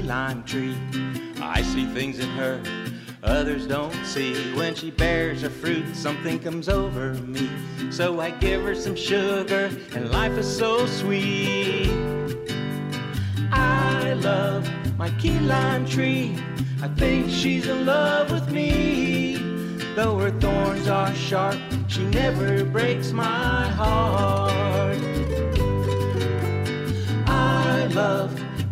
[0.06, 0.78] lime tree.
[1.42, 2.62] I see things in her
[3.26, 4.34] others don't see.
[4.56, 7.50] When she bears her fruit, something comes over me.
[7.92, 11.90] So I give her some sugar, and life is so sweet.
[13.52, 16.38] I love my key lime tree.
[16.82, 19.38] I think she's in love with me.
[19.96, 21.58] Though her thorns are sharp,
[21.88, 24.35] she never breaks my heart.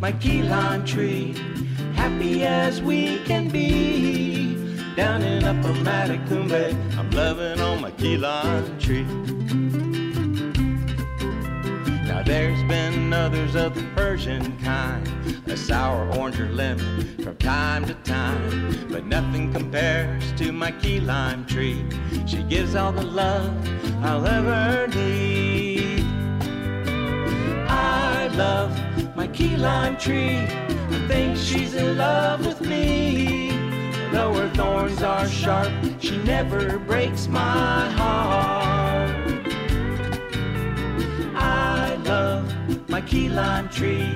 [0.04, 1.34] My key lime tree,
[1.96, 4.54] happy as we can be.
[4.98, 9.06] Down in Upper Matecumbe, I'm loving on my key lime tree.
[12.04, 15.08] Now there's been others of the Persian kind,
[15.48, 21.00] a sour orange or lemon from time to time, but nothing compares to my key
[21.00, 21.82] lime tree.
[22.26, 23.56] She gives all the love
[24.04, 26.04] I'll ever need.
[27.70, 28.93] I love
[29.34, 30.38] key lime tree.
[30.38, 33.50] I think she's in love with me.
[34.12, 39.10] Though her thorns are sharp, she never breaks my heart.
[41.36, 44.14] I love my key lime tree,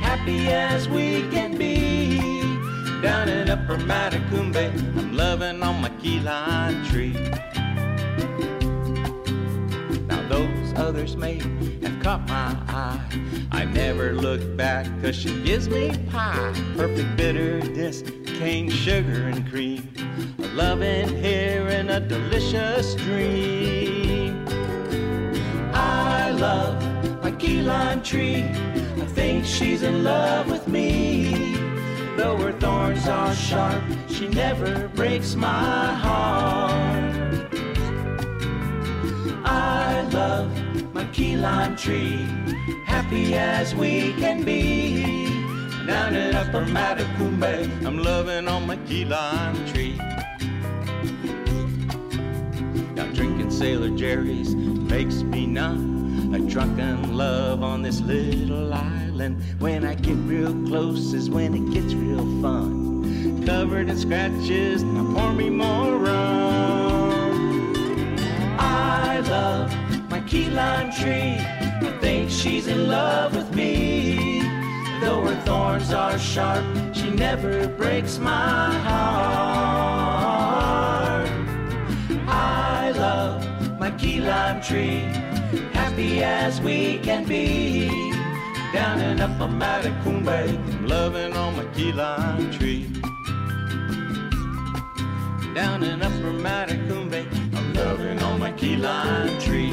[0.00, 2.20] happy as we can be.
[3.02, 7.16] Down in Upper Matecumbe, I'm loving on my key lime tree.
[10.76, 11.34] Others may
[11.82, 13.00] have caught my eye.
[13.50, 16.52] I never look back, cause she gives me pie.
[16.76, 19.88] Perfect bitterness, cane sugar and cream.
[20.38, 24.44] A loving here in a delicious dream.
[25.72, 28.42] I love my key lime tree.
[28.42, 31.56] I think she's in love with me.
[32.16, 37.14] Though her thorns are sharp, she never breaks my heart.
[39.44, 40.63] I love
[41.04, 42.24] my key lime tree,
[42.86, 45.26] happy as we can be.
[45.86, 49.96] Down in Upper Matecumbe, I'm loving on my key lime tree.
[52.94, 56.34] Now drinking Sailor Jerry's makes me numb.
[56.34, 59.42] A drunken love on this little island.
[59.58, 63.44] When I get real close is when it gets real fun.
[63.44, 67.36] Covered in scratches, now pour me more rum.
[68.58, 69.93] I love
[70.26, 71.36] key lime tree.
[71.38, 74.40] I think she's in love with me.
[75.00, 76.64] Though her thorns are sharp.
[76.94, 80.14] She never breaks my heart.
[82.26, 85.00] I love my key lime tree,
[85.72, 87.88] happy as we can be.
[88.72, 92.86] Down and up a Matecumbe, I'm loving on my key lime tree.
[95.54, 97.43] Down and up a Matecumbe, I'm
[97.74, 99.72] loving on my key lime tree.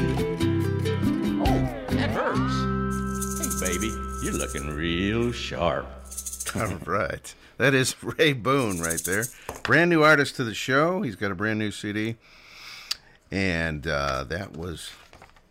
[1.40, 3.60] Oh, that hurts.
[3.60, 3.88] Hey, baby,
[4.22, 5.86] you're looking real sharp.
[6.56, 7.34] All right.
[7.58, 9.24] That is Ray Boone right there.
[9.62, 11.02] Brand new artist to the show.
[11.02, 12.16] He's got a brand new CD.
[13.30, 14.90] And uh, that was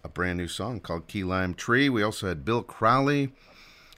[0.04, 1.90] a brand new song called Key Lime Tree.
[1.90, 3.32] We also had Bill Crowley,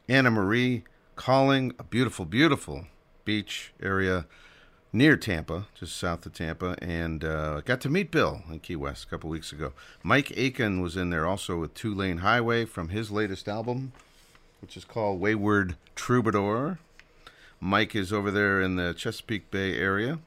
[0.08, 0.82] Anna Maria
[1.16, 2.86] Calling, a beautiful, beautiful
[3.26, 4.26] beach area
[4.94, 6.78] near Tampa, just south of Tampa.
[6.82, 9.74] And uh, got to meet Bill in Key West a couple weeks ago.
[10.03, 13.91] Mike Aiken was in there also with Two Lane Highway from his latest album,
[14.61, 16.78] which is called Wayward Troubadour.
[17.60, 20.20] Mike is over there in the Chesapeake Bay area.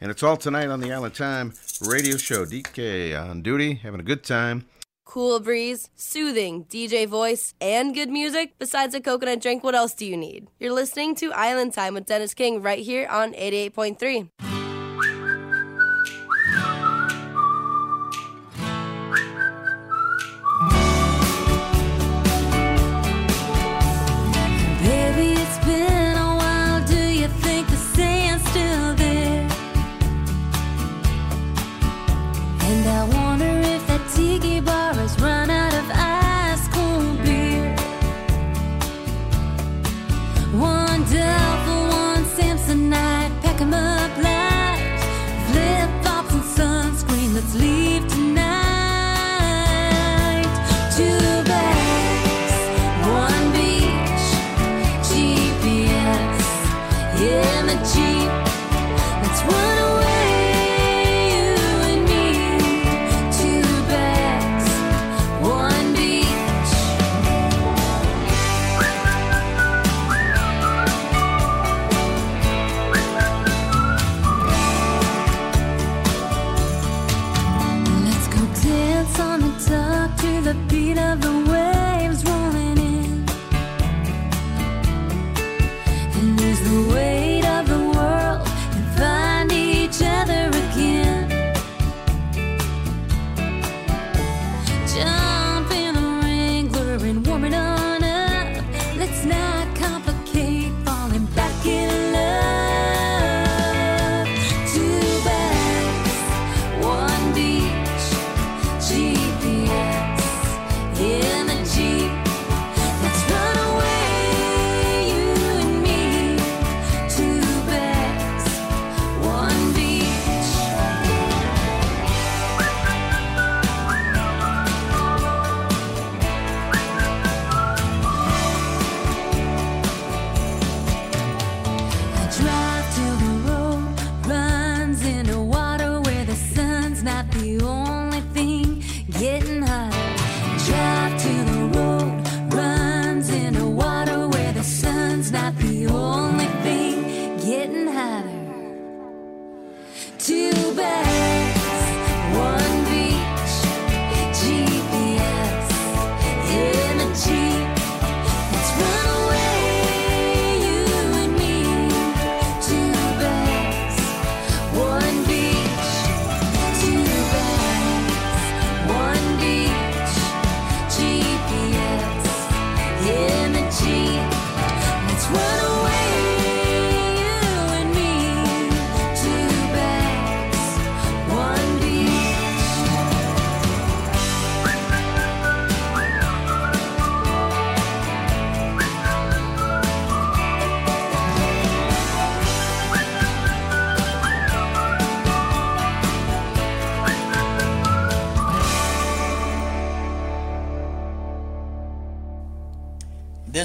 [0.00, 2.44] And it's all tonight on the Island Time radio show.
[2.44, 4.66] DK on duty, having a good time.
[5.12, 8.54] Cool breeze, soothing DJ voice, and good music.
[8.58, 10.46] Besides a coconut drink, what else do you need?
[10.58, 14.51] You're listening to Island Time with Dennis King right here on 88.3.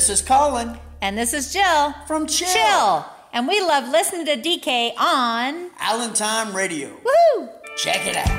[0.08, 0.80] This is Colin.
[1.02, 1.92] And this is Jill.
[2.08, 2.48] From Chill.
[2.48, 3.06] Chill.
[3.34, 6.98] And we love listening to DK on Island Time Radio.
[7.04, 7.50] Woo!
[7.76, 8.32] Check it out.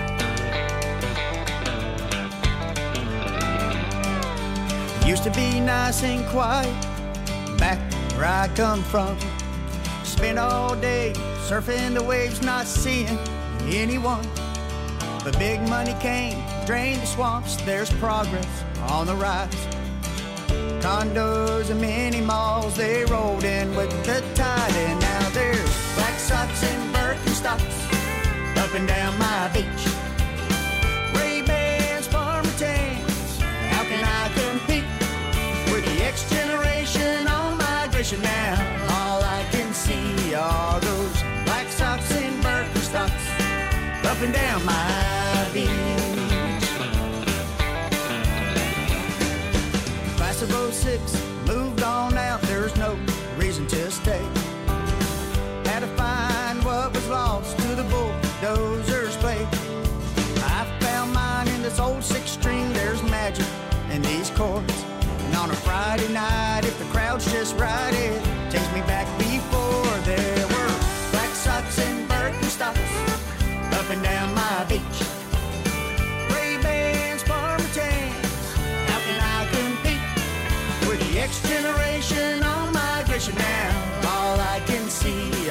[5.06, 6.72] Used to be nice and quiet
[7.58, 7.78] back
[8.16, 9.18] where I come from.
[10.04, 11.12] Spent all day
[11.48, 13.18] surfing the waves, not seeing
[13.66, 14.26] anyone.
[15.22, 17.56] But big money came, drained the swamps.
[17.56, 19.77] There's progress on the rise
[20.88, 22.74] condos and mini malls.
[22.74, 27.78] They rolled in with the tide, and now there's black socks and Birkenstocks
[28.62, 29.82] up and down my beach.
[31.14, 33.38] Ray Bans, Farmer Tans,
[33.72, 34.88] how can I compete
[35.70, 38.54] with the X generation on migration now?
[38.96, 43.26] All I can see are those black socks and Birkenstocks
[44.10, 46.07] up and down my beach.
[50.88, 51.27] Class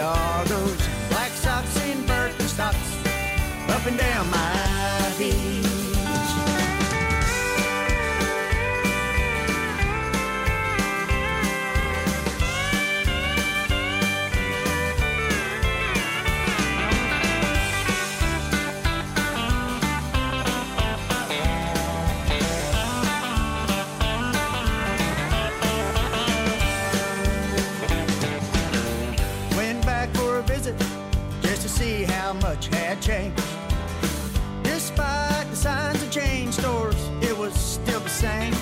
[0.07, 5.66] are those black socks and Birkenstocks up and down my beach.
[32.47, 33.43] Much had changed.
[34.63, 38.53] Despite the signs of chain stores, it was still the same.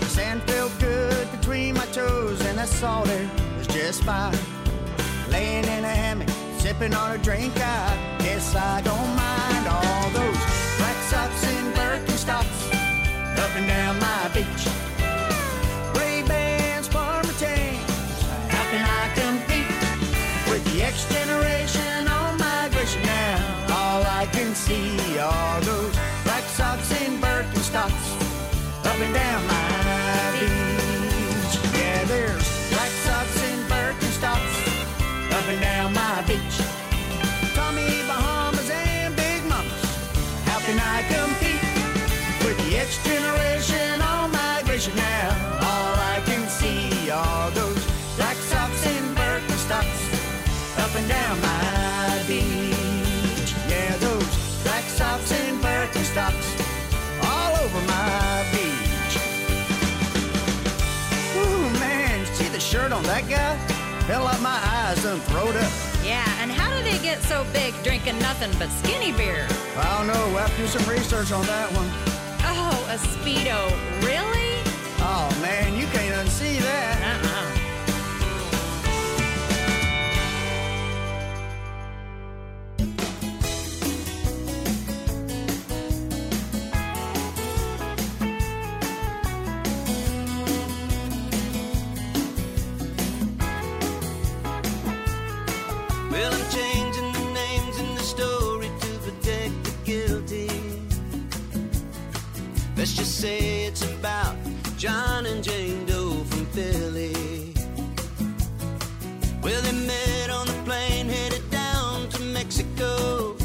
[0.00, 4.38] The sand felt good between my toes, and the salt air was just fine.
[5.28, 10.42] Laying in a hammock, sipping on a drink, I guess I don't mind all those
[10.78, 12.60] black socks and Birkenstocks
[13.42, 14.91] up and down my beach.
[29.02, 29.31] And down
[63.28, 63.74] shirt on that guy?
[64.06, 65.72] Fell out my eyes and throwed up.
[66.04, 69.46] Yeah, and how do they get so big drinking nothing but skinny beer?
[69.76, 70.26] I don't know.
[70.28, 71.88] We'll have to do some research on that one.
[72.44, 73.70] Oh, a Speedo.
[74.02, 74.62] Really?
[75.04, 76.51] Oh, man, you can't unsee
[102.82, 104.34] Let's just say it's about
[104.76, 107.54] John and Jane Doe from Philly.
[109.40, 113.36] Well, they met on the plane headed down to Mexico.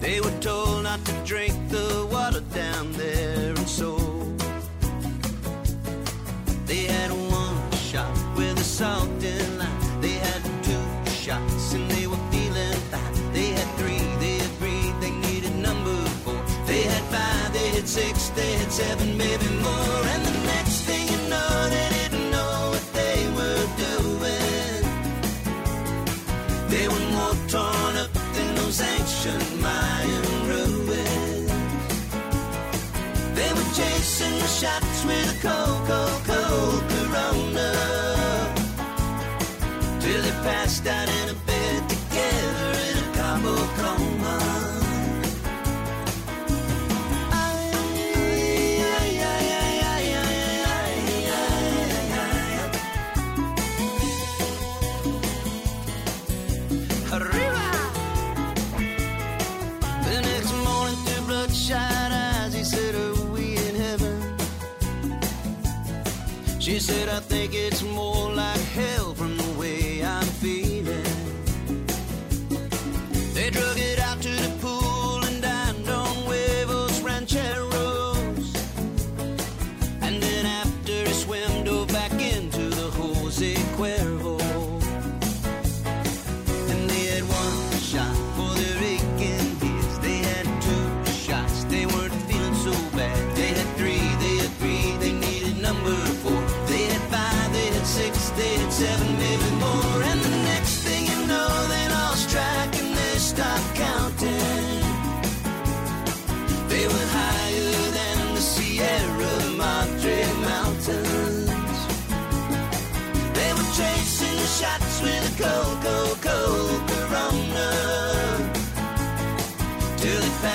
[0.00, 3.13] They were told not to drink the water down there,
[18.34, 20.00] they had seven, maybe more.
[20.12, 24.82] And the next thing you know, they didn't know what they were doing.
[26.68, 31.50] They were more torn up than those ancient Mayan ruins.
[33.38, 37.70] They were chasing the shots with a cold, cold, cold Corona.
[40.00, 41.13] Till they passed out
[66.84, 67.06] She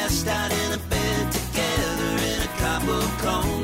[0.09, 3.58] Passed out in a bed together in a Cabo coma.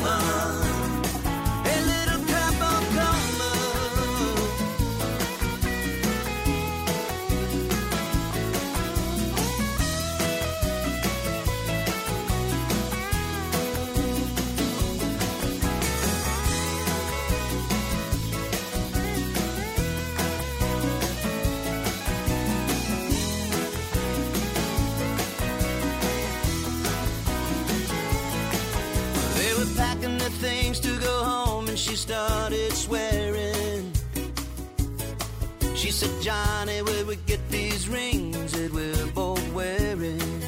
[35.95, 40.41] Said, Johnny, where we get these rings that we're both wearing?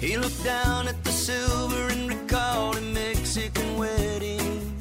[0.00, 4.76] He looked down at the silver and recalled a Mexican wedding.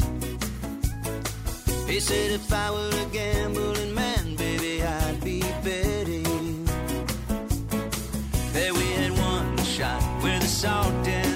[1.87, 6.65] He said, if I were a gambling man, baby, I'd be betting.
[8.51, 11.26] There we had one shot with a salt and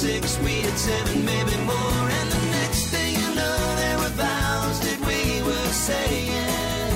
[0.00, 2.04] six, we had seven, maybe more.
[2.18, 6.94] And the next thing you know, there were vows that we were saying.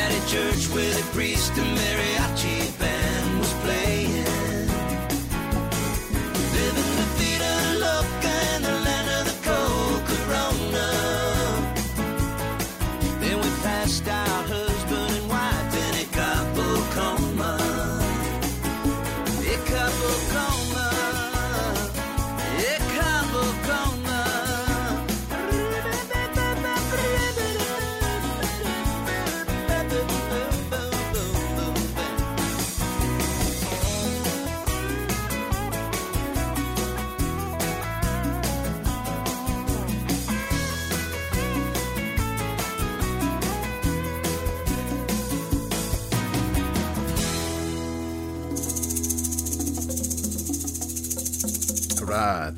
[0.00, 2.11] At a church where the priest and mariachi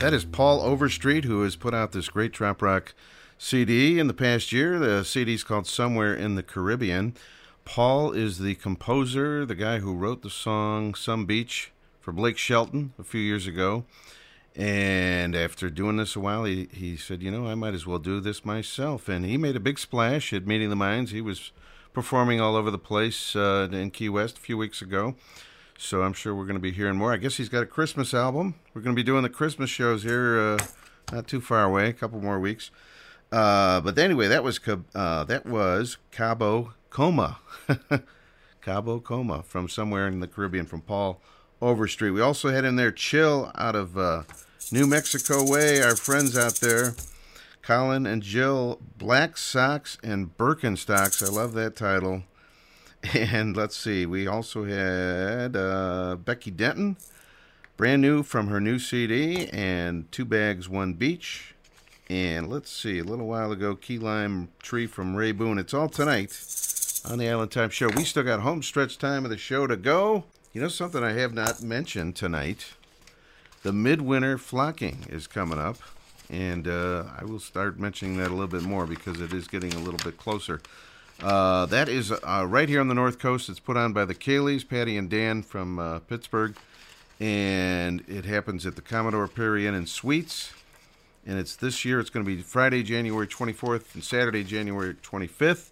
[0.04, 2.92] That is Paul Overstreet, who has put out this great trop rock
[3.38, 4.78] CD in the past year.
[4.78, 7.14] The CD is called Somewhere in the Caribbean.
[7.64, 11.72] Paul is the composer, the guy who wrote the song Some Beach
[12.02, 13.86] for Blake Shelton a few years ago.
[14.54, 17.98] And after doing this a while, he, he said, You know, I might as well
[17.98, 19.08] do this myself.
[19.08, 21.12] And he made a big splash at Meeting the Minds.
[21.12, 21.50] He was
[21.94, 25.14] performing all over the place uh, in Key West a few weeks ago.
[25.78, 27.12] So I'm sure we're going to be hearing more.
[27.12, 28.54] I guess he's got a Christmas album.
[28.72, 30.58] We're going to be doing the Christmas shows here, uh,
[31.12, 32.70] not too far away, a couple more weeks.
[33.32, 34.60] Uh, but anyway, that was
[34.94, 37.38] uh, that was Cabo Coma,
[38.62, 41.20] Cabo Coma from somewhere in the Caribbean from Paul
[41.60, 42.12] Overstreet.
[42.12, 44.22] We also had in there Chill out of uh,
[44.70, 45.82] New Mexico way.
[45.82, 46.94] Our friends out there,
[47.62, 51.26] Colin and Jill, Black Socks and Birkenstocks.
[51.26, 52.22] I love that title.
[53.12, 56.96] And let's see, we also had uh, Becky Denton,
[57.76, 61.54] brand new from her new CD, and Two Bags, One Beach.
[62.08, 65.58] And let's see, a little while ago, Key Lime Tree from Ray Boone.
[65.58, 66.38] It's all tonight
[67.08, 67.88] on the Island Time Show.
[67.88, 70.24] We still got home stretch time of the show to go.
[70.52, 72.74] You know something I have not mentioned tonight?
[73.62, 75.78] The midwinter flocking is coming up,
[76.30, 79.74] and uh, I will start mentioning that a little bit more because it is getting
[79.74, 80.60] a little bit closer.
[81.22, 83.48] Uh, that is uh, right here on the North Coast.
[83.48, 86.56] It's put on by the Kayleys, Patty and Dan from uh, Pittsburgh,
[87.20, 90.52] and it happens at the Commodore Perry Inn and Suites.
[91.26, 92.00] And it's this year.
[92.00, 95.70] It's going to be Friday, January 24th, and Saturday, January 25th.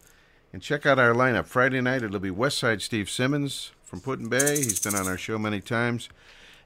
[0.52, 1.46] And check out our lineup.
[1.46, 4.56] Friday night it'll be Westside Steve Simmons from Put-in-Bay.
[4.56, 6.08] He's been on our show many times.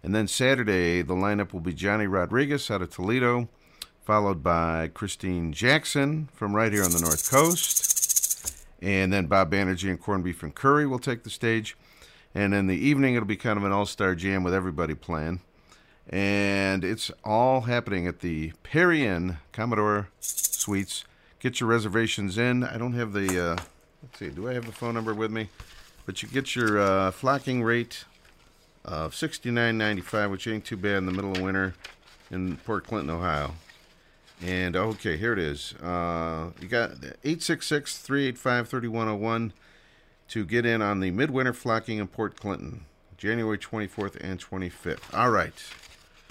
[0.03, 3.49] And then Saturday the lineup will be Johnny Rodriguez out of Toledo,
[4.05, 7.96] followed by Christine Jackson from right here on the North Coast.
[8.83, 11.77] And then Bob Banerjee and Corned Beef and Curry will take the stage.
[12.35, 15.41] And in the evening, it'll be kind of an all star jam with everybody playing.
[16.09, 21.05] And it's all happening at the Perry Inn Commodore Suites.
[21.41, 22.63] Get your reservations in.
[22.63, 23.57] I don't have the, uh,
[24.03, 25.49] let's see, do I have the phone number with me?
[26.05, 28.05] But you get your uh, flocking rate
[28.85, 31.75] of $69.95, which ain't too bad in the middle of winter
[32.31, 33.55] in Port Clinton, Ohio.
[34.45, 35.75] And okay, here it is.
[35.75, 36.91] Uh, you got
[37.25, 39.53] 866 385 3101
[40.29, 42.85] to get in on the midwinter flocking in Port Clinton.
[43.17, 45.15] January 24th and 25th.
[45.15, 45.55] All right.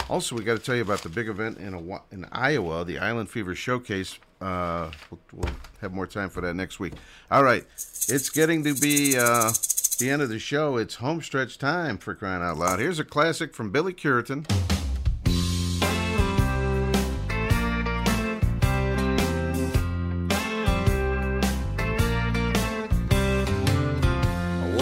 [0.07, 2.99] Also, we got to tell you about the big event in, Awa- in Iowa, the
[2.99, 4.19] Island Fever Showcase.
[4.39, 6.93] Uh, we'll, we'll have more time for that next week.
[7.31, 7.65] All right.
[8.07, 9.51] It's getting to be uh,
[9.97, 10.77] the end of the show.
[10.77, 12.79] It's homestretch time for crying out loud.
[12.79, 14.74] Here's a classic from Billy Currington.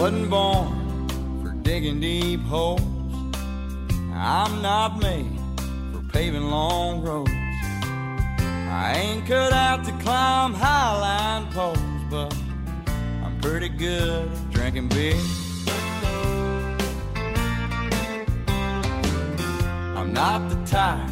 [0.03, 1.07] Wasn't born
[1.41, 2.81] for digging deep holes.
[4.13, 5.39] I'm not made
[5.93, 7.31] for paving long roads.
[7.31, 11.77] I ain't cut out to climb highline poles,
[12.09, 12.35] but
[13.23, 15.15] I'm pretty good at drinking beer.
[19.95, 21.09] I'm not the type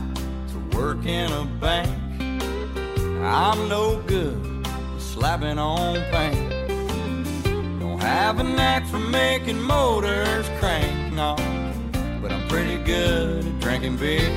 [0.49, 1.89] to work in a bank.
[3.23, 6.50] I'm no good at slapping on paint.
[8.01, 11.35] Have a knack for making motors crank, no.
[12.21, 14.29] But I'm pretty good at drinking beer.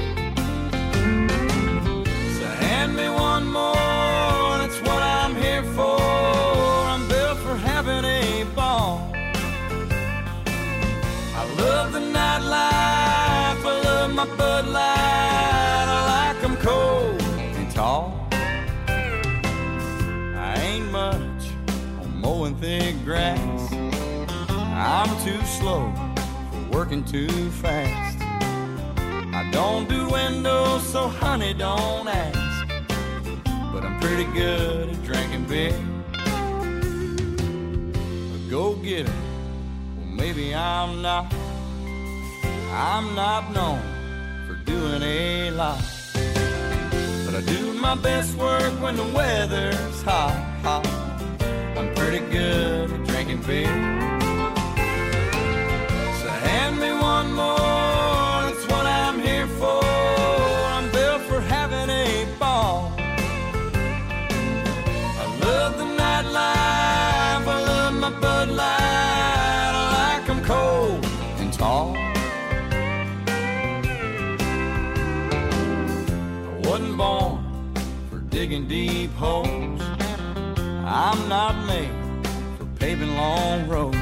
[2.39, 5.99] So hand me one more, that's what I'm here for.
[6.93, 9.11] I'm built for having a ball.
[11.41, 15.87] I love the nightlife, I love my Bud Light.
[15.97, 17.23] I like 'em cold
[17.59, 18.29] and tall.
[20.51, 21.43] I ain't much
[22.01, 23.54] on mowing thick grass.
[24.87, 25.91] I'm too slow
[26.53, 28.19] for working too fast.
[28.21, 32.69] I don't do windows, so honey, don't ask.
[33.73, 35.75] But I'm pretty good at drinking beer.
[38.35, 39.11] A go getter,
[39.97, 41.33] well, maybe I'm not.
[42.71, 43.81] I'm not known
[44.47, 45.83] for doing a lot.
[47.25, 50.87] But I do my best work when the weather's hot, hot.
[51.75, 54.14] I'm pretty good at drinking beer.
[78.45, 79.81] Digging deep holes.
[80.85, 81.89] I'm not made
[82.59, 83.97] for paving long roads.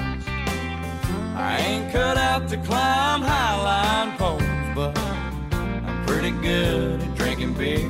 [1.36, 4.42] I ain't cut out to climb highline poles,
[4.74, 4.98] but
[5.52, 7.88] I'm pretty good at drinking beer.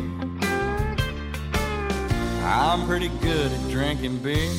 [2.45, 4.53] I'm pretty good at drinking beer.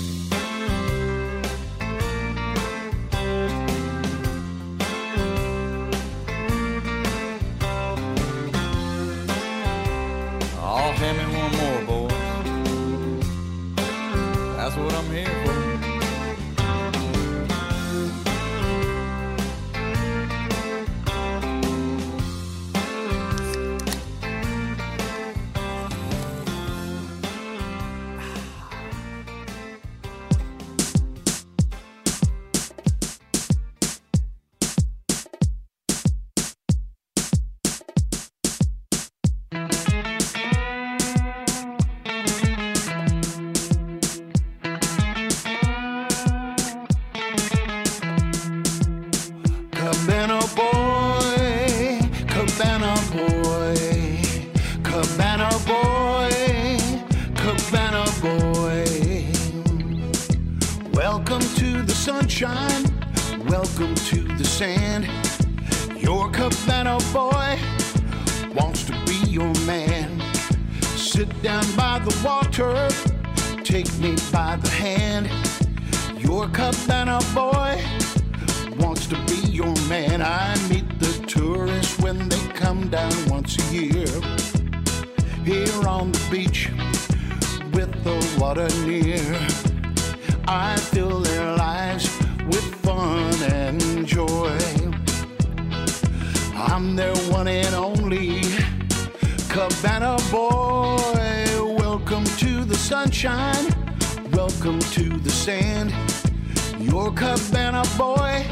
[11.04, 11.33] Me one
[11.64, 13.26] more, boys.
[14.58, 15.63] That's what I'm here for.
[103.24, 104.32] Sunshine.
[104.34, 105.94] Welcome to the sand.
[106.78, 108.46] Your Cabana boy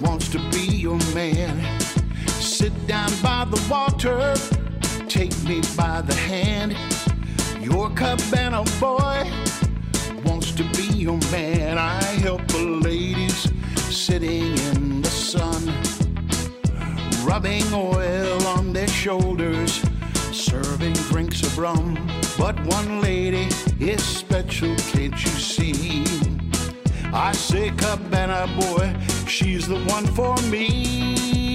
[0.00, 1.60] wants to be your man.
[2.40, 4.34] Sit down by the water,
[5.06, 6.74] take me by the hand.
[7.60, 9.30] Your Cabana boy
[10.24, 11.76] wants to be your man.
[11.76, 13.52] I help the ladies
[13.90, 15.62] sitting in the sun,
[17.26, 19.82] rubbing oil on their shoulders,
[20.32, 21.98] serving drinks of rum.
[22.38, 23.48] But one lady
[23.80, 26.04] is special, can't you see?
[27.12, 28.94] I say, Cabana boy,
[29.26, 31.53] she's the one for me.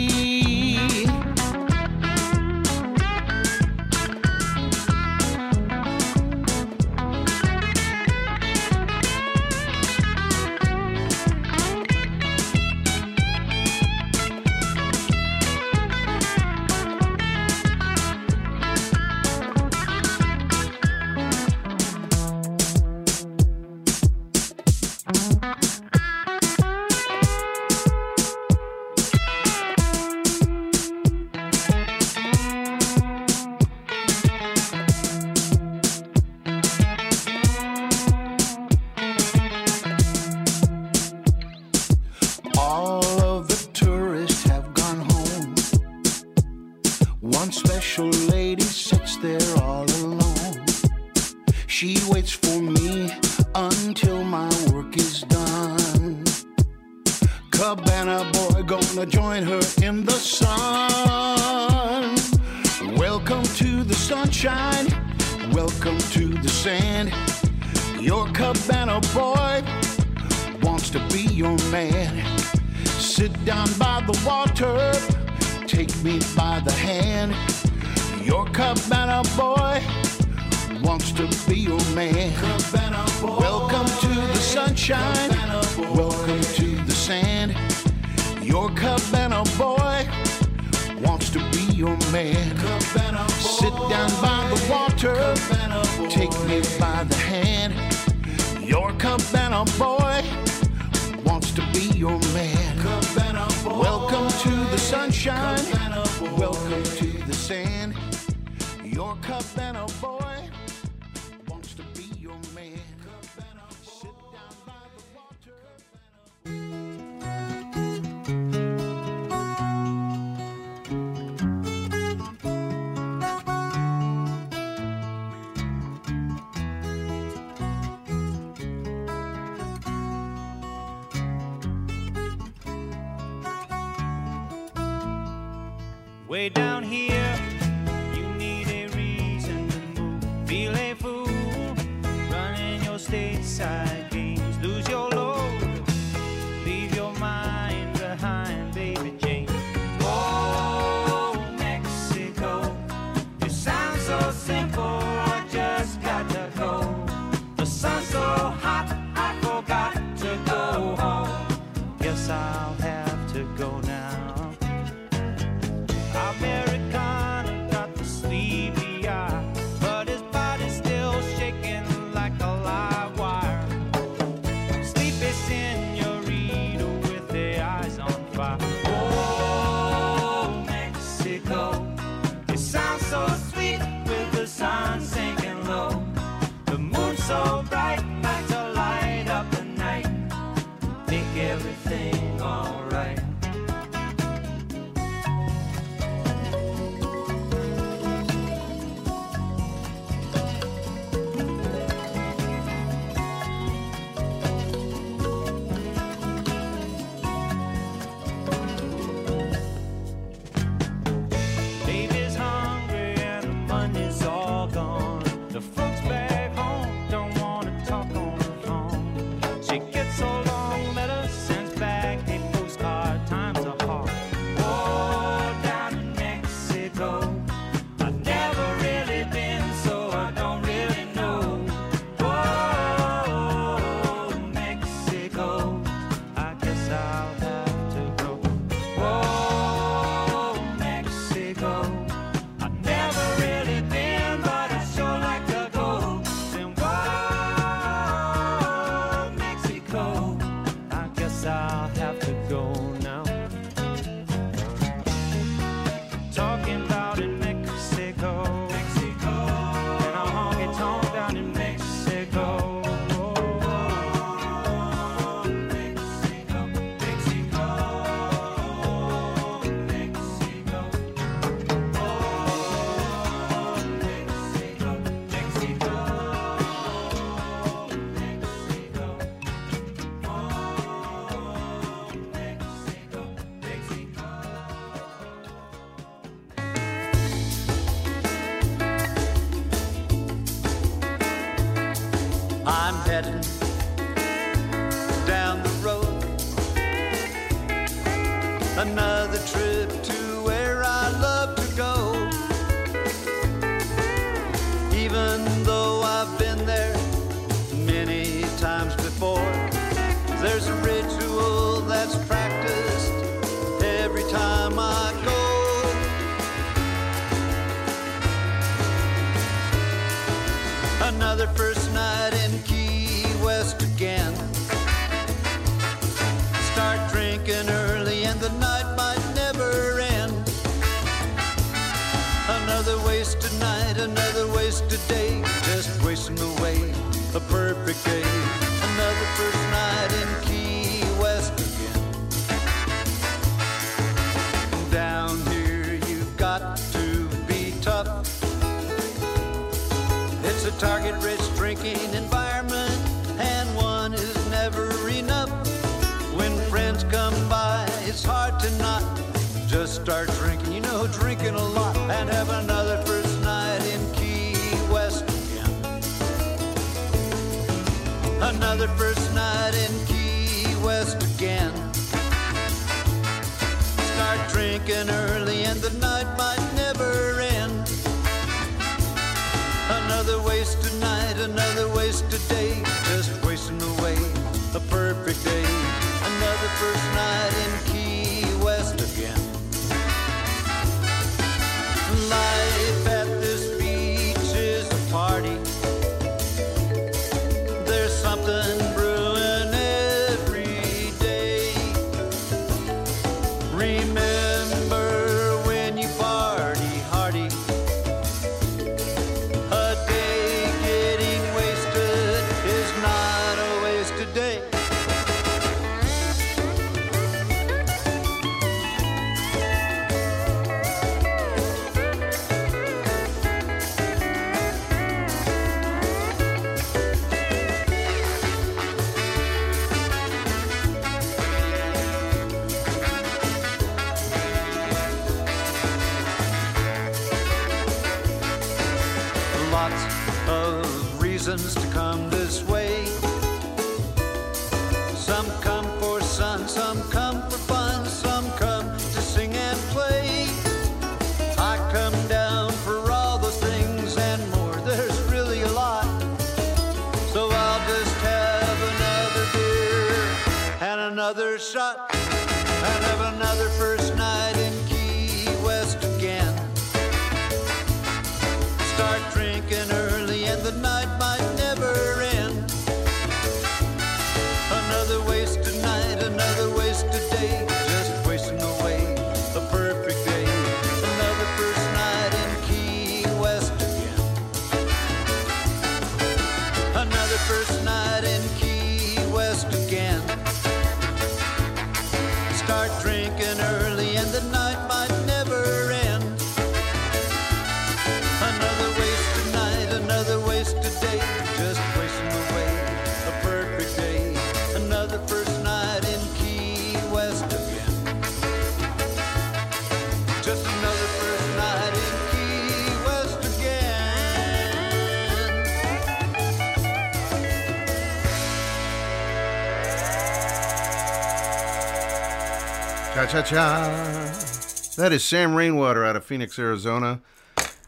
[523.41, 525.01] cha cha.
[525.01, 527.21] That is Sam Rainwater out of Phoenix, Arizona.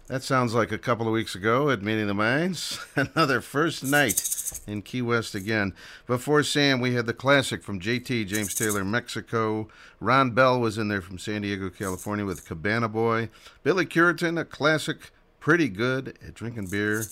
[0.08, 2.80] That sounds like a couple of weeks ago at Meeting the Minds.
[2.96, 5.74] Another first night in Key West again.
[6.08, 9.68] Before Sam, we had the classic from JT, James Taylor, Mexico.
[10.00, 13.30] Ron Bell was in there from San Diego, California with Cabana Boy.
[13.64, 17.04] Billy Currington, a classic, pretty good at drinking beer.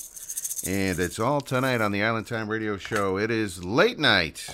[0.66, 3.18] And it's all tonight on the Island Time Radio Show.
[3.18, 4.48] It is late night.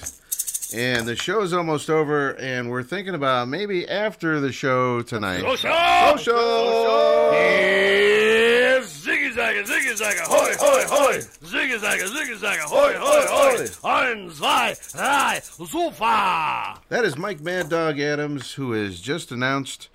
[0.73, 5.41] And the show's almost over, and we're thinking about maybe after the show tonight.
[5.41, 5.71] Social!
[5.71, 6.17] Social!
[6.17, 7.33] Social!
[7.33, 11.17] Yeah, ziggy zagga, ziggy zagga, hoy, hoy, hoy!
[11.43, 13.67] Ziggy zagga, ziggy zagga, hoy, hoy, hoy!
[13.83, 16.79] Ein, zwei, drei, super!
[16.89, 19.89] That is Mike Mad Dog Adams, who has just announced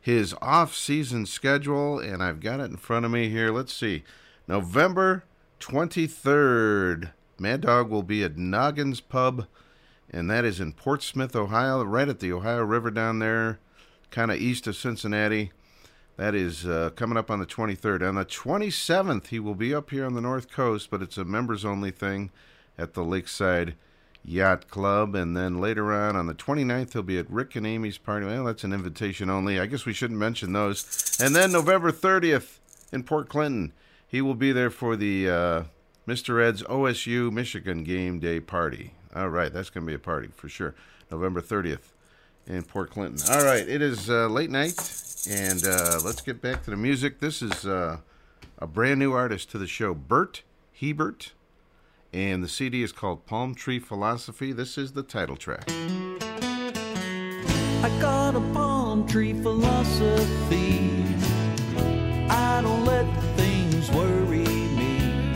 [0.00, 3.50] his off season schedule, and I've got it in front of me here.
[3.50, 4.04] Let's see.
[4.46, 5.24] November
[5.60, 9.46] 23rd, Mad Dog will be at Noggins Pub
[10.12, 13.58] and that is in Portsmouth, Ohio, right at the Ohio River down there,
[14.10, 15.52] kind of east of Cincinnati.
[16.16, 18.06] That is uh, coming up on the 23rd.
[18.06, 21.24] On the 27th, he will be up here on the North Coast, but it's a
[21.24, 22.30] members only thing
[22.76, 23.74] at the Lakeside
[24.22, 25.14] Yacht Club.
[25.14, 28.26] And then later on, on the 29th, he'll be at Rick and Amy's party.
[28.26, 29.58] Well, that's an invitation only.
[29.58, 31.16] I guess we shouldn't mention those.
[31.20, 32.58] And then November 30th
[32.92, 33.72] in Port Clinton,
[34.06, 35.62] he will be there for the uh,
[36.06, 36.44] Mr.
[36.44, 38.92] Ed's OSU Michigan game day party.
[39.14, 40.74] All right, that's going to be a party for sure.
[41.10, 41.92] November 30th
[42.46, 43.18] in Port Clinton.
[43.30, 44.78] All right, it is uh, late night,
[45.28, 47.20] and uh, let's get back to the music.
[47.20, 47.98] This is uh,
[48.58, 50.42] a brand new artist to the show, Bert
[50.80, 51.32] Hebert,
[52.12, 54.52] and the CD is called Palm Tree Philosophy.
[54.52, 55.70] This is the title track.
[57.84, 60.90] I got a palm tree philosophy.
[62.28, 65.34] I don't let things worry me.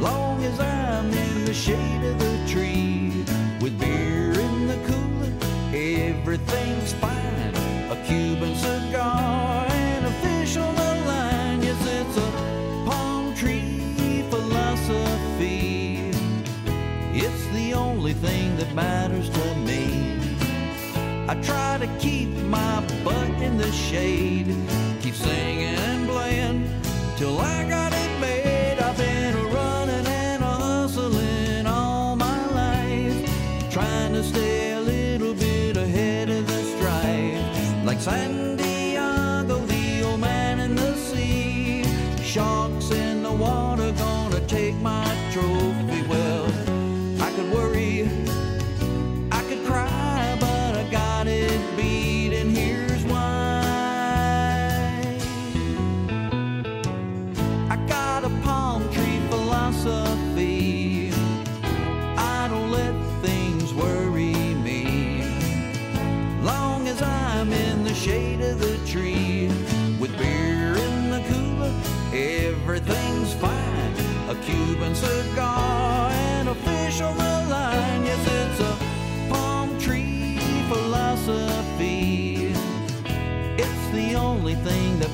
[0.00, 1.10] Long as I'm
[1.48, 3.24] the shade of the tree
[3.62, 5.32] with beer in the cooler,
[5.72, 7.54] everything's fine.
[7.90, 11.62] A Cuban cigar and a fish on the line.
[11.62, 12.30] Yes, it's a
[12.84, 16.10] palm tree philosophy.
[17.14, 20.20] It's the only thing that matters to me.
[21.30, 24.54] I try to keep my butt in the shade,
[25.00, 26.70] keep singing and playing
[27.16, 27.97] till I got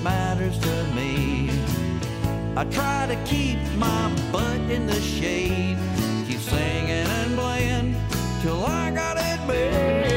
[0.04, 1.48] matters to me.
[2.56, 5.78] I try to keep my butt in the shade,
[6.28, 7.96] keep singing and playing
[8.42, 10.13] till I got it made.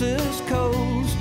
[0.00, 1.18] Texas coast.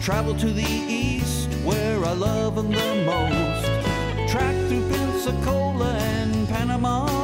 [0.00, 4.32] Travel to the east where I love them the most.
[4.32, 7.21] Track through Pensacola and Panama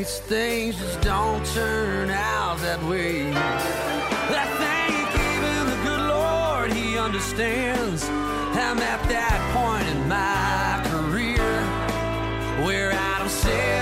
[0.00, 3.30] it's things just don't turn out that way.
[3.34, 8.04] I thank even the good Lord, he understands.
[8.08, 11.44] I'm at that point in my career
[12.64, 13.79] where I don't say.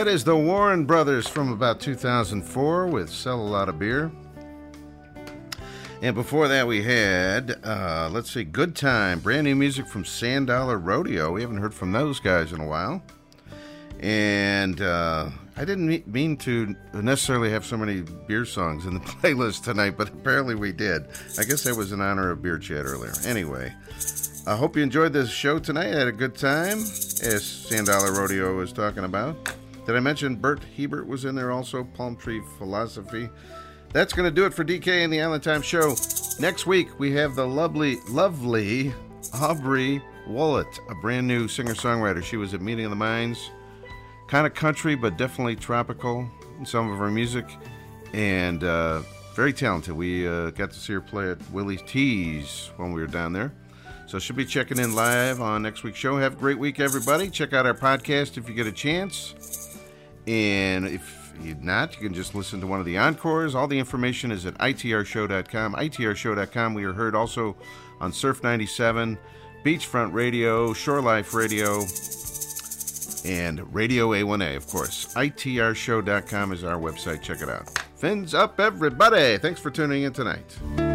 [0.00, 4.10] That is the Warren Brothers from about 2004 with Sell a Lot of Beer.
[6.00, 10.46] And before that, we had, uh, let's see, Good Time, brand new music from Sand
[10.46, 11.32] Dollar Rodeo.
[11.32, 13.02] We haven't heard from those guys in a while.
[14.00, 19.64] And uh, I didn't mean to necessarily have so many beer songs in the playlist
[19.64, 21.08] tonight, but apparently we did.
[21.38, 23.12] I guess that was in honor of Beer Chat earlier.
[23.26, 23.70] Anyway,
[24.46, 25.94] I hope you enjoyed this show tonight.
[25.94, 29.36] I had a good time, as Sand Dollar Rodeo was talking about.
[29.86, 31.84] Did I mention Bert Hebert was in there also?
[31.84, 33.28] Palm Tree Philosophy.
[33.92, 35.96] That's going to do it for DK and the Island Time Show.
[36.38, 38.94] Next week, we have the lovely, lovely
[39.34, 42.22] Aubrey Wallet, a brand new singer songwriter.
[42.22, 43.50] She was at Meeting of the Minds.
[44.28, 47.46] Kind of country, but definitely tropical in some of her music.
[48.12, 49.02] And uh,
[49.34, 49.94] very talented.
[49.94, 53.52] We uh, got to see her play at Willie's Tees when we were down there.
[54.06, 56.16] So she'll be checking in live on next week's show.
[56.16, 57.30] Have a great week, everybody.
[57.30, 59.69] Check out our podcast if you get a chance.
[60.26, 63.54] And if you're not, you can just listen to one of the encores.
[63.54, 65.74] All the information is at itrshow.com.
[65.74, 66.74] itrshow.com.
[66.74, 67.56] We are heard also
[68.00, 69.18] on Surf 97,
[69.64, 71.80] Beachfront Radio, Shore Life Radio,
[73.24, 75.12] and Radio A1A, of course.
[75.14, 77.22] itrshow.com is our website.
[77.22, 77.78] Check it out.
[77.96, 79.36] Fins up, everybody.
[79.38, 80.89] Thanks for tuning in tonight.